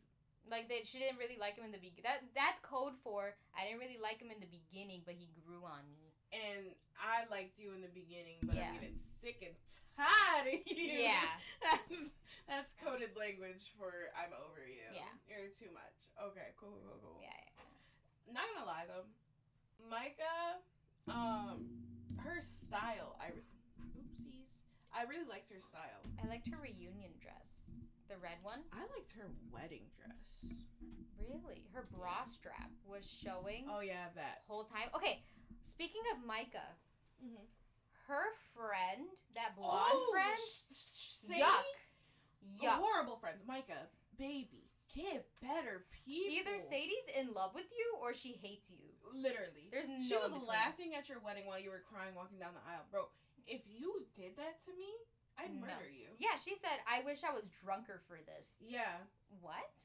Like, 0.49 0.67
they, 0.67 0.81
she 0.83 0.97
didn't 0.97 1.19
really 1.21 1.37
like 1.37 1.55
him 1.55 1.63
in 1.63 1.71
the 1.71 1.77
beginning. 1.77 2.03
That 2.03 2.25
That's 2.33 2.57
code 2.65 2.97
for, 3.03 3.37
I 3.53 3.63
didn't 3.69 3.79
really 3.79 4.01
like 4.01 4.17
him 4.19 4.33
in 4.33 4.41
the 4.41 4.49
beginning, 4.49 5.05
but 5.05 5.13
he 5.13 5.29
grew 5.45 5.61
on 5.63 5.85
me. 5.93 6.08
And 6.33 6.73
I 6.99 7.25
liked 7.31 7.57
you 7.57 7.71
in 7.73 7.81
the 7.81 7.91
beginning, 7.93 8.37
but 8.43 8.55
Yeah. 8.55 8.69
I'm 8.69 8.79
getting 8.79 8.97
sick 9.21 9.39
and 9.45 9.55
tired 9.95 10.47
of 10.53 10.61
you. 10.67 11.09
Yeah. 11.09 11.25
that's 11.63 11.99
that's 12.47 12.71
coded 12.81 13.13
language 13.17 13.71
for 13.77 14.09
I'm 14.17 14.33
over 14.33 14.65
you. 14.65 14.87
Yeah. 14.93 15.09
you're 15.29 15.49
too 15.53 15.71
much. 15.73 16.09
Okay, 16.19 16.51
cool, 16.59 16.77
cool, 16.85 16.99
cool. 17.01 17.19
Yeah, 17.21 17.29
yeah. 17.33 18.33
Not 18.33 18.45
gonna 18.53 18.65
lie 18.67 18.85
though, 18.89 19.05
Micah, 19.89 20.59
um, 21.07 21.65
her 22.21 22.41
style, 22.41 23.15
I 23.21 23.31
re- 23.33 23.47
oopsies, 23.97 24.49
I 24.93 25.03
really 25.09 25.25
liked 25.29 25.49
her 25.53 25.61
style. 25.61 26.03
I 26.21 26.27
liked 26.27 26.47
her 26.49 26.57
reunion 26.61 27.11
dress. 27.21 27.63
The 28.09 28.17
red 28.17 28.41
one? 28.41 28.59
I 28.73 28.81
liked 28.97 29.13
her 29.17 29.29
wedding 29.53 29.85
dress. 29.95 30.57
Really? 31.17 31.65
Her 31.73 31.85
bra 31.95 32.25
strap 32.25 32.71
was 32.87 33.05
showing 33.05 33.65
Oh 33.69 33.81
yeah, 33.81 34.09
that. 34.15 34.41
whole 34.47 34.63
time. 34.63 34.89
Okay, 34.95 35.21
speaking 35.61 36.01
of 36.15 36.25
Micah, 36.25 36.75
Mm-hmm. 37.19 37.43
her 38.07 38.31
friend, 38.55 39.11
that 39.35 39.55
blonde 39.59 39.91
friend, 40.09 40.39
Sadie? 40.71 41.43
yuck. 41.43 41.67
The 42.61 42.67
Yuck. 42.67 42.79
horrible 42.79 43.17
friends. 43.19 43.43
Micah, 43.45 43.91
baby, 44.17 44.71
get 44.95 45.27
better 45.43 45.83
people. 45.91 46.31
Either 46.31 46.55
Sadie's 46.63 47.11
in 47.11 47.33
love 47.35 47.51
with 47.53 47.67
you 47.75 47.99
or 47.99 48.13
she 48.15 48.39
hates 48.41 48.71
you. 48.71 48.87
Literally. 49.11 49.67
There's 49.69 49.89
no 49.91 49.99
she 49.99 50.15
was 50.15 50.47
laughing 50.47 50.95
at 50.95 51.09
your 51.11 51.19
wedding 51.19 51.45
while 51.45 51.59
you 51.59 51.71
were 51.75 51.83
crying 51.83 52.15
walking 52.15 52.39
down 52.39 52.55
the 52.55 52.63
aisle. 52.63 52.87
Bro, 52.89 53.11
if 53.45 53.61
you 53.67 54.07
did 54.15 54.37
that 54.39 54.63
to 54.63 54.71
me, 54.79 54.87
I'd 55.37 55.51
No. 55.53 55.67
murder 55.67 55.91
you. 55.91 56.15
Yeah, 56.19 56.39
she 56.39 56.55
said, 56.55 56.79
I 56.87 57.03
wish 57.03 57.23
I 57.27 57.35
was 57.35 57.49
drunker 57.61 57.99
for 58.07 58.15
this. 58.23 58.55
Yeah. 58.63 59.03
What? 59.43 59.75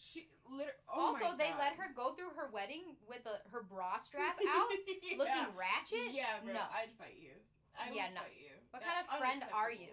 She 0.00 0.32
literally. 0.48 0.80
Oh 0.88 1.12
also, 1.12 1.36
they 1.36 1.52
let 1.60 1.76
her 1.76 1.92
go 1.92 2.16
through 2.16 2.32
her 2.40 2.48
wedding 2.48 2.96
with 3.04 3.20
the, 3.28 3.36
her 3.52 3.60
bra 3.60 4.00
strap 4.00 4.40
out, 4.48 4.72
yeah. 5.04 5.20
looking 5.20 5.46
ratchet? 5.52 6.16
Yeah, 6.16 6.40
bro. 6.40 6.56
No. 6.56 6.64
I'd 6.72 6.88
fight 6.96 7.20
you. 7.20 7.36
I 7.76 7.92
Yeah, 7.92 8.08
would 8.08 8.16
no. 8.16 8.20
fight 8.24 8.40
you. 8.40 8.56
What 8.72 8.80
kind 8.82 8.96
of 9.04 9.06
friend 9.20 9.40
are 9.52 9.68
you? 9.70 9.92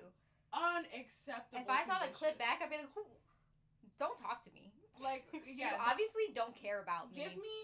Unacceptable. 0.56 1.60
If 1.60 1.68
I 1.70 1.84
saw 1.84 2.00
the 2.00 2.08
clip 2.16 2.40
back, 2.40 2.64
I'd 2.64 2.70
be 2.72 2.78
like, 2.80 2.90
Who? 2.96 3.04
don't 4.00 4.18
talk 4.18 4.42
to 4.48 4.52
me. 4.56 4.72
like, 5.02 5.28
you 5.34 5.42
yeah, 5.60 5.76
obviously 5.82 6.32
don't 6.34 6.56
care 6.56 6.80
about 6.82 7.12
me. 7.12 7.20
give 7.22 7.36
me 7.36 7.56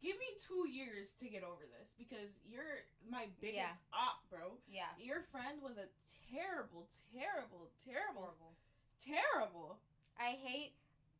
give 0.00 0.14
me 0.22 0.30
two 0.38 0.70
years 0.70 1.10
to 1.18 1.26
get 1.26 1.42
over 1.42 1.66
this 1.66 1.90
because 1.98 2.38
you're 2.46 2.86
my 3.10 3.26
biggest 3.42 3.58
Yeah. 3.66 3.74
op, 3.92 4.22
bro. 4.30 4.54
yeah. 4.70 4.94
Your 5.02 5.26
friend 5.34 5.58
was 5.60 5.74
a 5.76 5.90
terrible, 6.30 6.86
terrible, 7.10 7.66
terrible, 7.82 8.30
Horrible. 8.30 8.54
terrible. 9.02 9.78
I 10.20 10.38
hate. 10.38 10.72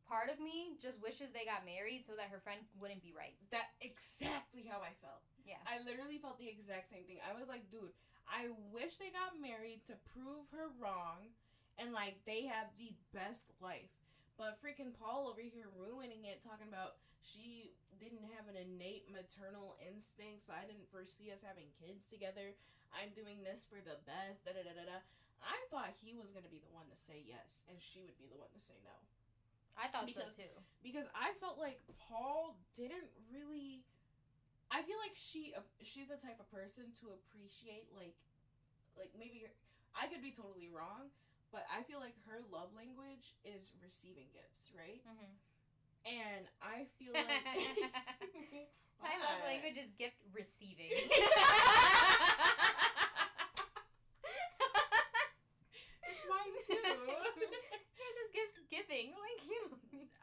Part 0.09 0.33
of 0.33 0.41
me 0.41 0.73
just 0.81 0.97
wishes 1.05 1.29
they 1.29 1.45
got 1.45 1.69
married 1.69 2.01
so 2.01 2.17
that 2.17 2.33
her 2.33 2.41
friend 2.41 2.57
wouldn't 2.81 3.05
be 3.05 3.13
right. 3.13 3.37
That 3.53 3.77
exactly 3.77 4.65
how 4.65 4.81
I 4.81 4.97
felt. 5.05 5.21
Yeah. 5.45 5.61
I 5.69 5.85
literally 5.85 6.17
felt 6.17 6.41
the 6.41 6.49
exact 6.49 6.89
same 6.89 7.05
thing. 7.05 7.21
I 7.21 7.37
was 7.37 7.45
like, 7.45 7.69
dude, 7.69 7.93
I 8.25 8.49
wish 8.73 8.97
they 8.97 9.13
got 9.13 9.37
married 9.37 9.85
to 9.85 10.01
prove 10.17 10.49
her 10.49 10.73
wrong 10.81 11.29
and 11.77 11.93
like 11.93 12.25
they 12.25 12.49
have 12.49 12.73
the 12.81 12.97
best 13.13 13.53
life. 13.61 13.93
But 14.33 14.57
freaking 14.57 14.97
Paul 14.97 15.29
over 15.29 15.45
here 15.45 15.69
ruining 15.77 16.25
it, 16.25 16.41
talking 16.41 16.73
about 16.73 16.97
she 17.21 17.77
didn't 18.01 18.25
have 18.33 18.49
an 18.49 18.57
innate 18.57 19.11
maternal 19.11 19.77
instinct, 19.83 20.47
so 20.47 20.57
I 20.57 20.65
didn't 20.65 20.89
foresee 20.89 21.29
us 21.29 21.45
having 21.45 21.69
kids 21.77 22.07
together. 22.09 22.57
I'm 22.89 23.13
doing 23.13 23.45
this 23.45 23.67
for 23.67 23.77
the 23.77 24.01
best. 24.09 24.41
Da 24.47 24.57
da 24.57 24.65
da 24.65 24.73
da 24.73 24.89
da. 24.89 24.99
I 25.43 25.59
thought 25.69 25.93
he 26.01 26.17
was 26.17 26.31
gonna 26.31 26.49
be 26.49 26.63
the 26.63 26.73
one 26.73 26.87
to 26.89 26.97
say 26.97 27.21
yes, 27.21 27.61
and 27.69 27.77
she 27.77 28.01
would 28.01 28.17
be 28.17 28.31
the 28.31 28.39
one 28.39 28.49
to 28.55 28.61
say 28.63 28.79
no. 28.81 28.95
I 29.77 29.87
thought 29.87 30.05
Because- 30.05 30.35
so 30.35 30.43
too. 30.43 30.53
because 30.83 31.05
I 31.15 31.33
felt 31.39 31.57
like 31.57 31.79
Paul 32.09 32.57
didn't 32.75 33.09
really. 33.31 33.83
I 34.71 34.83
feel 34.83 34.97
like 35.01 35.15
she 35.17 35.53
uh, 35.57 35.61
she's 35.81 36.07
the 36.09 36.17
type 36.17 36.39
of 36.39 36.45
person 36.51 36.93
to 37.01 37.09
appreciate 37.13 37.89
like, 37.95 38.13
like 38.97 39.09
maybe 39.17 39.41
her, 39.47 39.51
I 39.97 40.05
could 40.07 40.21
be 40.21 40.29
totally 40.31 40.69
wrong, 40.69 41.09
but 41.51 41.65
I 41.73 41.81
feel 41.83 41.97
like 41.99 42.13
her 42.29 42.41
love 42.53 42.69
language 42.77 43.33
is 43.43 43.73
receiving 43.81 44.29
gifts, 44.29 44.69
right? 44.77 45.01
hmm 45.09 45.33
And 46.05 46.45
I 46.61 46.85
feel 47.01 47.13
like 47.17 47.25
My 49.01 49.15
love 49.17 49.41
language 49.49 49.77
is 49.81 49.89
gift 49.97 50.19
receiving. 50.35 50.91
It's 56.03 56.23
mine 56.25 56.53
too. 56.65 56.75
Yours 56.79 58.17
is 58.25 58.29
gift 58.33 58.55
giving, 58.71 59.13
like 59.13 59.41
you. 59.45 59.61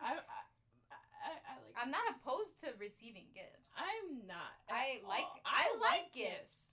I, 0.02 0.18
I, 0.18 0.40
I, 0.90 1.32
I 1.32 1.52
like. 1.62 1.74
I'm 1.78 1.90
not 1.90 2.04
opposed 2.18 2.58
to 2.64 2.72
receiving 2.86 3.26
gifts. 3.34 3.74
I'm 3.74 4.22
not. 4.30 4.54
I 4.70 5.02
like- 5.02 5.26
all. 5.26 5.42
I 5.42 5.66
like 5.82 6.14
gifts. 6.14 6.70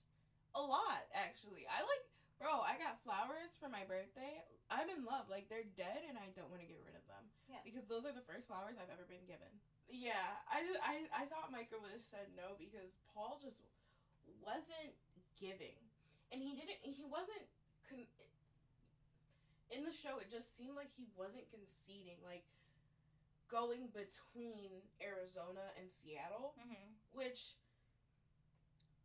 A 0.54 0.62
lot, 0.62 1.02
actually. 1.18 1.66
I 1.66 1.82
like, 1.82 2.06
bro. 2.38 2.62
I 2.62 2.78
got 2.78 3.02
flowers 3.02 3.58
for 3.58 3.74
my 3.74 3.82
birthday. 3.90 4.46
I'm 4.70 4.86
in 4.94 5.02
love. 5.02 5.26
Like 5.34 5.50
they're 5.50 5.66
dead, 5.74 6.06
and 6.06 6.14
I 6.14 6.30
don't 6.38 6.54
want 6.54 6.62
to 6.62 6.70
get 6.70 6.78
rid 6.86 6.94
of 6.94 7.02
them. 7.10 7.26
Yeah. 7.50 7.66
Because 7.66 7.90
those 7.90 8.06
are 8.06 8.14
the 8.14 8.22
first 8.30 8.46
flowers 8.46 8.78
I've 8.78 8.94
ever 8.94 9.10
been 9.10 9.26
given. 9.26 9.50
Yeah, 9.90 10.38
I, 10.50 10.62
I, 10.82 10.96
I 11.14 11.24
thought 11.30 11.50
Micah 11.54 11.78
would 11.82 11.94
have 11.94 12.06
said 12.06 12.30
no 12.34 12.58
because 12.58 12.94
Paul 13.14 13.38
just 13.42 13.62
wasn't 14.42 14.94
giving, 15.38 15.78
and 16.30 16.38
he 16.42 16.54
didn't. 16.54 16.82
He 16.86 17.02
wasn't. 17.06 17.46
Con- 17.90 18.10
in 19.74 19.82
the 19.82 19.94
show, 19.94 20.22
it 20.22 20.30
just 20.30 20.54
seemed 20.54 20.78
like 20.78 20.94
he 20.94 21.10
wasn't 21.18 21.50
conceding. 21.50 22.22
Like 22.22 22.46
going 23.52 23.92
between 23.94 24.72
Arizona 25.02 25.74
and 25.80 25.90
Seattle 25.90 26.56
hmm 26.58 26.92
which 27.14 27.54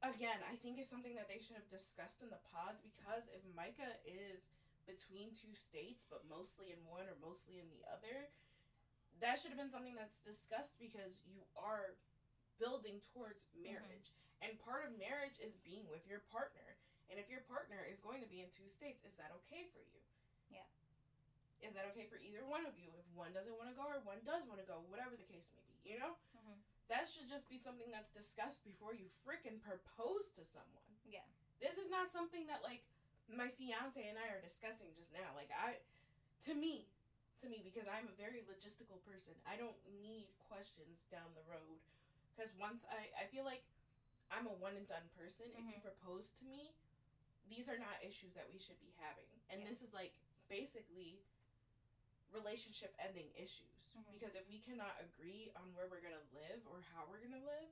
again 0.01 0.41
i 0.49 0.57
think 0.65 0.81
is 0.81 0.89
something 0.89 1.13
that 1.13 1.29
they 1.29 1.37
should 1.37 1.59
have 1.59 1.69
discussed 1.69 2.25
in 2.25 2.31
the 2.33 2.41
pods 2.49 2.81
because 2.81 3.29
if 3.35 3.45
micah 3.53 3.99
is 4.09 4.49
between 4.89 5.29
two 5.37 5.53
states 5.53 6.09
but 6.09 6.25
mostly 6.25 6.73
in 6.73 6.81
one 6.89 7.05
or 7.05 7.19
mostly 7.21 7.61
in 7.61 7.69
the 7.69 7.85
other 7.93 8.33
that 9.21 9.39
should 9.39 9.51
have 9.51 9.59
been 9.59 9.71
something 9.71 9.99
that's 9.99 10.23
discussed 10.23 10.79
because 10.79 11.21
you 11.27 11.43
are 11.59 11.99
building 12.59 13.03
towards 13.15 13.47
marriage. 13.55 14.15
And 14.43 14.55
part 14.63 14.87
of 14.87 14.95
marriage 14.95 15.39
is 15.43 15.59
being 15.67 15.87
with 15.91 16.07
your 16.07 16.23
partner. 16.31 16.79
And 17.11 17.19
if 17.19 17.27
your 17.27 17.43
partner 17.51 17.83
is 17.89 17.99
going 17.99 18.23
to 18.23 18.31
be 18.31 18.45
in 18.45 18.51
two 18.55 18.69
states 18.71 19.03
is 19.03 19.19
that 19.19 19.35
okay 19.43 19.67
for 19.75 19.83
you? 19.83 19.99
Yeah. 20.53 20.67
Is 21.63 21.75
that 21.75 21.85
okay 21.91 22.07
for 22.07 22.19
either 22.23 22.45
one 22.47 22.63
of 22.67 22.75
you 22.79 22.89
if 22.99 23.07
one 23.15 23.33
doesn't 23.35 23.55
want 23.59 23.67
to 23.71 23.75
go 23.77 23.83
or 23.87 23.99
one 24.07 24.23
does 24.23 24.47
want 24.47 24.59
to 24.63 24.67
go 24.67 24.79
whatever 24.91 25.15
the 25.19 25.27
case 25.27 25.47
may 25.55 25.63
be 25.67 25.95
you 25.95 25.99
know 25.99 26.15
Mhm. 26.39 26.59
that 26.89 27.09
should 27.11 27.29
just 27.29 27.49
be 27.51 27.59
something 27.59 27.91
that's 27.91 28.11
discussed 28.15 28.63
before 28.65 28.95
you 28.95 29.11
freaking 29.27 29.61
propose 29.61 30.31
to 30.33 30.45
someone. 30.47 30.89
Yeah. 31.05 31.27
This 31.61 31.77
is 31.77 31.91
not 31.91 32.09
something 32.09 32.47
that 32.49 32.63
like 32.63 32.81
my 33.29 33.51
fiance 33.51 34.01
and 34.01 34.17
I 34.17 34.29
are 34.33 34.41
discussing 34.41 34.89
just 34.97 35.13
now. 35.13 35.35
Like 35.37 35.51
I 35.53 35.81
to 36.49 36.55
me, 36.55 36.89
to 37.43 37.49
me, 37.51 37.61
because 37.61 37.85
I'm 37.89 38.09
a 38.09 38.17
very 38.17 38.41
logistical 38.49 39.05
person. 39.05 39.35
I 39.45 39.57
don't 39.61 39.77
need 40.01 40.29
questions 40.49 41.05
down 41.11 41.35
the 41.35 41.43
road. 41.45 41.77
Because 42.33 42.55
once 42.57 42.87
I, 42.89 43.11
I 43.21 43.27
feel 43.27 43.45
like 43.45 43.65
I'm 44.31 44.47
a 44.47 44.53
one 44.57 44.77
and 44.77 44.89
done 44.89 45.09
person. 45.19 45.51
If 45.53 45.65
you 45.69 45.77
Mhm. 45.77 45.83
propose 45.83 46.31
to 46.41 46.45
me, 46.47 46.73
these 47.51 47.69
are 47.69 47.77
not 47.79 48.01
issues 48.03 48.33
that 48.33 48.49
we 48.51 48.59
should 48.59 48.81
be 48.81 48.93
having. 48.97 49.29
And 49.51 49.61
Yeah. 49.63 49.69
this 49.69 49.83
is 49.83 49.93
like 49.93 50.15
basically 50.49 51.21
relationship 52.33 52.95
ending 52.99 53.31
issues. 53.35 53.97
Mhm. 53.97 54.13
Because 54.13 54.35
if 54.35 54.47
we 54.49 54.61
cannot 54.61 54.95
agree 55.01 55.51
on 55.57 55.73
where 55.75 55.87
we're 55.89 56.03
going 56.03 56.17
to 56.17 56.29
live 56.35 56.61
or 56.69 56.83
how 56.95 57.07
we're 57.09 57.21
going 57.21 57.35
to 57.35 57.47
live, 57.47 57.71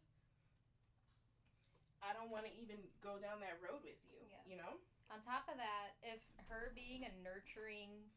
I 2.03 2.13
don't 2.13 2.31
want 2.31 2.47
to 2.47 2.53
even 2.55 2.79
go 3.01 3.19
down 3.19 3.41
that 3.41 3.59
road 3.61 3.83
with 3.83 3.99
you. 4.07 4.21
Yeah. 4.31 4.43
You 4.47 4.57
know? 4.57 4.79
On 5.11 5.23
top 5.23 5.49
of 5.49 5.57
that, 5.57 5.95
if 6.03 6.23
her 6.49 6.73
being 6.75 7.05
a 7.07 7.13
nurturing 7.23 8.11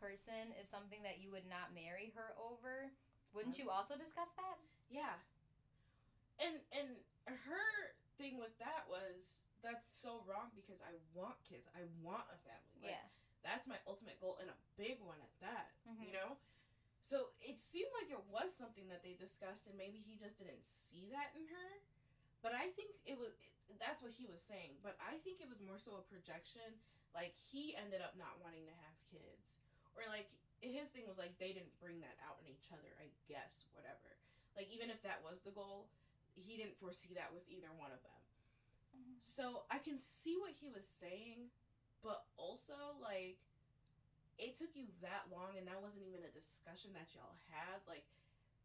person 0.00 0.52
is 0.56 0.68
something 0.68 1.02
that 1.04 1.20
you 1.20 1.30
would 1.30 1.46
not 1.48 1.74
marry 1.76 2.12
her 2.16 2.32
over, 2.40 2.92
wouldn't 3.32 3.58
you 3.60 3.68
also 3.68 3.96
discuss 3.96 4.32
that? 4.40 4.56
Yeah. 4.88 5.20
And 6.40 6.64
and 6.72 6.96
her 7.28 7.94
thing 8.16 8.40
with 8.40 8.56
that 8.58 8.88
was 8.88 9.44
that's 9.60 9.88
so 10.00 10.24
wrong 10.24 10.48
because 10.56 10.80
I 10.80 10.96
want 11.12 11.36
kids. 11.44 11.68
I 11.76 11.84
want 12.00 12.24
a 12.32 12.38
family. 12.48 12.80
Like, 12.80 12.96
yeah. 12.96 13.04
That's 13.42 13.66
my 13.66 13.78
ultimate 13.86 14.20
goal 14.20 14.36
and 14.40 14.50
a 14.50 14.58
big 14.76 15.00
one 15.00 15.18
at 15.20 15.32
that 15.40 15.72
Mhm. 15.88 16.06
you 16.06 16.12
know 16.12 16.36
so 17.02 17.32
it 17.40 17.58
seemed 17.58 17.90
like 18.00 18.10
it 18.10 18.22
was 18.30 18.54
something 18.54 18.86
that 18.88 19.02
they 19.02 19.14
discussed 19.14 19.66
and 19.66 19.76
maybe 19.76 19.98
he 19.98 20.14
just 20.16 20.38
didn't 20.38 20.62
see 20.62 21.08
that 21.10 21.34
in 21.34 21.46
her 21.48 21.68
but 22.42 22.52
i 22.54 22.70
think 22.72 22.90
it 23.04 23.16
was 23.18 23.32
that's 23.78 24.02
what 24.02 24.12
he 24.12 24.26
was 24.26 24.42
saying 24.42 24.76
but 24.82 24.96
i 25.00 25.16
think 25.18 25.40
it 25.40 25.48
was 25.48 25.60
more 25.60 25.78
so 25.78 25.96
a 25.96 26.02
projection 26.02 26.78
like 27.14 27.34
he 27.34 27.74
ended 27.76 28.00
up 28.02 28.14
not 28.16 28.38
wanting 28.40 28.66
to 28.66 28.72
have 28.84 28.94
kids 29.10 29.56
or 29.96 30.04
like 30.08 30.28
his 30.60 30.88
thing 30.90 31.06
was 31.08 31.16
like 31.18 31.36
they 31.38 31.52
didn't 31.52 31.72
bring 31.80 32.00
that 32.00 32.16
out 32.26 32.36
in 32.44 32.46
each 32.48 32.68
other 32.72 32.92
i 33.00 33.08
guess 33.26 33.64
whatever 33.72 34.16
like 34.56 34.68
even 34.70 34.90
if 34.90 35.00
that 35.02 35.22
was 35.24 35.40
the 35.40 35.50
goal 35.52 35.88
he 36.36 36.56
didn't 36.56 36.76
foresee 36.78 37.14
that 37.14 37.32
with 37.34 37.48
either 37.48 37.72
one 37.72 37.90
of 37.92 38.02
them 38.02 38.20
Mhm. 38.94 39.22
so 39.24 39.64
i 39.70 39.78
can 39.78 39.98
see 39.98 40.36
what 40.36 40.52
he 40.52 40.68
was 40.68 40.84
saying 40.86 41.50
but 42.02 42.26
also 42.36 42.96
like 43.00 43.38
it 44.40 44.56
took 44.56 44.72
you 44.72 44.88
that 45.04 45.28
long 45.28 45.56
and 45.60 45.68
that 45.68 45.80
wasn't 45.80 46.02
even 46.04 46.24
a 46.24 46.32
discussion 46.32 46.90
that 46.96 47.12
y'all 47.12 47.36
had 47.52 47.80
like 47.84 48.04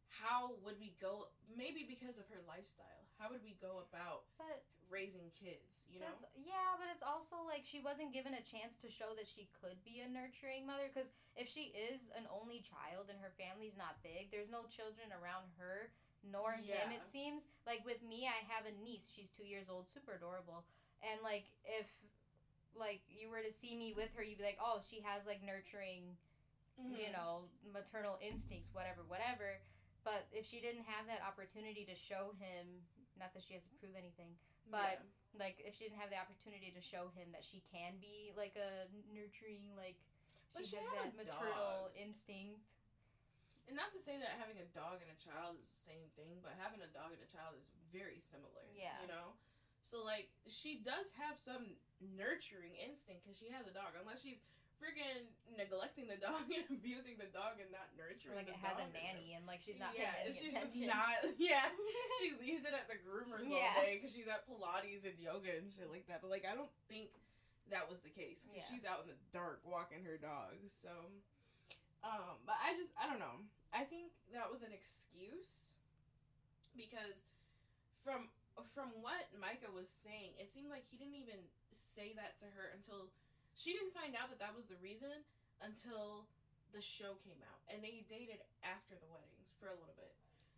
how 0.08 0.56
would 0.64 0.80
we 0.80 0.96
go 1.00 1.28
maybe 1.52 1.84
because 1.84 2.16
of 2.16 2.26
her 2.32 2.40
lifestyle 2.48 3.04
how 3.20 3.28
would 3.28 3.44
we 3.44 3.56
go 3.60 3.84
about 3.92 4.28
But 4.40 4.64
raising 4.88 5.28
kids 5.36 5.76
you 5.92 6.00
know 6.00 6.16
yeah, 6.36 6.78
but 6.78 6.92
it's 6.92 7.02
also 7.02 7.42
like 7.48 7.64
she 7.66 7.82
wasn't 7.82 8.14
given 8.14 8.36
a 8.36 8.44
chance 8.44 8.76
to 8.84 8.88
show 8.92 9.16
that 9.18 9.26
she 9.26 9.48
could 9.56 9.80
be 9.88 10.04
a 10.04 10.10
nurturing 10.10 10.68
mother. 10.68 10.92
Because 10.92 11.10
if 11.34 11.50
she 11.50 11.74
is 11.74 12.12
an 12.14 12.30
only 12.30 12.62
child 12.62 13.10
and 13.10 13.18
her 13.18 13.34
family's 13.34 13.80
not 13.80 13.98
big, 14.06 14.30
there's 14.30 14.52
no 14.52 14.68
children 14.68 15.10
around 15.16 15.50
her 15.58 15.90
nor 16.22 16.58
him. 16.58 16.94
It 16.94 17.06
seems 17.06 17.50
like 17.66 17.86
with 17.86 18.02
me, 18.06 18.30
I 18.30 18.46
have 18.50 18.66
a 18.66 18.74
niece. 18.82 19.10
She's 19.10 19.30
two 19.30 19.46
years 19.46 19.70
old, 19.70 19.90
super 19.90 20.14
adorable. 20.14 20.66
And 21.02 21.22
like 21.22 21.50
if 21.66 21.90
like 22.78 23.02
you 23.10 23.30
were 23.30 23.42
to 23.42 23.52
see 23.52 23.76
me 23.76 23.94
with 23.96 24.12
her, 24.16 24.24
you'd 24.24 24.38
be 24.38 24.44
like, 24.44 24.60
oh, 24.62 24.80
she 24.84 25.02
has 25.02 25.26
like 25.26 25.42
nurturing, 25.44 26.18
Mhm. 26.80 26.98
you 27.00 27.12
know, 27.12 27.48
maternal 27.72 28.18
instincts, 28.22 28.74
whatever, 28.74 29.04
whatever. 29.08 29.60
But 30.04 30.28
if 30.32 30.46
she 30.46 30.60
didn't 30.62 30.84
have 30.86 31.08
that 31.08 31.22
opportunity 31.24 31.86
to 31.86 31.96
show 31.96 32.34
him, 32.38 32.86
not 33.18 33.34
that 33.34 33.44
she 33.44 33.54
has 33.56 33.64
to 33.68 33.76
prove 33.80 33.96
anything, 33.96 34.38
but 34.70 35.00
Yeah. 35.00 35.40
like 35.40 35.60
if 35.64 35.76
she 35.76 35.86
didn't 35.88 36.00
have 36.00 36.10
the 36.10 36.18
opportunity 36.20 36.72
to 36.72 36.82
show 36.82 37.10
him 37.16 37.32
that 37.32 37.44
she 37.44 37.62
can 37.72 37.98
be 38.00 38.32
like 38.36 38.56
a 38.56 38.88
nurturing 39.12 39.76
like 39.76 39.96
she, 40.56 40.64
she 40.64 40.76
has 40.78 40.86
that 40.94 41.16
maternal 41.16 41.92
dog. 41.92 41.96
instinct 41.98 42.62
and 43.68 43.76
not 43.76 43.92
to 43.92 44.00
say 44.00 44.18
that 44.18 44.30
having 44.40 44.58
a 44.60 44.66
dog 44.72 45.02
and 45.02 45.12
a 45.12 45.20
child 45.20 45.58
is 45.60 45.68
the 45.72 45.84
same 45.92 46.08
thing 46.16 46.40
but 46.42 46.54
having 46.60 46.80
a 46.82 46.88
dog 46.88 47.12
and 47.12 47.20
a 47.22 47.26
child 47.28 47.56
is 47.58 47.68
very 47.92 48.20
similar 48.32 48.64
Yeah. 48.74 48.96
you 49.02 49.08
know 49.08 49.36
so 49.86 50.02
like 50.04 50.28
she 50.50 50.82
does 50.82 51.14
have 51.22 51.38
some 51.38 51.78
nurturing 52.02 52.74
instinct 52.82 53.22
because 53.24 53.38
she 53.38 53.48
has 53.54 53.70
a 53.70 53.74
dog 53.74 53.94
unless 53.96 54.20
she's 54.20 54.42
freaking 54.76 55.24
neglecting 55.56 56.04
the 56.10 56.20
dog 56.20 56.44
and 56.58 56.68
abusing 56.68 57.16
the 57.16 57.30
dog 57.32 57.62
and 57.64 57.72
not 57.72 57.88
nurturing 57.96 58.36
like 58.36 58.52
it 58.52 58.60
has 58.60 58.76
a 58.82 58.88
nanny 58.92 59.32
and 59.38 59.48
like 59.48 59.64
she's 59.64 59.80
not 59.80 59.96
yeah, 59.96 60.12
she's 60.28 60.52
attention 60.52 60.84
just 60.84 60.94
not. 61.00 61.16
Yeah, 61.40 61.64
she 62.20 62.36
leaves 62.44 62.68
it 62.68 62.76
at 62.76 62.90
the 62.92 63.00
groomers 63.00 63.48
Yeah. 63.48 63.72
all 63.78 63.86
day 63.88 63.96
because 63.96 64.12
she's 64.12 64.28
at 64.28 64.44
Pilates 64.50 65.08
and 65.08 65.16
yoga 65.22 65.54
and 65.56 65.72
shit 65.72 65.88
like 65.88 66.04
that. 66.12 66.20
But 66.20 66.28
like, 66.34 66.44
I 66.44 66.58
don't 66.60 66.70
think 66.92 67.08
that 67.72 67.88
was 67.88 68.04
the 68.04 68.12
case 68.12 68.44
because 68.44 68.68
Yeah. 68.68 68.68
she's 68.68 68.84
out 68.84 69.08
in 69.08 69.16
the 69.16 69.20
dark 69.32 69.64
walking 69.64 70.04
her 70.04 70.20
dog. 70.20 70.60
So, 70.70 70.92
um, 72.04 72.36
but 72.44 72.60
I 72.60 72.76
just 72.76 72.92
I 73.00 73.08
don't 73.08 73.24
know. 73.24 73.48
I 73.72 73.88
think 73.88 74.12
that 74.36 74.52
was 74.52 74.60
an 74.60 74.76
excuse 74.76 75.80
because 76.76 77.24
from 78.04 78.28
from 78.64 78.92
what 79.04 79.28
Micah 79.36 79.72
was 79.74 79.92
saying, 79.92 80.36
it 80.40 80.48
seemed 80.48 80.72
like 80.72 80.88
he 80.88 80.96
didn't 80.96 81.20
even 81.20 81.42
say 81.76 82.16
that 82.16 82.40
to 82.40 82.48
her 82.56 82.72
until 82.72 83.12
she 83.56 83.76
didn't 83.76 83.92
find 83.96 84.16
out 84.16 84.32
that 84.32 84.40
that 84.40 84.56
was 84.56 84.68
the 84.68 84.80
reason 84.80 85.24
until 85.64 86.28
the 86.72 86.84
show 86.84 87.16
came 87.24 87.40
out 87.44 87.60
and 87.72 87.80
they 87.84 88.04
dated 88.08 88.44
after 88.64 88.96
the 89.00 89.08
weddings 89.08 89.52
for 89.60 89.72
a 89.72 89.78
little 89.80 89.96
bit. 89.96 90.12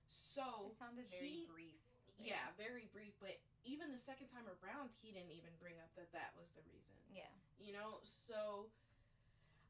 So 0.09 0.73
it 0.73 0.77
sounded 0.77 1.09
very 1.09 1.45
he- 1.45 1.49
brief 1.49 1.81
yeah, 2.17 2.49
very 2.57 2.89
brief, 2.89 3.13
but 3.21 3.37
even 3.61 3.93
the 3.93 4.01
second 4.01 4.33
time 4.33 4.49
around, 4.49 4.89
he 5.05 5.13
didn't 5.13 5.29
even 5.37 5.53
bring 5.61 5.77
up 5.77 5.93
that 5.93 6.09
that 6.17 6.33
was 6.33 6.49
the 6.57 6.65
reason. 6.65 6.97
yeah 7.13 7.29
You 7.61 7.77
know, 7.77 8.01
so 8.01 8.73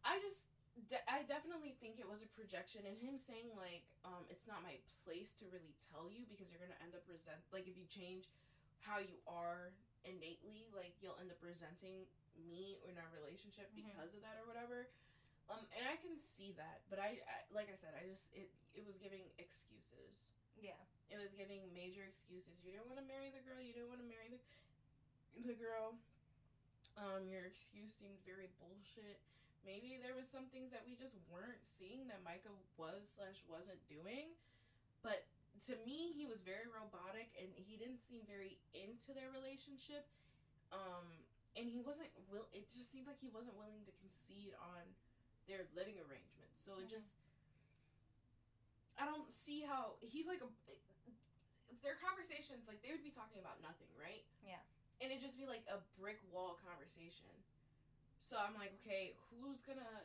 I 0.07 0.15
just 0.23 0.46
de- 0.85 1.07
I 1.09 1.25
definitely 1.25 1.73
think 1.81 1.97
it 1.97 2.05
was 2.07 2.21
a 2.21 2.29
projection, 2.37 2.85
and 2.85 2.97
him 3.01 3.17
saying 3.17 3.49
like, 3.57 3.85
um, 4.05 4.25
it's 4.29 4.45
not 4.45 4.61
my 4.61 4.77
place 5.03 5.33
to 5.41 5.49
really 5.49 5.73
tell 5.89 6.11
you 6.13 6.29
because 6.29 6.51
you're 6.53 6.61
gonna 6.61 6.77
end 6.83 6.93
up 6.93 7.03
resent 7.09 7.41
like 7.49 7.65
if 7.65 7.73
you 7.77 7.85
change 7.89 8.29
how 8.85 9.01
you 9.01 9.17
are 9.25 9.73
innately, 10.05 10.69
like 10.71 10.93
you'll 11.01 11.17
end 11.19 11.33
up 11.33 11.41
resenting 11.41 12.05
me 12.37 12.77
in 12.85 12.95
our 13.01 13.09
relationship 13.11 13.73
Mhm. 13.73 13.81
because 13.89 14.13
of 14.13 14.21
that 14.21 14.37
or 14.37 14.45
whatever. 14.45 14.87
Um, 15.49 15.65
and 15.73 15.87
I 15.87 15.95
can 15.97 16.17
see 16.19 16.51
that, 16.59 16.83
but 16.91 16.99
I, 16.99 17.23
I 17.25 17.37
like 17.49 17.71
I 17.71 17.75
said, 17.75 17.95
I 17.95 18.05
just 18.05 18.27
it 18.35 18.51
it 18.75 18.83
was 18.85 18.97
giving 18.97 19.31
excuses. 19.39 20.31
yeah 20.59 20.77
It 21.09 21.17
was 21.17 21.31
giving 21.33 21.73
major 21.73 22.03
excuses. 22.03 22.63
You 22.63 22.71
didn't 22.75 22.87
want 22.91 22.99
to 22.99 23.07
marry 23.07 23.31
the 23.31 23.39
girl. 23.41 23.59
You 23.61 23.73
didn't 23.73 23.87
want 23.89 24.01
to 24.03 24.07
marry 24.07 24.27
the 24.29 24.39
the 25.47 25.53
girl. 25.55 25.97
Um, 26.97 27.29
your 27.29 27.45
excuse 27.45 27.93
seemed 27.93 28.17
very 28.25 28.49
bullshit. 28.59 29.21
Maybe 29.67 29.99
there 29.99 30.15
was 30.15 30.31
some 30.31 30.47
things 30.47 30.71
that 30.71 30.87
we 30.87 30.95
just 30.95 31.11
weren't 31.27 31.59
seeing 31.67 32.07
that 32.07 32.23
Micah 32.23 32.55
was 32.79 33.03
slash 33.03 33.43
wasn't 33.51 33.83
doing, 33.91 34.31
but 35.03 35.27
to 35.67 35.75
me 35.83 36.15
he 36.15 36.23
was 36.23 36.39
very 36.47 36.71
robotic 36.71 37.35
and 37.35 37.51
he 37.51 37.75
didn't 37.75 37.99
seem 37.99 38.23
very 38.23 38.55
into 38.71 39.11
their 39.11 39.27
relationship. 39.35 40.07
Um, 40.71 41.03
and 41.59 41.67
he 41.67 41.83
wasn't 41.83 42.07
will. 42.31 42.47
It 42.55 42.71
just 42.71 42.87
seemed 42.95 43.11
like 43.11 43.19
he 43.19 43.27
wasn't 43.27 43.59
willing 43.59 43.83
to 43.83 43.93
concede 43.99 44.55
on 44.55 44.87
their 45.51 45.67
living 45.75 45.99
arrangements. 45.99 46.63
So 46.63 46.79
it 46.79 46.87
Mhm. 46.87 46.95
just 46.95 47.11
I 48.97 49.05
don't 49.05 49.29
see 49.33 49.61
how 49.61 49.99
he's 50.01 50.25
like 50.27 50.41
a 50.41 50.49
their 51.83 51.95
conversations 51.99 52.67
like 52.67 52.81
they 52.81 52.91
would 52.91 53.03
be 53.03 53.11
talking 53.11 53.39
about 53.39 53.59
nothing, 53.61 53.91
right? 53.99 54.23
Yeah. 54.41 54.63
And 55.01 55.11
it'd 55.11 55.21
just 55.21 55.37
be 55.37 55.45
like 55.45 55.67
a 55.67 55.77
brick 55.99 56.23
wall 56.31 56.55
conversation. 56.55 57.29
So 58.27 58.35
I'm 58.35 58.59
like, 58.59 58.75
okay, 58.83 59.15
who's 59.31 59.63
gonna 59.63 60.03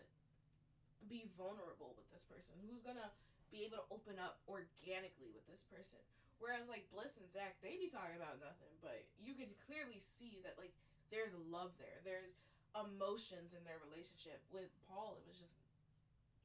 be 1.10 1.26
vulnerable 1.34 1.98
with 1.98 2.06
this 2.14 2.22
person? 2.22 2.54
Who's 2.62 2.78
gonna 2.78 3.10
be 3.50 3.66
able 3.66 3.82
to 3.82 3.88
open 3.90 4.22
up 4.22 4.38
organically 4.46 5.34
with 5.34 5.42
this 5.50 5.66
person? 5.66 5.98
Whereas 6.38 6.70
like 6.70 6.86
Bliss 6.94 7.18
and 7.18 7.26
Zack, 7.26 7.58
they 7.66 7.74
be 7.82 7.90
talking 7.90 8.14
about 8.14 8.38
nothing, 8.38 8.70
but 8.78 9.02
you 9.18 9.34
can 9.34 9.50
clearly 9.66 9.98
see 9.98 10.38
that 10.46 10.54
like 10.54 10.70
there's 11.10 11.34
love 11.50 11.74
there. 11.82 11.98
There's 12.06 12.38
emotions 12.78 13.58
in 13.58 13.66
their 13.66 13.82
relationship. 13.82 14.38
With 14.54 14.70
Paul, 14.86 15.18
it 15.18 15.26
was 15.26 15.42
just 15.42 15.58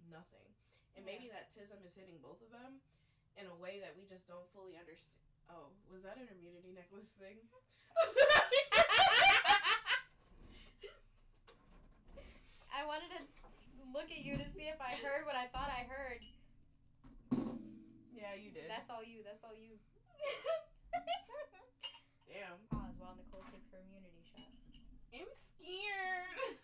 nothing. 0.09 0.49
And 0.97 1.05
maybe 1.05 1.29
that 1.29 1.53
tism 1.53 1.77
is 1.85 1.93
hitting 1.93 2.17
both 2.25 2.41
of 2.41 2.49
them 2.49 2.81
in 3.37 3.45
a 3.45 3.57
way 3.61 3.77
that 3.85 3.93
we 3.93 4.09
just 4.09 4.25
don't 4.25 4.49
fully 4.49 4.73
understand. 4.73 5.13
Oh, 5.53 5.69
was 5.93 6.01
that 6.01 6.17
an 6.17 6.25
immunity 6.33 6.73
necklace 6.73 7.13
thing? 7.21 7.37
i 12.77 12.85
wanted 12.85 13.09
to 13.09 13.21
look 13.89 14.13
at 14.13 14.21
you 14.21 14.37
to 14.37 14.45
see 14.53 14.69
if 14.69 14.77
i 14.77 14.93
heard 15.01 15.25
what 15.25 15.33
i 15.33 15.49
thought 15.49 15.73
i 15.73 15.83
heard 15.89 16.21
yeah, 18.13 18.33
you 18.37 18.53
did. 18.53 18.69
that's 18.69 18.89
all 18.93 19.01
you 19.01 19.25
that's 19.25 19.41
all 19.41 19.57
you 19.57 19.81
Damn. 22.29 22.61
pause 22.69 22.93
while 23.01 23.17
nicole 23.17 23.43
takes 23.49 23.73
her 23.73 23.81
immunity 23.81 24.21
shot 24.29 24.45
I'm 25.17 25.33
scared. 25.33 26.61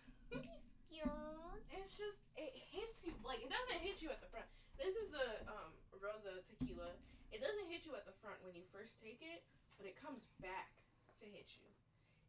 It's 1.84 2.00
just 2.00 2.16
it 2.32 2.56
hits 2.72 3.04
you 3.04 3.12
like 3.28 3.44
it 3.44 3.52
doesn't 3.52 3.84
hit 3.84 4.00
you 4.00 4.08
at 4.08 4.24
the 4.24 4.30
front. 4.32 4.48
This 4.80 4.96
is 4.96 5.12
the 5.12 5.44
um 5.44 5.68
Rosa 6.00 6.40
tequila. 6.48 6.96
It 7.28 7.44
doesn't 7.44 7.68
hit 7.68 7.84
you 7.84 7.92
at 7.92 8.08
the 8.08 8.16
front 8.24 8.40
when 8.40 8.56
you 8.56 8.64
first 8.72 8.96
take 9.04 9.20
it, 9.20 9.44
but 9.76 9.84
it 9.84 10.00
comes 10.00 10.32
back 10.40 10.72
to 11.20 11.28
hit 11.28 11.60
you. 11.60 11.68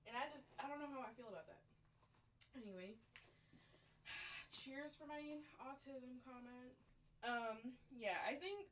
And 0.10 0.20
I 0.20 0.28
just 0.28 0.52
I 0.60 0.68
don't 0.68 0.84
know 0.84 0.92
how 0.92 1.08
I 1.08 1.14
feel 1.16 1.32
about 1.32 1.48
that. 1.48 1.64
Anyway, 2.52 3.00
cheers 4.66 4.98
for 4.98 5.06
my 5.06 5.22
autism 5.62 6.18
comment. 6.26 6.74
Um, 7.22 7.78
yeah, 7.94 8.18
I 8.26 8.34
think 8.34 8.66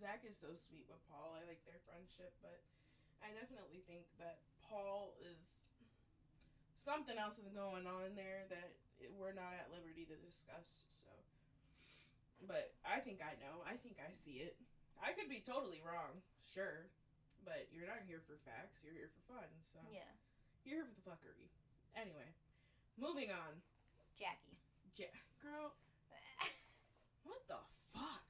Zack 0.00 0.24
is 0.24 0.40
so 0.40 0.56
sweet 0.56 0.88
with 0.88 1.04
Paul. 1.12 1.36
I 1.36 1.44
like 1.44 1.60
their 1.68 1.84
friendship, 1.84 2.32
but 2.40 2.64
I 3.20 3.28
definitely 3.36 3.84
think 3.84 4.08
that 4.16 4.40
Paul 4.64 5.12
is 5.20 5.36
something 6.80 7.20
else 7.20 7.36
is 7.36 7.52
going 7.52 7.84
on 7.84 8.16
there 8.16 8.48
that 8.48 8.72
we're 9.20 9.36
not 9.36 9.52
at 9.52 9.68
liberty 9.68 10.08
to 10.08 10.16
discuss. 10.24 10.88
So, 11.04 11.12
but 12.48 12.72
I 12.88 13.04
think 13.04 13.20
I 13.20 13.36
know. 13.44 13.60
I 13.68 13.76
think 13.76 14.00
I 14.00 14.16
see 14.16 14.40
it. 14.40 14.56
I 14.96 15.12
could 15.12 15.28
be 15.28 15.44
totally 15.44 15.84
wrong, 15.84 16.24
sure, 16.40 16.88
but 17.44 17.68
you're 17.68 17.86
not 17.86 18.00
here 18.08 18.24
for 18.24 18.40
facts. 18.48 18.80
You're 18.80 18.96
here 18.96 19.12
for 19.12 19.36
fun. 19.36 19.48
So 19.68 19.78
Yeah. 19.92 20.08
you're 20.64 20.80
here 20.80 20.88
for 20.88 20.96
the 20.96 21.04
fuckery. 21.04 21.52
Anyway, 21.92 22.32
moving 22.96 23.28
on. 23.28 23.60
Jackie. 24.18 24.58
Ja- 24.98 25.14
girl, 25.42 25.70
what 27.24 27.40
the 27.46 27.58
fuck? 27.94 28.26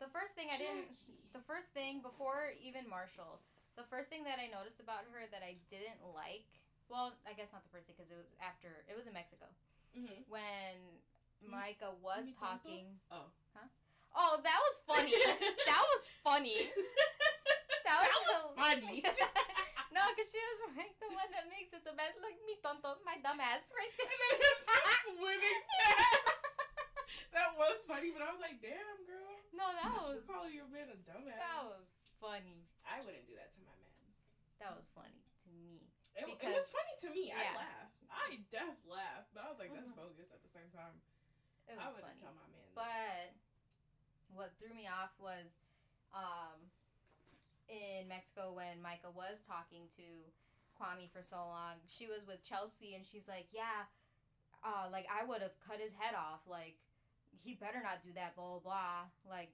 the 0.00 0.08
first 0.10 0.32
thing 0.34 0.48
I 0.50 0.56
didn't. 0.58 0.88
The 1.32 1.40
first 1.48 1.68
thing 1.72 2.00
before 2.04 2.52
even 2.60 2.84
Marshall, 2.88 3.40
the 3.76 3.84
first 3.88 4.08
thing 4.12 4.24
that 4.24 4.36
I 4.40 4.48
noticed 4.52 4.80
about 4.80 5.04
her 5.12 5.24
that 5.32 5.40
I 5.44 5.56
didn't 5.72 6.00
like. 6.16 6.44
Well, 6.88 7.16
I 7.24 7.32
guess 7.32 7.52
not 7.52 7.64
the 7.64 7.72
first 7.72 7.86
thing 7.88 7.96
because 7.96 8.10
it 8.12 8.16
was 8.20 8.28
after. 8.40 8.84
It 8.88 8.96
was 8.96 9.06
in 9.08 9.14
Mexico 9.16 9.46
Mhm. 9.96 10.24
when 10.28 10.76
Micah 11.40 11.92
was 12.02 12.26
Mi 12.26 12.32
tonto? 12.32 12.56
talking. 12.68 12.86
Oh. 13.12 13.28
Huh? 13.56 13.68
Oh, 14.14 14.40
that 14.44 14.60
was 14.60 14.76
funny. 14.84 15.12
that 15.68 15.84
was 15.96 16.02
funny. 16.24 16.68
That 17.82 17.98
was, 17.98 18.08
That 18.14 18.22
was 18.22 18.80
funny. 18.80 19.02
No, 19.92 20.02
because 20.16 20.28
she 20.32 20.40
was 20.40 20.58
like 20.74 20.96
the 20.98 21.12
one 21.12 21.28
that 21.36 21.46
makes 21.52 21.70
it 21.76 21.84
the 21.84 21.92
best. 21.94 22.16
Like 22.24 22.36
me 22.48 22.56
tonto, 22.64 22.96
my 23.04 23.20
dumb 23.20 23.38
ass 23.40 23.62
right 23.76 23.92
there. 23.96 24.08
And 24.12 24.20
then 24.20 24.34
him 24.40 24.58
just 24.64 25.04
swimming 25.12 25.60
past. 25.78 26.28
That 27.36 27.56
was 27.56 27.80
funny, 27.88 28.12
but 28.12 28.20
I 28.20 28.28
was 28.32 28.40
like, 28.44 28.60
damn, 28.60 29.00
girl. 29.08 29.32
no, 29.56 29.64
that 29.72 29.88
Not 29.88 30.04
you 30.04 30.20
was 30.20 30.24
calling 30.28 30.52
your 30.52 30.68
man 30.68 30.92
a 30.92 30.96
dumbass. 31.00 31.40
that 31.40 31.64
was 31.64 31.88
funny. 32.20 32.68
I 32.84 33.00
wouldn't 33.00 33.24
do 33.24 33.32
that 33.40 33.52
to 33.56 33.60
my 33.64 33.72
man. 33.80 34.04
That 34.60 34.76
was 34.76 34.84
funny 34.92 35.24
to 35.44 35.48
me. 35.56 35.88
It, 36.12 36.28
it 36.28 36.52
was 36.52 36.68
funny 36.68 36.94
to 37.04 37.08
me. 37.08 37.32
yeah. 37.32 37.56
I 37.56 37.56
laughed. 37.56 38.00
I 38.12 38.28
def 38.52 38.76
laughed, 38.84 39.32
but 39.32 39.44
I 39.44 39.48
was 39.48 39.56
like, 39.56 39.72
that's 39.72 39.88
Mhm. 39.88 39.96
bogus 39.96 40.28
at 40.28 40.44
the 40.44 40.52
same 40.52 40.68
time. 40.76 40.92
It 41.68 41.80
I 41.80 41.88
wouldn't 41.88 42.04
funny. 42.04 42.20
tell 42.20 42.36
my 42.36 42.44
man. 42.52 42.68
that. 42.68 42.76
But 42.76 43.28
what 44.36 44.48
threw 44.60 44.72
me 44.76 44.84
off 44.88 45.16
was 45.16 45.48
um, 46.12 46.68
in 47.68 48.08
Mexico 48.08 48.52
when 48.54 48.82
Micah 48.82 49.10
was 49.14 49.40
talking 49.46 49.86
to 49.96 50.06
Kwame 50.78 51.10
for 51.12 51.22
so 51.22 51.36
long. 51.36 51.78
She 51.86 52.06
was 52.06 52.26
with 52.26 52.42
Chelsea 52.44 52.94
and 52.94 53.04
she's 53.06 53.28
like, 53.28 53.46
Yeah, 53.52 53.86
uh, 54.64 54.88
like 54.90 55.06
I 55.10 55.24
would 55.24 55.42
have 55.42 55.54
cut 55.66 55.78
his 55.80 55.92
head 55.98 56.14
off. 56.14 56.40
Like, 56.46 56.76
he 57.42 57.54
better 57.54 57.80
not 57.82 58.02
do 58.02 58.12
that, 58.14 58.34
blah, 58.36 58.58
blah, 58.58 58.60
blah. 58.60 58.98
Like, 59.28 59.52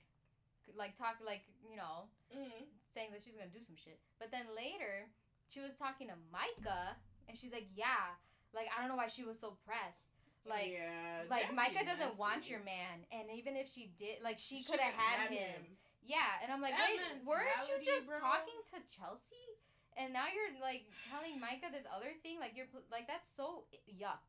like 0.77 0.95
talk 0.95 1.17
like, 1.25 1.45
you 1.69 1.77
know, 1.77 2.09
Mhm. 2.35 2.67
saying 2.93 3.11
that 3.13 3.23
she's 3.23 3.35
gonna 3.37 3.49
do 3.53 3.63
some 3.63 3.77
shit. 3.77 4.01
But 4.19 4.31
then 4.31 4.47
later, 4.55 5.09
she 5.49 5.61
was 5.61 5.73
talking 5.75 6.09
to 6.09 6.17
Micah 6.33 6.97
and 7.29 7.39
she's 7.39 7.53
like, 7.53 7.69
Yeah, 7.75 8.17
like 8.53 8.69
I 8.75 8.81
don't 8.81 8.89
know 8.89 8.97
why 8.97 9.09
she 9.09 9.25
was 9.25 9.39
so 9.39 9.57
pressed. 9.65 10.09
Like 10.47 10.73
yeah, 10.73 11.25
like 11.29 11.53
Micah 11.53 11.85
doesn't 11.85 12.17
messy. 12.17 12.19
want 12.19 12.49
your 12.49 12.61
man, 12.61 13.05
and 13.13 13.29
even 13.31 13.55
if 13.57 13.69
she 13.69 13.93
did, 13.99 14.23
like 14.23 14.39
she, 14.39 14.59
She 14.63 14.65
could 14.65 14.81
have 14.81 14.95
could 14.95 15.03
had 15.03 15.31
him. 15.31 15.77
Yeah, 16.09 16.41
and 16.41 16.49
I'm 16.49 16.65
like, 16.65 16.73
That 16.73 16.89
wait, 16.89 17.21
weren't 17.29 17.69
you 17.69 17.85
just 17.85 18.09
bro. 18.09 18.17
talking 18.17 18.57
to 18.73 18.81
Chelsea, 18.89 19.45
and 19.93 20.17
now 20.17 20.25
you're 20.33 20.57
like 20.57 20.89
telling 21.13 21.37
Micah 21.37 21.69
this 21.69 21.85
other 21.85 22.17
thing? 22.25 22.41
Like 22.41 22.57
you're 22.57 22.73
like 22.89 23.05
that's 23.05 23.29
so 23.29 23.69
yuck. 23.85 24.25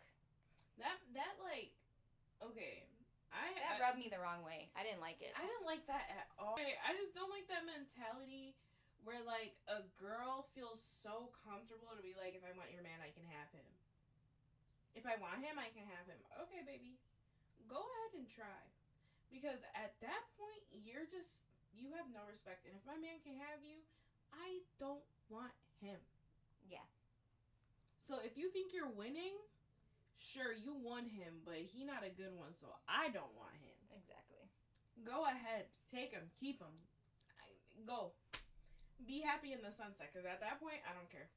That 0.76 1.00
that 1.16 1.40
like, 1.40 1.72
okay, 2.44 2.84
I 3.32 3.56
That 3.56 3.80
I, 3.80 3.88
rubbed 3.88 3.96
me 4.04 4.12
the 4.12 4.20
wrong 4.20 4.44
way. 4.44 4.68
I 4.76 4.84
didn't 4.84 5.00
like 5.00 5.24
it. 5.24 5.32
I 5.40 5.48
didn't 5.48 5.64
like 5.64 5.88
that 5.88 6.12
at 6.12 6.28
all. 6.36 6.60
I 6.60 6.76
I 6.84 6.92
just 7.00 7.16
don't 7.16 7.32
like 7.32 7.48
that 7.48 7.64
mentality 7.64 8.60
where 9.08 9.24
like 9.24 9.56
a 9.72 9.88
girl 9.96 10.52
feels 10.52 10.84
so 10.84 11.32
comfortable 11.48 11.96
to 11.96 12.04
be 12.04 12.12
like, 12.20 12.36
if 12.36 12.44
I 12.44 12.52
want 12.60 12.76
your 12.76 12.84
man, 12.84 13.00
I 13.00 13.16
can 13.16 13.24
have 13.32 13.48
him. 13.56 13.64
If 15.00 15.08
I 15.08 15.16
want 15.16 15.40
him, 15.40 15.56
I 15.56 15.72
can 15.72 15.88
have 15.88 16.04
him. 16.12 16.20
Okay, 16.44 16.60
baby, 16.68 17.00
go 17.72 17.80
ahead 17.80 18.12
and 18.20 18.28
try, 18.28 18.60
because 19.32 19.64
at 19.72 19.96
that 20.04 20.24
point 20.36 20.66
you're 20.76 21.08
just 21.08 21.49
you 21.80 21.96
have 21.96 22.08
no 22.12 22.24
respect. 22.28 22.68
And 22.68 22.76
if 22.76 22.84
my 22.84 23.00
man 23.00 23.20
can 23.24 23.40
have 23.40 23.64
you, 23.64 23.80
I 24.36 24.62
don't 24.78 25.04
want 25.32 25.56
him. 25.82 25.98
Yeah. 26.68 26.86
So 28.04 28.20
if 28.22 28.38
you 28.38 28.52
think 28.52 28.76
you're 28.76 28.92
winning, 28.92 29.38
sure 30.20 30.52
you 30.54 30.76
won 30.76 31.08
him, 31.08 31.42
but 31.48 31.58
he 31.58 31.88
not 31.88 32.04
a 32.06 32.14
good 32.14 32.36
one, 32.36 32.54
so 32.54 32.70
I 32.86 33.10
don't 33.10 33.34
want 33.40 33.56
him. 33.64 33.78
Exactly. 33.96 34.46
Go 35.08 35.26
ahead, 35.26 35.72
take 35.88 36.12
him, 36.12 36.28
keep 36.36 36.60
him, 36.60 36.76
I, 37.40 37.48
go. 37.88 38.12
Be 39.08 39.24
happy 39.24 39.56
in 39.56 39.64
the 39.64 39.72
sunset, 39.72 40.12
because 40.12 40.28
at 40.28 40.44
that 40.44 40.60
point, 40.60 40.84
I 40.84 40.92
don't 40.92 41.08
care. 41.08 41.32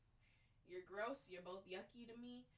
You're 0.66 0.82
gross. 0.88 1.28
You're 1.30 1.46
both 1.46 1.62
yucky 1.68 2.08
to 2.10 2.16
me. 2.18 2.48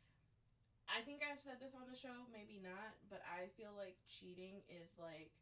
I 0.87 1.01
think 1.03 1.24
I've 1.24 1.41
said 1.41 1.59
this 1.61 1.74
on 1.74 1.89
the 1.89 1.97
show, 1.97 2.28
maybe 2.28 2.61
not, 2.61 2.95
but 3.09 3.24
I 3.24 3.49
feel 3.57 3.72
like 3.74 3.97
cheating 4.07 4.61
is 4.68 4.95
like 5.01 5.32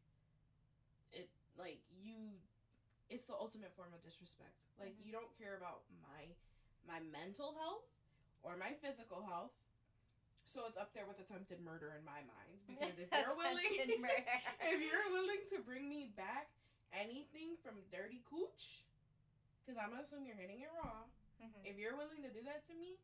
it. 1.11 1.29
Like 1.57 1.81
you, 1.93 2.39
it's 3.09 3.25
the 3.27 3.35
ultimate 3.37 3.71
form 3.75 3.93
of 3.93 4.01
disrespect. 4.03 4.57
Like 4.79 4.97
Mhm. 4.97 5.05
you 5.05 5.11
don't 5.11 5.31
care 5.37 5.55
about 5.57 5.83
my 6.01 6.33
my 6.85 6.99
mental 6.99 7.53
health 7.55 7.87
or 8.43 8.57
my 8.57 8.73
physical 8.83 9.23
health. 9.23 9.53
So 10.53 10.65
it's 10.67 10.77
up 10.77 10.93
there 10.93 11.05
with 11.07 11.17
attempted 11.19 11.61
murder 11.61 11.93
in 11.97 12.03
my 12.05 12.21
mind 12.21 12.59
because 12.67 12.97
if 12.99 13.09
you're 13.11 13.35
willing, 13.37 13.73
if 14.61 14.79
you're 14.81 15.09
willing 15.11 15.41
to 15.49 15.59
bring 15.63 15.87
me 15.89 16.11
back 16.15 16.49
anything 16.91 17.57
from 17.63 17.81
dirty 17.89 18.21
cooch, 18.29 18.83
because 19.63 19.77
I'm 19.81 19.89
gonna 19.91 20.03
assume 20.03 20.25
you're 20.25 20.35
hitting 20.37 20.61
it 20.61 20.69
raw. 20.77 21.05
Mhm. 21.41 21.65
If 21.65 21.77
you're 21.77 21.95
willing 21.97 22.21
to 22.21 22.29
do 22.29 22.41
that 22.43 22.65
to 22.67 22.73
me, 22.75 22.97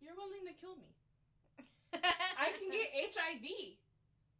you're 0.00 0.14
willing 0.16 0.44
to 0.46 0.52
kill 0.54 0.76
me. 0.76 0.90
I 2.38 2.52
can 2.52 2.70
get 2.70 2.90
HIV, 3.14 3.76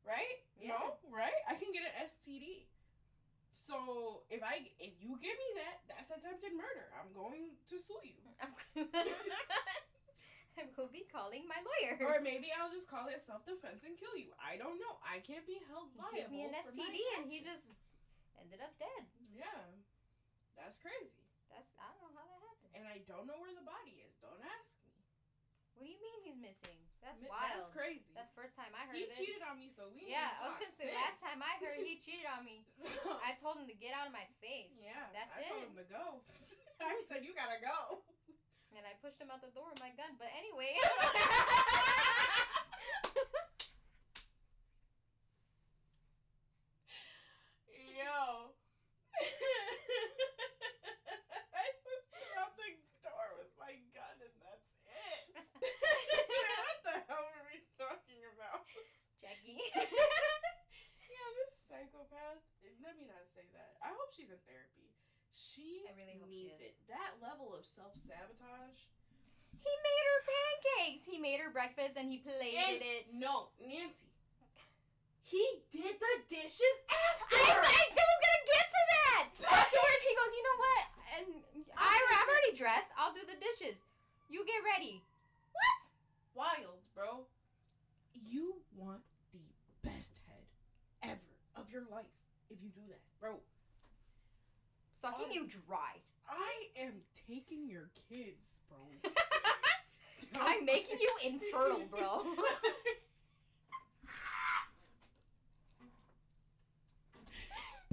right? 0.05 0.43
Yeah. 0.61 0.76
No, 0.78 0.99
right? 1.11 1.41
I 1.49 1.55
can 1.55 1.72
get 1.72 1.84
an 1.87 2.07
STD. 2.09 2.66
So 3.67 4.23
if 4.31 4.47
I 4.47 4.71
if 4.79 4.95
you 5.03 5.19
give 5.19 5.35
me 5.35 5.49
that, 5.59 5.83
that's 5.91 6.14
attempted 6.14 6.55
murder. 6.55 6.87
I'm 6.95 7.11
going 7.11 7.59
to 7.67 7.77
sue 7.83 8.03
you. 8.07 8.23
I 10.57 10.64
will 10.79 10.89
be 10.89 11.05
calling 11.11 11.45
my 11.45 11.61
lawyer. 11.61 12.01
Or 12.01 12.23
maybe 12.23 12.49
I'll 12.55 12.73
just 12.73 12.89
call 12.89 13.11
it 13.11 13.21
self 13.27 13.45
defense 13.45 13.85
and 13.85 13.99
kill 13.99 14.14
you. 14.17 14.33
I 14.41 14.57
don't 14.57 14.79
know. 14.81 14.97
I 15.05 15.21
can't 15.21 15.45
be 15.45 15.61
held 15.69 15.93
he 15.93 15.99
liable. 15.99 16.17
gave 16.17 16.31
me 16.33 16.49
an 16.49 16.55
STD 16.57 16.97
and 17.21 17.29
he 17.29 17.45
just 17.45 17.67
ended 18.41 18.62
up 18.62 18.73
dead. 18.79 19.05
Yeah. 19.35 19.61
That's 20.57 20.79
crazy. 20.81 21.27
That's 21.53 21.69
I 21.77 21.91
don't 22.01 22.14
know 22.14 22.23
how 22.23 22.25
that 22.25 22.41
happened. 22.41 22.73
And 22.73 22.85
I 22.89 23.05
don't 23.05 23.27
know 23.29 23.37
where 23.43 23.53
the 23.53 23.67
body 23.67 24.01
is. 24.01 24.17
Don't 24.23 24.41
ask 24.41 24.71
me. 24.87 24.97
What 25.77 25.85
do 25.85 25.91
you 25.93 26.01
mean 26.01 26.19
he's 26.25 26.41
missing? 26.41 26.86
That's 27.07 27.22
wild. 27.22 27.70
That's 27.70 27.70
crazy. 27.70 28.11
That's 28.18 28.26
the 28.34 28.38
first 28.42 28.59
time 28.59 28.74
I 28.74 28.82
heard 28.90 28.98
he 28.98 29.07
of 29.07 29.14
it. 29.14 29.18
cheated 29.22 29.42
on 29.46 29.54
me, 29.62 29.70
so 29.70 29.86
we 29.94 30.11
yeah, 30.11 30.34
I 30.42 30.50
was 30.50 30.59
gonna 30.59 30.74
say 30.74 30.90
last 30.90 31.22
time 31.22 31.38
I 31.38 31.54
heard 31.62 31.78
he 31.78 32.02
cheated 32.02 32.26
on 32.26 32.42
me. 32.42 32.66
I 33.28 33.38
told 33.38 33.62
him 33.62 33.70
to 33.70 33.76
get 33.78 33.94
out 33.94 34.11
of 34.11 34.12
my 34.12 34.26
face. 34.42 34.74
yeah, 34.74 35.07
that's 35.14 35.30
I 35.30 35.46
it. 35.46 35.46
I 35.46 35.54
told 35.54 35.62
him 35.70 35.76
to 35.78 35.86
go. 35.86 36.04
I 36.82 36.98
said 37.07 37.22
you 37.22 37.30
gotta 37.30 37.62
go. 37.62 38.02
And 38.74 38.82
I 38.84 38.92
pushed 38.98 39.22
him 39.22 39.30
out 39.30 39.38
the 39.40 39.54
door 39.54 39.70
with 39.70 39.78
my 39.80 39.94
gun. 39.94 40.18
But 40.18 40.28
anyway. 40.34 40.74
Yo. 47.96 48.52
I 51.57 51.66
pushed 51.80 52.12
him 52.12 52.30
out 52.36 52.52
the 52.61 52.70
door 53.00 53.26
with 53.40 53.52
my 53.57 53.72
gun, 53.96 54.16
and 54.20 54.36
that's 54.44 54.68
it. 54.84 55.32
what 55.32 56.80
the 56.84 56.94
hell 57.09 57.24
were 57.24 57.46
we 57.48 57.64
talking 57.80 58.20
about? 58.36 58.68
Jackie. 59.16 59.57
yeah, 59.72 61.28
this 61.40 61.57
psychopath. 61.64 62.44
Let 62.85 62.97
me 62.97 63.05
not 63.09 63.24
say 63.35 63.45
that. 63.57 63.77
I 63.83 63.93
hope 63.93 64.12
she's 64.12 64.31
in 64.31 64.41
therapy. 64.49 64.89
She 65.37 65.85
I 65.85 65.93
really 65.97 66.16
hope 66.16 66.29
she 66.33 66.49
needs 66.49 66.61
is. 66.61 66.72
it. 66.72 66.74
That 66.89 67.16
level 67.20 67.53
of 67.53 67.64
self 67.64 67.93
sabotage. 68.09 68.81
he 69.61 69.72
made 69.85 70.05
her 70.09 70.20
pancakes. 70.24 71.03
He 71.05 71.16
made 71.20 71.41
her 71.41 71.53
breakfast 71.53 72.01
and 72.01 72.09
he 72.09 72.24
plated 72.24 72.81
it. 72.81 73.12
No, 73.12 73.53
Nancy. 73.61 74.09
He 75.27 75.43
did 75.74 75.99
the 75.99 76.14
dishes 76.31 76.77
after. 76.87 77.35
I, 77.35 77.51
I, 77.53 77.81
I 77.91 78.05
was 78.07 78.20
gonna 78.22 78.45
get 78.47 78.66
to 78.70 78.83
that. 78.95 79.22
Afterwards, 79.61 80.03
he 80.07 80.12
goes, 80.14 80.31
you 80.33 80.45
know 80.47 80.59
what? 80.62 80.85
And 81.18 81.27
I, 81.74 81.95
I'm 81.99 82.29
already 82.31 82.55
dressed. 82.57 82.95
I'll 82.95 83.12
do 83.12 83.27
the 83.27 83.37
dishes. 83.43 83.77
You 84.31 84.47
get 84.47 84.62
ready. 84.62 85.03
What? 85.53 85.81
Wild, 86.33 86.79
bro. 86.95 87.27
You 88.14 88.62
want 88.79 89.03
the 89.35 89.43
best 89.83 90.20
head 90.31 90.47
ever 91.03 91.33
of 91.59 91.68
your 91.74 91.83
life 91.91 92.16
if 92.51 92.59
you 92.62 92.70
do 92.70 92.80
that, 92.88 93.01
bro. 93.20 93.36
Sucking 95.01 95.32
you 95.32 95.47
dry. 95.47 96.01
I 96.28 96.68
am 96.80 96.94
taking 97.28 97.68
your 97.68 97.90
kids, 98.09 98.59
bro. 98.68 98.78
I'm 100.40 100.64
making 100.64 100.99
you 101.01 101.11
infertile, 101.24 101.86
bro. 101.90 102.24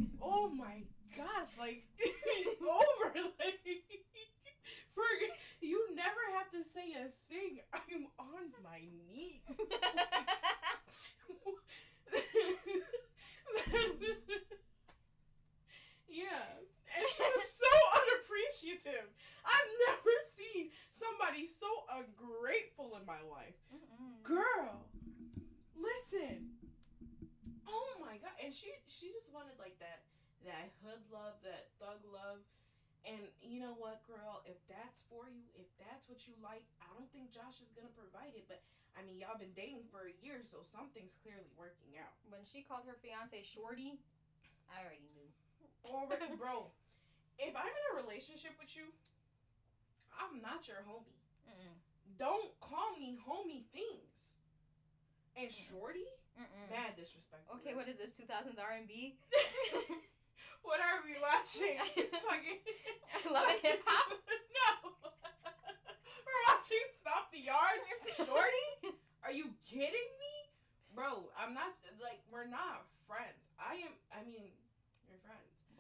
oh 0.22 0.50
my 0.50 0.84
gosh, 1.16 1.50
like 1.60 1.84
over 2.62 3.14
like 3.40 3.60
for 4.96 5.04
you 5.62 5.96
never 5.96 6.22
have 6.38 6.50
to 6.52 6.64
say 6.74 6.94
a 6.94 7.10
thing. 7.32 7.60
I'm 7.74 8.08
on 8.20 8.52
my 8.64 8.80
knees. 9.08 9.42
Yeah. 16.14 16.62
And 16.94 17.06
she 17.10 17.26
was 17.26 17.50
so 17.50 17.74
unappreciative. 18.06 19.10
I've 19.42 19.72
never 19.90 20.14
seen 20.38 20.70
somebody 20.94 21.50
so 21.50 21.68
ungrateful 21.90 22.94
in 23.02 23.04
my 23.10 23.20
life. 23.26 23.58
Mm-mm. 23.74 24.22
Girl, 24.22 24.86
listen. 25.74 26.54
Oh 27.66 27.98
my 27.98 28.22
god. 28.22 28.38
And 28.38 28.54
she 28.54 28.70
she 28.86 29.10
just 29.10 29.34
wanted 29.34 29.58
like 29.58 29.76
that 29.82 30.06
that 30.46 30.70
hood 30.86 31.02
love, 31.10 31.42
that 31.42 31.74
thug 31.82 32.06
love. 32.06 32.46
And 33.04 33.20
you 33.44 33.60
know 33.60 33.76
what, 33.76 34.00
girl, 34.08 34.48
if 34.48 34.56
that's 34.72 35.04
for 35.12 35.28
you, 35.28 35.44
if 35.60 35.68
that's 35.76 36.08
what 36.08 36.24
you 36.24 36.32
like, 36.40 36.64
I 36.80 36.88
don't 36.96 37.10
think 37.12 37.36
Josh 37.36 37.60
is 37.60 37.74
gonna 37.76 37.92
provide 37.98 38.38
it. 38.38 38.46
But 38.46 38.62
I 38.94 39.02
mean 39.02 39.18
y'all 39.18 39.42
been 39.42 39.58
dating 39.58 39.90
for 39.90 40.06
a 40.06 40.16
year, 40.22 40.46
so 40.46 40.62
something's 40.62 41.18
clearly 41.26 41.50
working 41.58 41.98
out. 41.98 42.14
When 42.30 42.46
she 42.46 42.62
called 42.62 42.86
her 42.86 43.02
fiance 43.02 43.42
shorty, 43.50 43.98
I 44.70 44.86
already 44.86 45.10
knew. 45.18 45.28
Already, 45.90 46.36
bro. 46.40 46.68
If 47.40 47.56
I'm 47.56 47.68
in 47.68 47.86
a 47.92 48.02
relationship 48.04 48.54
with 48.60 48.72
you, 48.76 48.88
I'm 50.16 50.40
not 50.42 50.68
your 50.68 50.86
homie. 50.86 51.18
Mm-mm. 51.50 51.76
Don't 52.18 52.54
call 52.62 52.94
me 53.00 53.18
homie 53.20 53.66
things. 53.74 54.38
And 55.36 55.50
shorty, 55.50 56.06
Mm-mm. 56.38 56.70
mad 56.70 56.94
disrespectful. 56.94 57.58
Okay, 57.58 57.74
what 57.74 57.90
is 57.90 57.98
this? 57.98 58.14
2000s 58.14 58.62
R&B? 58.62 59.18
what 60.62 60.78
are 60.78 61.02
we 61.02 61.18
watching? 61.18 61.82
Fucking 62.30 62.62
Love 63.34 63.50
and 63.50 63.60
hip 63.66 63.82
hop. 63.86 64.14
no. 64.30 64.94
We're 66.22 66.44
watching 66.54 66.86
Stomp 67.02 67.34
the 67.34 67.42
Yard. 67.50 67.82
Shorty? 68.14 68.94
Are 69.26 69.34
you 69.34 69.50
kidding 69.66 70.10
me? 70.22 70.34
Bro, 70.94 71.34
I'm 71.34 71.58
not 71.58 71.74
like 71.98 72.22
we're 72.30 72.46
not 72.46 72.86
friends. 73.10 73.42
I 73.58 73.82
am 73.82 73.94
I 74.14 74.22
mean. 74.30 74.54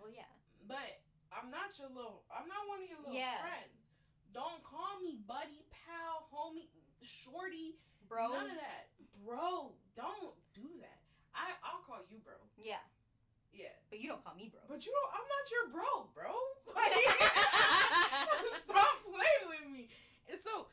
Well, 0.03 0.11
yeah. 0.11 0.27
But 0.67 0.99
I'm 1.31 1.47
not 1.47 1.79
your 1.79 1.87
little 1.87 2.27
I'm 2.27 2.51
not 2.51 2.67
one 2.67 2.83
of 2.83 2.87
your 2.91 2.99
little 2.99 3.15
Yeah. 3.15 3.39
friends. 3.39 3.71
Don't 4.35 4.59
call 4.67 4.99
me 4.99 5.23
buddy, 5.23 5.63
pal, 5.71 6.27
homie, 6.27 6.67
shorty. 6.99 7.79
Bro. 8.11 8.35
None 8.35 8.51
of 8.51 8.59
that. 8.59 8.91
Bro, 9.23 9.71
don't 9.95 10.35
do 10.51 10.67
that. 10.83 10.99
I 11.31 11.55
I'll 11.63 11.79
call 11.87 12.03
you 12.11 12.19
bro. 12.19 12.35
Yeah, 12.59 12.83
Yeah. 13.55 13.71
but 13.89 13.97
you 14.03 14.11
don't 14.11 14.19
call 14.21 14.35
me 14.35 14.51
bro. 14.51 14.59
But 14.67 14.83
you 14.85 14.91
don't 14.91 15.11
I'm 15.15 15.23
not 15.23 15.45
your 15.47 15.65
bro, 15.71 16.11
bro. 16.11 16.35
Like, 16.75 16.91
stop 18.67 18.99
playing 19.07 19.45
with 19.47 19.71
me. 19.71 19.87
And 20.29 20.37
so 20.43 20.67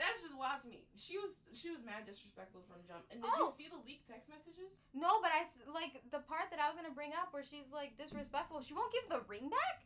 that's 0.00 0.20
just 0.24 0.34
wild 0.36 0.62
to 0.64 0.68
me. 0.68 0.84
She 0.96 1.18
was 1.18 1.32
she 1.52 1.68
was 1.70 1.80
mad 1.84 2.04
disrespectful 2.06 2.62
from 2.66 2.82
jump. 2.86 3.04
And 3.12 3.20
did 3.22 3.30
Oh. 3.36 3.50
you 3.50 3.54
see 3.56 3.68
the 3.70 3.78
leaked 3.84 4.08
text 4.08 4.28
messages? 4.28 4.72
No, 4.92 5.20
but 5.20 5.30
I 5.32 5.44
s- 5.46 5.62
like 5.68 6.00
the 6.10 6.20
part 6.24 6.50
that 6.50 6.58
I 6.60 6.66
was 6.68 6.76
gonna 6.76 6.94
bring 6.94 7.12
up 7.14 7.32
where 7.32 7.44
she's 7.44 7.70
like 7.70 7.96
disrespectful. 7.96 8.62
She 8.62 8.74
won't 8.74 8.92
give 8.92 9.06
the 9.08 9.20
ring 9.28 9.48
back. 9.48 9.84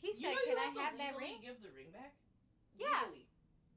He 0.00 0.08
You 0.16 0.32
said, 0.32 0.32
know 0.34 0.44
"Can 0.46 0.58
I 0.58 0.68
have 0.84 0.96
that 0.96 1.14
ring?" 1.16 1.40
Give 1.42 1.60
the 1.60 1.70
ring 1.76 1.90
back. 1.92 2.14
Yeah. 2.78 2.88
Legally. 3.10 3.26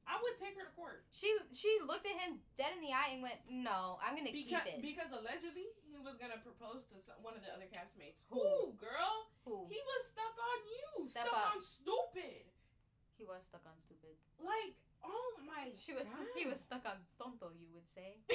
I 0.05 0.19
would 0.19 0.36
take 0.36 0.55
her 0.59 0.67
to 0.67 0.73
court 0.75 1.07
She 1.15 1.31
she 1.55 1.71
looked 1.88 2.03
at 2.05 2.19
him 2.19 2.43
dead 2.59 2.75
in 2.75 2.81
the 2.84 2.91
eye 2.91 3.15
and 3.15 3.23
went, 3.23 3.39
"No, 3.47 3.99
I'm 4.03 4.15
gonna 4.15 4.31
because 4.36 4.63
keep 4.67 4.75
it." 4.75 4.81
because 4.84 5.11
allegedly 5.15 5.67
he 5.88 5.95
was 5.97 6.15
gonna 6.19 6.38
propose 6.43 6.84
to 6.91 6.99
some, 6.99 7.15
one 7.23 7.36
of 7.36 7.41
the 7.41 7.51
other 7.51 7.67
castmates. 7.71 8.27
Who? 8.29 8.39
Who, 8.43 8.73
girl? 8.75 9.27
Who? 9.47 9.67
He 9.71 9.79
was 9.79 10.01
stuck 10.11 10.36
on 10.36 10.59
you. 10.67 11.07
Step 11.09 11.27
stuck 11.27 11.36
up. 11.39 11.55
on 11.55 11.61
stupid. 11.61 12.43
He 13.15 13.23
was 13.23 13.43
stuck 13.47 13.63
on 13.65 13.77
stupid. 13.79 14.15
Like, 14.39 14.75
oh 15.03 15.31
my. 15.45 15.71
She 15.77 15.93
was 15.93 16.09
God. 16.09 16.25
he 16.35 16.45
was 16.45 16.59
stuck 16.59 16.85
on 16.85 16.97
tonto. 17.17 17.51
You 17.59 17.67
would 17.73 17.89
say. 17.89 18.17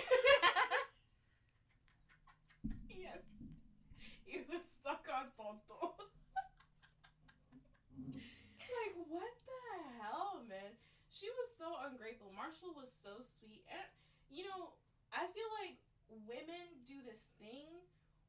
yes. 2.88 3.24
He 4.24 4.40
was 4.48 4.62
stuck 4.80 5.06
on 5.08 5.32
tonto. 5.36 5.94
like, 8.78 8.94
what 9.08 9.34
the 9.44 9.60
hell, 10.00 10.44
man? 10.48 10.76
She 11.10 11.26
was 11.34 11.50
so 11.56 11.74
ungrateful. 11.88 12.30
Marshall 12.36 12.76
was 12.76 12.92
so 13.02 13.18
sweet. 13.40 13.64
And, 13.66 13.88
you 14.30 14.46
know, 14.46 14.76
I 15.10 15.26
feel 15.32 15.50
like 15.64 15.80
women 16.24 16.84
do 16.86 17.00
this 17.04 17.26
thing 17.40 17.68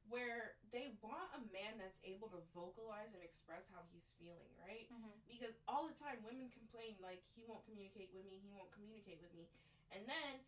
where 0.09 0.57
they 0.73 0.97
want 1.05 1.29
a 1.37 1.41
man 1.53 1.77
that's 1.77 2.01
able 2.29 2.45
to 2.45 2.53
vocalize 2.53 3.09
and 3.17 3.25
express 3.25 3.65
how 3.73 3.81
he's 3.89 4.05
feeling, 4.21 4.53
right? 4.61 4.85
Mhm. 4.93 5.17
Because 5.27 5.57
all 5.67 5.89
the 5.89 5.93
time 5.97 6.21
women 6.21 6.49
complain 6.53 6.95
like 7.01 7.25
he 7.33 7.41
won't 7.43 7.65
communicate 7.65 8.13
with 8.13 8.23
me, 8.25 8.37
he 8.37 8.49
won't 8.53 8.69
communicate 8.71 9.19
with 9.19 9.33
me. 9.33 9.49
And 9.89 10.07
then 10.07 10.45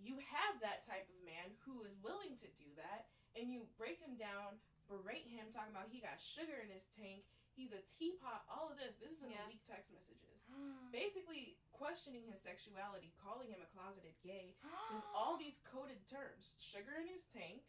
you 0.00 0.16
have 0.16 0.58
that 0.60 0.82
type 0.88 1.06
of 1.08 1.20
man 1.20 1.52
who 1.60 1.82
is 1.84 1.94
willing 2.00 2.36
to 2.38 2.48
do 2.56 2.72
that 2.80 3.04
and 3.36 3.52
you 3.52 3.68
break 3.76 4.00
him 4.00 4.16
down, 4.16 4.58
berate 4.88 5.26
him, 5.28 5.52
talking 5.52 5.70
about 5.70 5.88
he 5.92 6.00
got 6.00 6.18
sugar 6.18 6.56
in 6.58 6.70
his 6.70 6.86
tank, 6.96 7.22
he's 7.52 7.72
a 7.72 7.82
teapot, 7.82 8.42
all 8.48 8.70
of 8.70 8.76
this. 8.78 8.96
This 8.96 9.12
is 9.12 9.22
in 9.22 9.30
Yeah. 9.30 9.42
the 9.44 9.48
leaked 9.48 9.66
text 9.66 9.90
messages. 9.90 10.40
Basically 10.90 11.58
questioning 11.70 12.24
his 12.24 12.40
sexuality, 12.40 13.12
calling 13.20 13.50
him 13.50 13.60
a 13.60 13.66
closeted 13.66 14.18
gay, 14.22 14.56
with 14.90 15.04
all 15.12 15.36
these 15.36 15.58
coded 15.58 16.06
terms 16.08 16.50
sugar 16.56 16.96
in 16.96 17.06
his 17.06 17.22
tank 17.26 17.62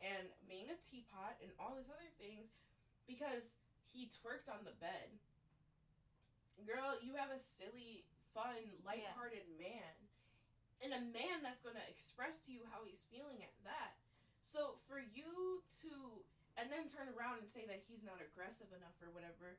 and 0.00 0.30
being 0.46 0.68
a 0.70 0.76
teapot 0.76 1.40
and 1.40 1.50
all 1.58 1.74
these 1.74 1.88
other 1.88 2.08
things 2.18 2.52
because 3.08 3.56
he 3.88 4.12
twerked 4.12 4.52
on 4.52 4.62
the 4.68 4.76
bed. 4.78 5.08
Girl 6.68 7.00
you 7.00 7.16
have 7.16 7.32
a 7.32 7.40
silly 7.40 8.04
fun 8.36 8.60
light-hearted 8.84 9.48
man. 9.56 9.96
And 10.78 10.94
a 10.94 11.10
man 11.10 11.42
that's 11.42 11.64
going 11.64 11.74
to 11.74 11.90
express 11.90 12.38
to 12.46 12.54
you 12.54 12.62
how 12.70 12.86
he's 12.86 13.02
feeling 13.10 13.42
at 13.42 13.56
that. 13.66 13.98
So 14.46 14.78
for 14.86 15.02
you 15.02 15.64
to 15.82 15.92
and 16.54 16.70
then 16.70 16.86
turn 16.86 17.10
around 17.16 17.42
and 17.42 17.48
say 17.50 17.66
that 17.66 17.82
he's 17.88 18.06
not 18.06 18.22
aggressive 18.22 18.70
enough 18.70 18.94
or 19.02 19.10
whatever 19.10 19.58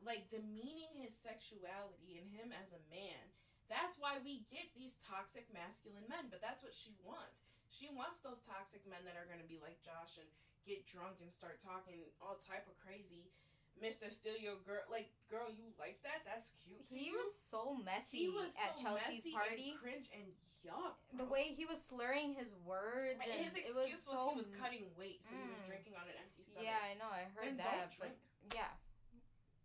like 0.00 0.32
demeaning 0.32 0.96
his 0.96 1.12
sexuality 1.12 2.16
and 2.16 2.28
him 2.32 2.56
as 2.56 2.72
a 2.72 2.80
man 2.88 3.24
that's 3.70 3.94
why 4.02 4.18
we 4.18 4.42
get 4.50 4.66
these 4.74 4.98
toxic 4.98 5.46
masculine 5.54 6.10
men, 6.10 6.26
but 6.26 6.42
that's 6.42 6.66
what 6.66 6.74
she 6.74 6.90
wants. 7.06 7.46
She 7.70 7.86
wants 7.86 8.18
those 8.18 8.42
toxic 8.42 8.82
men 8.82 9.06
that 9.06 9.14
are 9.14 9.30
going 9.30 9.38
to 9.38 9.46
be 9.46 9.62
like 9.62 9.78
Josh 9.86 10.18
and 10.18 10.26
get 10.66 10.86
drunk 10.86 11.18
and 11.24 11.32
start 11.32 11.58
talking 11.64 12.04
all 12.20 12.38
type 12.44 12.66
of 12.68 12.76
crazy. 12.80 13.32
Mr. 13.80 14.12
Steal 14.12 14.36
Your 14.36 14.60
Girl, 14.66 14.84
like, 14.92 15.08
girl, 15.32 15.48
you 15.48 15.72
like 15.80 16.02
that? 16.04 16.20
That's 16.28 16.52
cute. 16.60 16.84
He 16.90 17.08
was 17.16 17.32
so 17.32 17.72
messy 17.80 18.28
he 18.28 18.28
was 18.28 18.52
at 18.60 18.76
so 18.76 18.92
Chelsea's 18.92 19.24
party. 19.32 19.72
and 19.72 19.80
cringe 19.80 20.06
and 20.12 20.26
yuck. 20.60 21.00
the 21.16 21.24
way 21.24 21.56
he 21.56 21.64
was 21.64 21.80
slurring 21.80 22.36
his 22.36 22.52
words 22.66 23.16
And 23.24 23.30
and 23.32 23.40
his 23.48 23.56
it 23.56 23.72
excuse 23.72 23.78
was 23.78 23.92
was, 23.96 24.04
so 24.04 24.20
he 24.30 24.36
was 24.36 24.48
cutting 24.60 24.84
weight, 25.00 25.24
so 25.24 25.32
he 25.32 25.48
was 25.48 25.56
Mm. 25.64 25.70
drinking 25.70 25.94
on 25.96 26.04
an 26.04 26.16
empty 26.20 26.44
stomach. 26.44 26.68
Yeah, 26.68 26.76
I 26.82 26.92
know. 27.00 27.08
I 27.08 27.24
heard 27.32 27.56
and 27.56 27.58
that. 27.62 27.88
don't 27.88 27.96
but 27.96 28.12
drink. 28.20 28.52
yeah, 28.52 28.72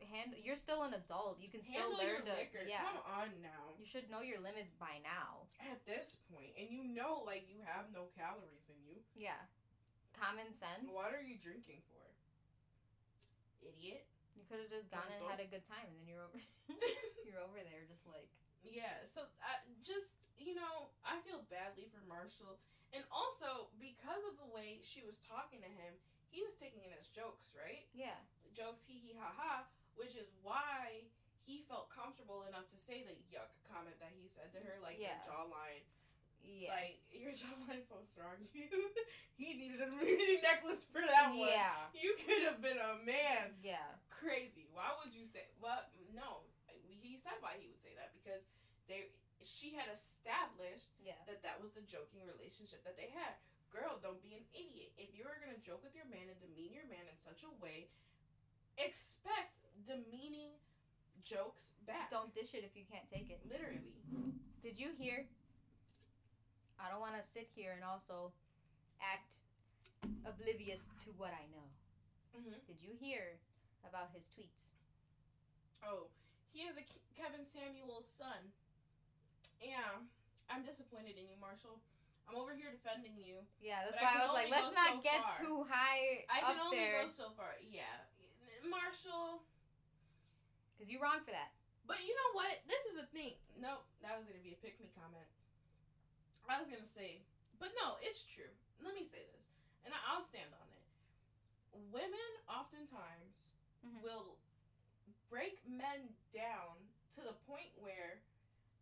hand. 0.08 0.32
You're 0.40 0.56
still 0.56 0.88
an 0.88 0.94
adult. 0.96 1.42
You 1.44 1.50
can 1.52 1.60
still 1.66 1.92
Handle 1.92 2.00
learn 2.00 2.24
to. 2.24 2.40
liquor. 2.40 2.64
Yeah, 2.64 2.88
Come 2.88 3.02
on 3.10 3.30
now. 3.44 3.74
you 3.76 3.84
should 3.90 4.08
know 4.08 4.22
your 4.24 4.40
limits 4.40 4.72
by 4.80 5.02
now. 5.04 5.50
At 5.60 5.84
this 5.84 6.16
point, 6.32 6.56
and 6.56 6.70
you 6.72 6.86
know, 6.88 7.20
like, 7.26 7.50
you 7.52 7.60
have 7.68 7.92
no 7.92 8.08
calories 8.16 8.70
in 8.72 8.80
you. 8.86 9.02
Yeah, 9.18 9.40
common 10.16 10.50
sense. 10.56 10.88
What 10.92 11.12
are 11.14 11.24
you 11.24 11.36
drinking 11.40 11.84
for? 11.92 12.04
Idiot. 13.66 14.06
You 14.38 14.44
could 14.48 14.62
have 14.62 14.70
just 14.72 14.90
gone 14.94 15.08
and 15.10 15.22
Don't- 15.26 15.32
had 15.32 15.42
a 15.42 15.50
good 15.50 15.66
time, 15.66 15.86
and 15.90 15.96
then 15.98 16.06
you're 16.06 16.22
over. 16.24 16.38
you're 17.26 17.42
over 17.42 17.60
there 17.64 17.84
just 17.90 18.06
like. 18.06 18.30
yeah, 18.66 19.02
so 19.10 19.26
I 19.42 19.62
just, 19.86 20.18
you 20.38 20.54
know, 20.58 20.90
I 21.06 21.18
feel 21.26 21.46
badly 21.50 21.88
for 21.90 22.02
Marshall. 22.06 22.58
And 22.94 23.04
also, 23.12 23.74
because 23.82 24.22
of 24.30 24.38
the 24.40 24.48
way 24.54 24.80
she 24.86 25.02
was 25.04 25.18
talking 25.26 25.60
to 25.66 25.72
him, 25.72 25.98
he 26.30 26.46
was 26.46 26.54
taking 26.56 26.84
it 26.86 26.94
as 26.96 27.08
jokes, 27.12 27.52
right? 27.58 27.88
Yeah. 27.92 28.16
Jokes, 28.56 28.86
hee 28.88 29.02
hee 29.04 29.16
ha 29.18 29.34
ha, 29.36 29.54
which 30.00 30.16
is 30.16 30.30
why 30.46 31.04
he 31.44 31.66
felt 31.68 31.90
comfortable 31.92 32.46
enough 32.48 32.66
to 32.72 32.78
say 32.80 33.04
the 33.04 33.18
yuck 33.30 33.52
comment 33.68 33.98
that 34.00 34.14
he 34.16 34.30
said 34.32 34.50
to 34.56 34.60
her, 34.64 34.78
like, 34.82 34.98
Yeah. 35.02 35.20
your 35.26 35.34
jawline. 35.34 35.84
Yeah. 36.48 36.72
Like, 36.78 37.02
your 37.12 37.34
jawline's 37.34 37.90
so 37.90 38.00
strong. 38.08 38.38
You, 38.56 38.70
he 39.36 39.52
needed 39.60 39.84
an 39.84 39.92
immunity 40.00 40.40
necklace 40.48 40.88
for 40.88 41.04
that 41.04 41.28
one. 41.36 41.44
yeah. 41.52 41.92
You 41.92 42.16
could 42.24 42.40
have 42.48 42.64
been 42.64 42.80
a 42.80 42.96
man. 43.04 43.52
Yeah. 43.60 43.84
crazy. 44.08 44.64
Why 44.72 44.96
would 45.04 45.12
you 45.12 45.28
say? 45.28 45.44
Well, 45.60 45.84
no. 46.16 46.48
He 47.04 47.20
said 47.20 47.36
why 47.44 47.60
he 47.60 47.68
would 47.68 47.84
say 47.84 47.92
that 48.00 48.16
because 48.18 48.42
they 48.90 49.12
she 49.46 49.76
had 49.78 49.86
established 49.94 50.90
Yeah. 51.04 51.20
that 51.30 51.44
that 51.46 51.60
was 51.62 51.76
the 51.78 51.84
joking 51.86 52.24
relationship 52.26 52.82
that 52.88 52.96
they 52.98 53.12
had. 53.14 53.36
Girl, 53.70 54.00
don't 54.02 54.24
be 54.24 54.34
an 54.40 54.46
idiot. 54.56 54.96
If 54.98 55.12
you're 55.14 55.36
gonna 55.44 55.60
joke 55.62 55.84
with 55.84 55.94
your 55.94 56.08
man 56.08 56.32
and 56.32 56.40
demean 56.42 56.72
your 56.74 56.88
man 56.90 57.04
in 57.06 57.18
such 57.20 57.44
a 57.46 57.52
way, 57.62 57.92
expect 58.80 59.60
demeaning 59.86 60.56
jokes 61.28 61.76
back. 61.86 62.10
Don't 62.10 62.34
dish 62.34 62.54
it 62.56 62.64
if 62.64 62.74
you 62.74 62.88
can't 62.90 63.06
take 63.12 63.30
it. 63.30 63.44
literally. 63.46 63.84
Did 64.64 64.80
you 64.80 64.96
hear? 64.98 65.28
I 66.86 66.94
don't 66.94 67.02
want 67.02 67.18
to 67.18 67.26
sit 67.26 67.50
here 67.50 67.74
and 67.74 67.82
also 67.82 68.30
act 69.02 69.42
oblivious 70.22 70.86
to 71.02 71.10
what 71.18 71.34
I 71.34 71.50
know. 71.50 71.66
Mm-hmm. 72.38 72.62
Did 72.70 72.78
you 72.78 72.94
hear 72.94 73.42
about 73.82 74.14
his 74.14 74.30
tweets? 74.30 74.70
Oh, 75.82 76.14
he 76.54 76.70
is 76.70 76.78
a 76.78 76.86
Kevin 77.18 77.42
Samuel's 77.42 78.06
son. 78.06 78.54
Yeah, 79.58 79.98
I'm 80.46 80.62
disappointed 80.62 81.18
in 81.18 81.26
you, 81.26 81.42
Marshall. 81.42 81.82
I'm 82.30 82.38
over 82.38 82.54
here 82.54 82.70
defending 82.70 83.18
you. 83.18 83.42
Yeah, 83.62 83.86
that's 83.86 83.98
But 83.98 84.06
I 84.06 84.14
why 84.14 84.22
I, 84.22 84.26
was 84.30 84.38
like, 84.38 84.50
let's 84.54 84.74
not 84.78 85.02
so 85.02 85.06
get 85.06 85.22
far. 85.26 85.38
too 85.42 85.58
high 85.66 86.26
I 86.30 86.42
can 86.42 86.58
up 86.58 86.70
only 86.70 86.86
there 86.86 87.06
go 87.06 87.10
so 87.10 87.34
far. 87.34 87.58
Yeah, 87.66 87.90
Marshall. 88.66 89.42
because 90.74 90.90
you're 90.90 91.02
wrong 91.02 91.22
for 91.26 91.34
that. 91.34 91.54
But 91.86 92.02
you 92.02 92.14
know 92.18 92.30
what? 92.34 92.62
This 92.66 92.82
is 92.90 92.98
the 92.98 93.06
thing. 93.14 93.38
No, 93.58 93.86
that 94.02 94.18
was 94.18 94.26
gonna 94.26 94.42
be 94.42 94.58
a 94.58 94.60
pick 94.62 94.78
me 94.82 94.90
comment. 94.98 95.30
I 96.48 96.62
was 96.62 96.70
gonna 96.70 96.88
say, 96.88 97.22
but 97.60 97.74
no, 97.82 97.98
it's 98.02 98.24
true. 98.24 98.52
Let 98.84 98.94
me 98.94 99.06
say 99.06 99.26
this, 99.34 99.46
and 99.84 99.94
I- 99.94 100.04
I'll 100.14 100.24
stand 100.24 100.54
on 100.54 100.68
it. 100.70 100.86
Women 101.92 102.32
oftentimes 102.48 103.52
Mhm. 103.84 104.02
will 104.02 104.38
break 105.30 105.66
men 105.66 106.16
down 106.32 106.90
to 107.16 107.22
the 107.22 107.34
point 107.34 107.76
where 107.78 108.22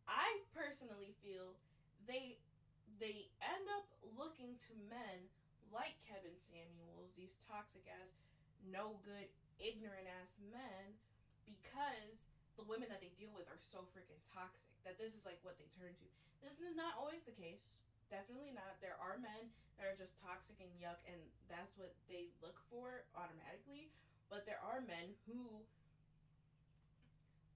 I 0.07 0.43
personally 0.53 1.13
feel 1.23 1.57
they 2.05 2.39
they 2.99 3.31
end 3.41 3.69
up 3.69 3.87
looking 4.01 4.59
to 4.59 4.75
men 4.75 5.29
like 5.71 5.99
Kevin 6.01 6.37
Samuels, 6.37 7.11
these 7.15 7.35
toxic 7.47 7.87
ass, 7.87 8.13
no 8.61 8.97
good, 9.03 9.27
ignorant 9.57 10.07
ass 10.07 10.37
men, 10.37 10.99
because 11.45 12.29
the 12.55 12.63
women 12.63 12.87
that 12.89 13.01
they 13.01 13.09
deal 13.09 13.31
with 13.33 13.47
are 13.49 13.57
so 13.57 13.87
freaking 13.95 14.21
toxic 14.31 14.61
that 14.83 14.97
this 14.97 15.13
is 15.15 15.25
like 15.25 15.39
what 15.43 15.57
they 15.57 15.65
turn 15.73 15.95
to. 15.95 16.05
This 16.43 16.59
is 16.59 16.75
not 16.75 16.99
always 16.99 17.23
the 17.23 17.33
case. 17.35 17.79
Definitely 18.11 18.51
not. 18.53 18.77
There 18.83 18.99
are 18.99 19.17
men 19.17 19.49
that 19.79 19.87
are 19.89 19.97
just 19.97 20.19
toxic 20.19 20.59
and 20.59 20.69
yuck, 20.77 20.99
and 21.07 21.17
that's 21.49 21.73
what 21.79 21.95
they 22.11 22.29
look 22.43 22.59
for 22.69 23.07
automatically. 23.15 23.89
But 24.29 24.45
there 24.45 24.59
are 24.61 24.83
men 24.83 25.15
who 25.25 25.63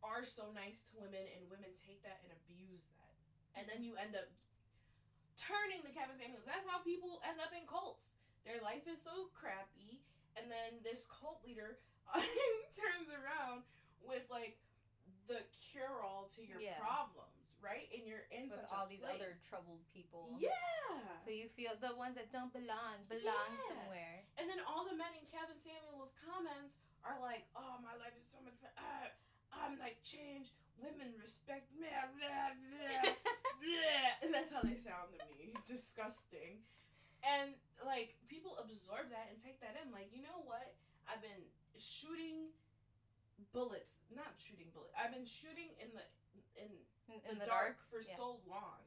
are 0.01 0.23
so 0.23 0.49
nice 0.55 0.87
to 0.89 1.03
women, 1.03 1.21
and 1.35 1.45
women 1.51 1.69
take 1.77 2.01
that 2.07 2.23
and 2.25 2.31
abuse 2.41 2.87
that. 2.97 3.13
And 3.59 3.67
then 3.67 3.83
you 3.83 3.99
end 3.99 4.15
up 4.15 4.29
turning 5.37 5.83
the 5.85 5.93
Kevin 5.93 6.17
Samuels. 6.17 6.47
That's 6.47 6.65
how 6.65 6.81
people 6.81 7.21
end 7.27 7.37
up 7.43 7.51
in 7.53 7.67
cults. 7.69 8.15
Their 8.47 8.63
life 8.63 8.87
is 8.87 9.03
so 9.03 9.29
crappy, 9.35 9.99
and 10.39 10.47
then 10.47 10.79
this 10.81 11.03
cult 11.11 11.43
leader 11.43 11.77
turns 12.79 13.09
around 13.11 13.67
with 13.99 14.23
like 14.31 14.57
the 15.27 15.43
cure 15.51 15.99
all 16.01 16.31
to 16.39 16.41
your 16.41 16.61
Yeah. 16.63 16.79
problems, 16.79 17.36
right? 17.63 17.87
And 17.93 18.05
you're 18.07 18.25
in 18.31 18.49
With 18.49 18.61
such 18.63 18.71
all 18.71 18.85
these 18.87 19.01
place. 19.03 19.17
other 19.19 19.37
troubled 19.49 19.81
people. 19.93 20.33
Yeah. 20.37 20.53
So 21.23 21.29
you 21.33 21.49
feel 21.53 21.75
the 21.79 21.93
ones 21.97 22.15
that 22.15 22.31
don't 22.31 22.51
belong 22.53 23.03
belong 23.09 23.51
Yeah. 23.57 23.67
somewhere. 23.69 24.23
And 24.39 24.47
then 24.49 24.61
all 24.63 24.85
the 24.87 24.95
men 24.95 25.11
in 25.17 25.25
Kevin 25.27 25.57
Samuel's 25.59 26.13
comments 26.23 26.77
are 27.03 27.19
like, 27.19 27.45
"Oh, 27.55 27.77
my 27.83 27.93
life 27.99 28.15
is 28.15 28.23
so 28.29 28.39
much 28.41 28.55
better. 28.61 28.77
Uh, 28.77 29.09
I'm 29.51 29.77
like 29.79 29.99
changed. 30.03 30.53
Women 30.77 31.13
respect 31.19 31.69
me." 31.73 31.87
Blah, 31.89 32.11
blah, 32.15 33.11
blah. 33.59 34.11
And 34.23 34.29
that's 34.33 34.51
how 34.53 34.61
they 34.61 34.77
sound 34.77 35.13
to 35.17 35.25
me. 35.35 35.53
Disgusting. 35.67 36.63
And 37.25 37.55
like 37.83 38.15
people 38.29 38.55
absorb 38.61 39.09
that 39.09 39.27
and 39.33 39.41
take 39.41 39.59
that 39.65 39.75
in. 39.81 39.91
Like, 39.91 40.13
you 40.13 40.21
know 40.21 40.39
what? 40.45 40.75
I've 41.09 41.21
been 41.21 41.43
shooting 41.75 42.53
bullets, 43.53 43.97
not 44.13 44.37
shooting 44.37 44.69
bullets. 44.73 44.93
I've 44.97 45.11
been 45.13 45.25
shooting 45.27 45.73
in 45.81 45.89
the 45.93 46.05
in 46.57 46.69
in, 47.07 47.19
the, 47.23 47.27
in 47.31 47.35
the 47.39 47.47
dark, 47.47 47.79
dark. 47.79 47.91
for 47.91 48.01
yeah. 48.03 48.19
so 48.19 48.39
long, 48.47 48.83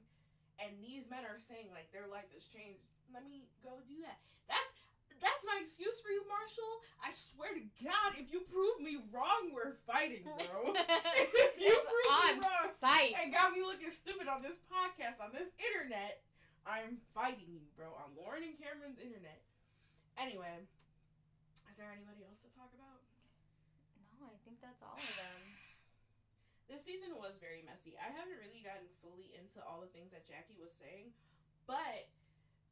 and 0.61 0.77
these 0.81 1.09
men 1.09 1.25
are 1.25 1.41
saying 1.41 1.73
like 1.73 1.89
their 1.93 2.09
life 2.09 2.29
has 2.37 2.45
changed. 2.49 2.85
Let 3.11 3.27
me 3.27 3.49
go 3.64 3.83
do 3.89 3.99
that. 4.07 4.23
That's 4.47 4.81
that's 5.21 5.45
my 5.45 5.61
excuse 5.61 6.01
for 6.01 6.09
you, 6.09 6.25
Marshall. 6.25 6.81
I 7.05 7.12
swear 7.12 7.53
to 7.53 7.64
God, 7.85 8.16
if 8.16 8.33
you 8.33 8.41
prove 8.49 8.81
me 8.81 9.05
wrong, 9.12 9.53
we're 9.53 9.77
fighting, 9.85 10.25
bro. 10.25 10.73
if 11.16 11.57
you 11.61 11.68
it's 11.68 11.85
prove 11.85 12.09
me 12.09 12.09
on 12.09 12.33
wrong 12.41 12.68
site. 12.81 13.12
and 13.21 13.29
got 13.29 13.53
me 13.53 13.61
looking 13.61 13.93
stupid 13.93 14.27
on 14.27 14.41
this 14.41 14.57
podcast 14.73 15.21
on 15.21 15.31
this 15.37 15.53
internet, 15.61 16.25
I'm 16.64 17.05
fighting 17.12 17.53
you, 17.53 17.68
bro. 17.77 17.93
On 18.01 18.16
Lauren 18.16 18.45
and 18.45 18.57
Cameron's 18.57 18.97
internet. 18.97 19.45
Anyway, 20.16 20.64
is 21.68 21.77
there 21.77 21.93
anybody 21.93 22.25
else 22.25 22.41
to 22.41 22.51
talk 22.57 22.73
about? 22.73 23.05
No, 24.16 24.29
I 24.29 24.41
think 24.45 24.61
that's 24.64 24.81
all 24.81 24.97
of 24.97 25.12
them. 25.16 25.60
This 26.71 26.87
season 26.87 27.18
was 27.18 27.35
very 27.43 27.66
messy. 27.66 27.99
I 27.99 28.14
haven't 28.14 28.39
really 28.39 28.62
gotten 28.62 28.87
fully 29.03 29.35
into 29.35 29.59
all 29.59 29.83
the 29.83 29.91
things 29.91 30.14
that 30.14 30.23
Jackie 30.23 30.55
was 30.55 30.71
saying, 30.71 31.11
but 31.66 32.07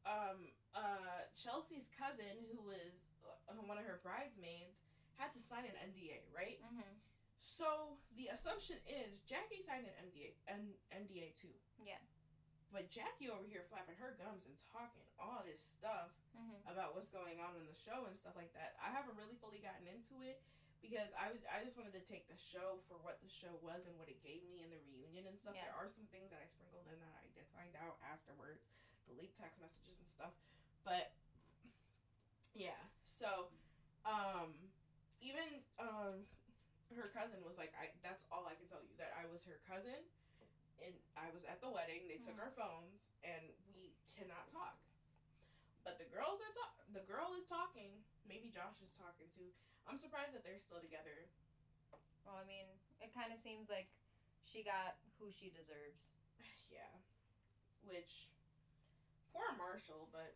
um, 0.07 0.47
uh, 0.71 1.27
Chelsea's 1.35 1.91
cousin, 1.91 2.47
who 2.47 2.63
was 2.63 3.11
uh, 3.51 3.59
one 3.67 3.75
of 3.75 3.83
her 3.83 3.99
bridesmaids, 3.99 4.79
had 5.19 5.35
to 5.35 5.41
sign 5.43 5.67
an 5.67 5.75
NDA, 5.91 6.23
right? 6.31 6.63
hmm 6.63 6.95
So 7.43 7.99
the 8.15 8.31
assumption 8.31 8.79
is 8.87 9.19
Jackie 9.27 9.59
signed 9.67 9.83
an 9.83 9.95
NDA, 10.07 10.31
an 10.47 10.71
NDA 10.95 11.35
too. 11.35 11.51
Yeah. 11.83 11.99
But 12.71 12.87
Jackie 12.87 13.27
over 13.27 13.43
here 13.43 13.67
flapping 13.67 13.99
her 13.99 14.15
gums 14.15 14.47
and 14.47 14.55
talking 14.71 15.03
all 15.19 15.43
this 15.43 15.59
stuff 15.59 16.15
hmm 16.31 16.55
about 16.71 16.95
what's 16.95 17.11
going 17.11 17.43
on 17.43 17.59
in 17.59 17.67
the 17.67 17.75
show 17.75 18.07
and 18.07 18.15
stuff 18.15 18.39
like 18.39 18.55
that. 18.55 18.79
I 18.79 18.95
haven't 18.95 19.19
really 19.19 19.35
fully 19.43 19.59
gotten 19.59 19.83
into 19.91 20.23
it 20.23 20.39
because 20.81 21.11
I 21.15 21.31
would 21.31 21.43
I 21.47 21.59
just 21.63 21.75
wanted 21.75 21.95
to 21.95 22.03
take 22.07 22.27
the 22.31 22.39
show 22.39 22.79
for 22.87 22.95
what 23.03 23.19
the 23.19 23.31
show 23.31 23.59
was 23.59 23.83
and 23.85 23.95
what 23.99 24.07
it 24.07 24.19
gave 24.23 24.43
me 24.47 24.63
in 24.63 24.71
the 24.71 24.79
reunion 24.79 25.27
and 25.27 25.35
stuff. 25.39 25.55
Yeah. 25.55 25.67
There 25.71 25.77
are 25.77 25.91
some 25.91 26.07
things 26.11 26.31
that 26.31 26.39
I 26.39 26.47
sprinkled 26.47 26.87
in 26.87 26.99
that 27.03 27.15
I 27.19 27.27
did 27.35 27.45
find 27.51 27.75
out 27.75 27.99
afterwards, 28.03 28.63
the 29.07 29.15
late 29.15 29.35
text 29.35 29.59
messages 29.59 29.99
and 29.99 30.09
stuff. 30.09 30.33
But 30.87 31.11
yeah, 32.55 32.79
so 33.03 33.51
um 34.07 34.55
even 35.19 35.63
um 35.77 36.23
her 36.95 37.11
cousin 37.13 37.43
was 37.45 37.59
like 37.59 37.75
I 37.77 37.91
that's 38.01 38.23
all 38.31 38.47
I 38.49 38.55
can 38.55 38.65
tell 38.65 38.81
you 38.81 38.95
that 38.97 39.13
I 39.13 39.27
was 39.29 39.43
her 39.45 39.59
cousin 39.67 39.99
and 40.79 40.95
I 41.19 41.27
was 41.35 41.43
at 41.43 41.59
the 41.59 41.69
wedding. 41.69 42.07
They 42.07 42.23
took 42.23 42.39
Mhm. 42.39 42.43
our 42.49 42.53
phones 42.55 43.03
and 43.21 43.51
we 43.75 43.91
cannot 44.15 44.47
talk. 44.47 44.79
But 45.83 45.99
the 45.99 46.05
girls 46.07 46.39
are 46.39 46.53
talk. 46.55 46.75
The 46.91 47.03
girl 47.03 47.35
is 47.35 47.45
talking. 47.45 48.03
Maybe 48.25 48.49
Josh 48.49 48.79
is 48.81 48.91
talking 48.95 49.27
too. 49.35 49.51
I'm 49.87 49.99
surprised 49.99 50.33
that 50.35 50.43
they're 50.43 50.61
still 50.61 50.81
together. 50.81 51.29
Well, 52.25 52.37
I 52.37 52.45
mean, 52.45 52.67
it 53.01 53.13
kind 53.15 53.31
of 53.31 53.39
seems 53.39 53.69
like 53.69 53.89
she 54.45 54.61
got 54.61 54.99
who 55.17 55.31
she 55.31 55.49
deserves. 55.49 56.13
yeah, 56.73 56.91
which 57.85 58.29
poor 59.31 59.49
Marshall, 59.57 60.09
but 60.11 60.35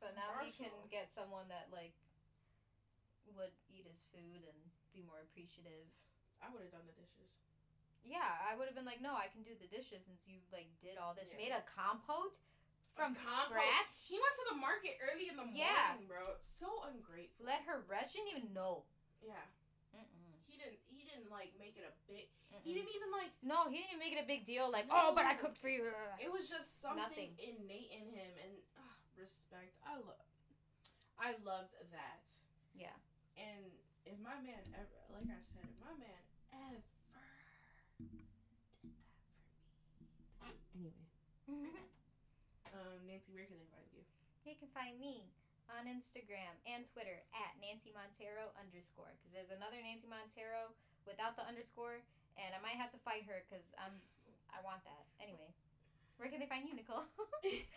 But 0.00 0.14
now 0.14 0.38
he 0.42 0.54
can 0.54 0.70
get 0.90 1.10
someone 1.10 1.48
that 1.50 1.70
like 1.74 1.94
would 3.34 3.52
eat 3.68 3.84
his 3.84 4.00
food 4.08 4.46
and 4.46 4.58
be 4.94 5.04
more 5.04 5.20
appreciative. 5.20 5.84
I 6.40 6.48
would 6.48 6.62
have 6.62 6.72
done 6.72 6.86
the 6.86 6.96
dishes. 6.96 7.34
Yeah, 8.06 8.40
I 8.46 8.54
would 8.54 8.70
have 8.70 8.78
been 8.78 8.86
like, 8.88 9.02
no, 9.02 9.12
I 9.18 9.26
can 9.28 9.42
do 9.42 9.58
the 9.58 9.68
dishes 9.68 10.06
since 10.06 10.24
you 10.30 10.38
like 10.54 10.70
did 10.80 10.96
all 10.96 11.12
this. 11.18 11.28
Yeah. 11.28 11.50
Made 11.50 11.54
a 11.54 11.66
compote 11.66 12.38
from 12.98 13.14
scratch. 13.14 13.94
He 14.10 14.18
went 14.18 14.34
to 14.42 14.46
the 14.50 14.58
market 14.58 14.98
early 15.06 15.30
in 15.30 15.38
the 15.38 15.46
morning, 15.46 15.62
Yeah. 15.62 15.94
bro. 16.10 16.34
So 16.58 16.66
ungrateful. 16.90 17.46
Let 17.46 17.62
her 17.70 17.86
rest. 17.86 18.10
She 18.10 18.18
didn't 18.26 18.42
even 18.42 18.50
know. 18.50 18.82
yeah, 19.22 19.38
Mm-mm. 19.94 20.34
he 20.50 20.58
didn't. 20.58 20.82
He 20.90 21.06
didn't 21.06 21.30
like 21.30 21.54
make 21.62 21.78
it 21.78 21.86
a 21.86 21.94
big. 22.10 22.26
Mm-mm. 22.50 22.60
He 22.66 22.74
didn't 22.74 22.90
even 22.90 23.10
like. 23.14 23.30
No, 23.46 23.70
he 23.70 23.78
didn't 23.78 23.94
even 23.94 24.02
make 24.02 24.14
it 24.18 24.22
a 24.22 24.26
big 24.26 24.42
deal. 24.42 24.66
Like, 24.66 24.90
oh, 24.90 25.14
but 25.14 25.22
I 25.24 25.38
cooked 25.38 25.56
for 25.62 25.70
you. 25.70 25.86
It 26.18 26.26
was 26.32 26.50
just 26.50 26.82
something 26.82 26.98
Nothing. 27.06 27.38
innate 27.38 27.94
in 27.94 28.10
him, 28.10 28.32
and 28.42 28.54
uh, 28.74 28.94
respect. 29.14 29.78
I 29.86 29.94
love. 30.02 30.26
I 31.18 31.38
loved 31.46 31.74
that. 31.94 32.26
Yeah. 32.74 32.94
And 33.38 33.70
if 34.06 34.18
my 34.18 34.34
man 34.42 34.58
ever, 34.74 34.98
like 35.14 35.26
I 35.30 35.38
said, 35.42 35.62
if 35.66 35.78
my 35.82 35.94
man 35.98 36.22
ever 36.54 36.78
did 36.82 36.90
that 37.06 37.86
for 37.94 38.02
me. 38.02 38.22
Anyway, 40.78 40.92
um, 42.78 43.02
Nancy, 43.10 43.34
where 43.34 43.44
can 43.44 43.58
they 43.58 43.66
find 43.74 43.86
you? 43.90 44.06
They 44.46 44.54
can 44.54 44.70
find 44.70 44.94
me 45.02 45.26
on 45.68 45.84
Instagram 45.90 46.56
and 46.64 46.86
Twitter 46.86 47.20
at 47.34 47.58
Nancy 47.60 47.92
Montero 47.92 48.54
underscore 48.56 49.12
because 49.18 49.34
there's 49.34 49.52
another 49.52 49.82
Nancy 49.82 50.08
Montero 50.08 50.72
without 51.04 51.36
the 51.36 51.44
underscore, 51.44 52.00
and 52.38 52.54
I 52.56 52.60
might 52.62 52.80
have 52.80 52.94
to 52.96 53.00
fight 53.02 53.26
her 53.28 53.44
because 53.44 53.68
I'm 53.76 53.98
I 54.48 54.64
want 54.64 54.80
that. 54.88 55.04
Anyway, 55.20 55.52
where 56.16 56.32
can 56.32 56.40
they 56.40 56.48
find 56.48 56.64
you, 56.64 56.72
Nicole? 56.72 57.04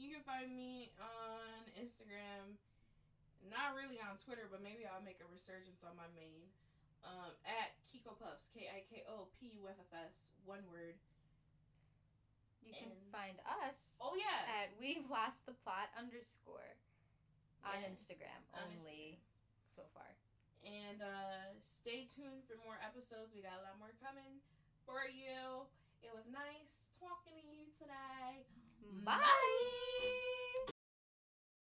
You 0.00 0.08
can 0.08 0.24
find 0.24 0.48
me 0.56 0.96
on 0.96 1.60
Instagram, 1.76 2.56
not 3.52 3.76
really 3.76 4.00
on 4.00 4.16
Twitter, 4.16 4.48
but 4.48 4.64
maybe 4.64 4.88
I'll 4.88 5.04
make 5.04 5.20
a 5.20 5.28
resurgence 5.28 5.84
on 5.84 5.92
my 5.92 6.08
main. 6.16 6.48
Um, 7.04 7.36
at 7.44 7.76
Kiko 7.84 8.16
Puffs, 8.16 8.48
K 8.48 8.68
I 8.72 8.80
K 8.88 9.04
O 9.04 9.28
P 9.36 9.52
U 9.60 9.68
F 9.68 9.76
F 9.76 9.92
S, 9.92 10.32
one 10.48 10.64
word. 10.72 10.96
You 12.64 12.72
can 12.76 12.92
find 13.12 13.36
us 13.46 13.96
Oh 14.00 14.16
yeah, 14.16 14.44
at 14.62 14.72
We've 14.80 15.04
Lost 15.10 15.44
the 15.46 15.52
Plot 15.64 15.92
underscore 15.98 16.76
on 17.66 17.80
Yeah. 17.82 17.88
Instagram 17.92 18.40
On 18.56 18.64
only 18.80 19.20
so 19.76 19.82
far. 19.92 20.08
and 20.64 21.00
uh, 21.04 21.52
stay 21.64 22.08
tuned 22.08 22.44
for 22.48 22.56
more 22.64 22.76
episodes. 22.84 23.32
We 23.36 23.40
got 23.44 23.60
a 23.60 23.64
lot 23.68 23.76
more 23.80 23.92
coming 24.00 24.40
for 24.88 25.04
you. 25.08 25.64
It 26.02 26.12
was 26.16 26.24
nice 26.32 26.80
talking 27.00 27.36
to 27.36 27.44
you 27.48 27.68
today. 27.76 28.44
Bye. 29.04 30.48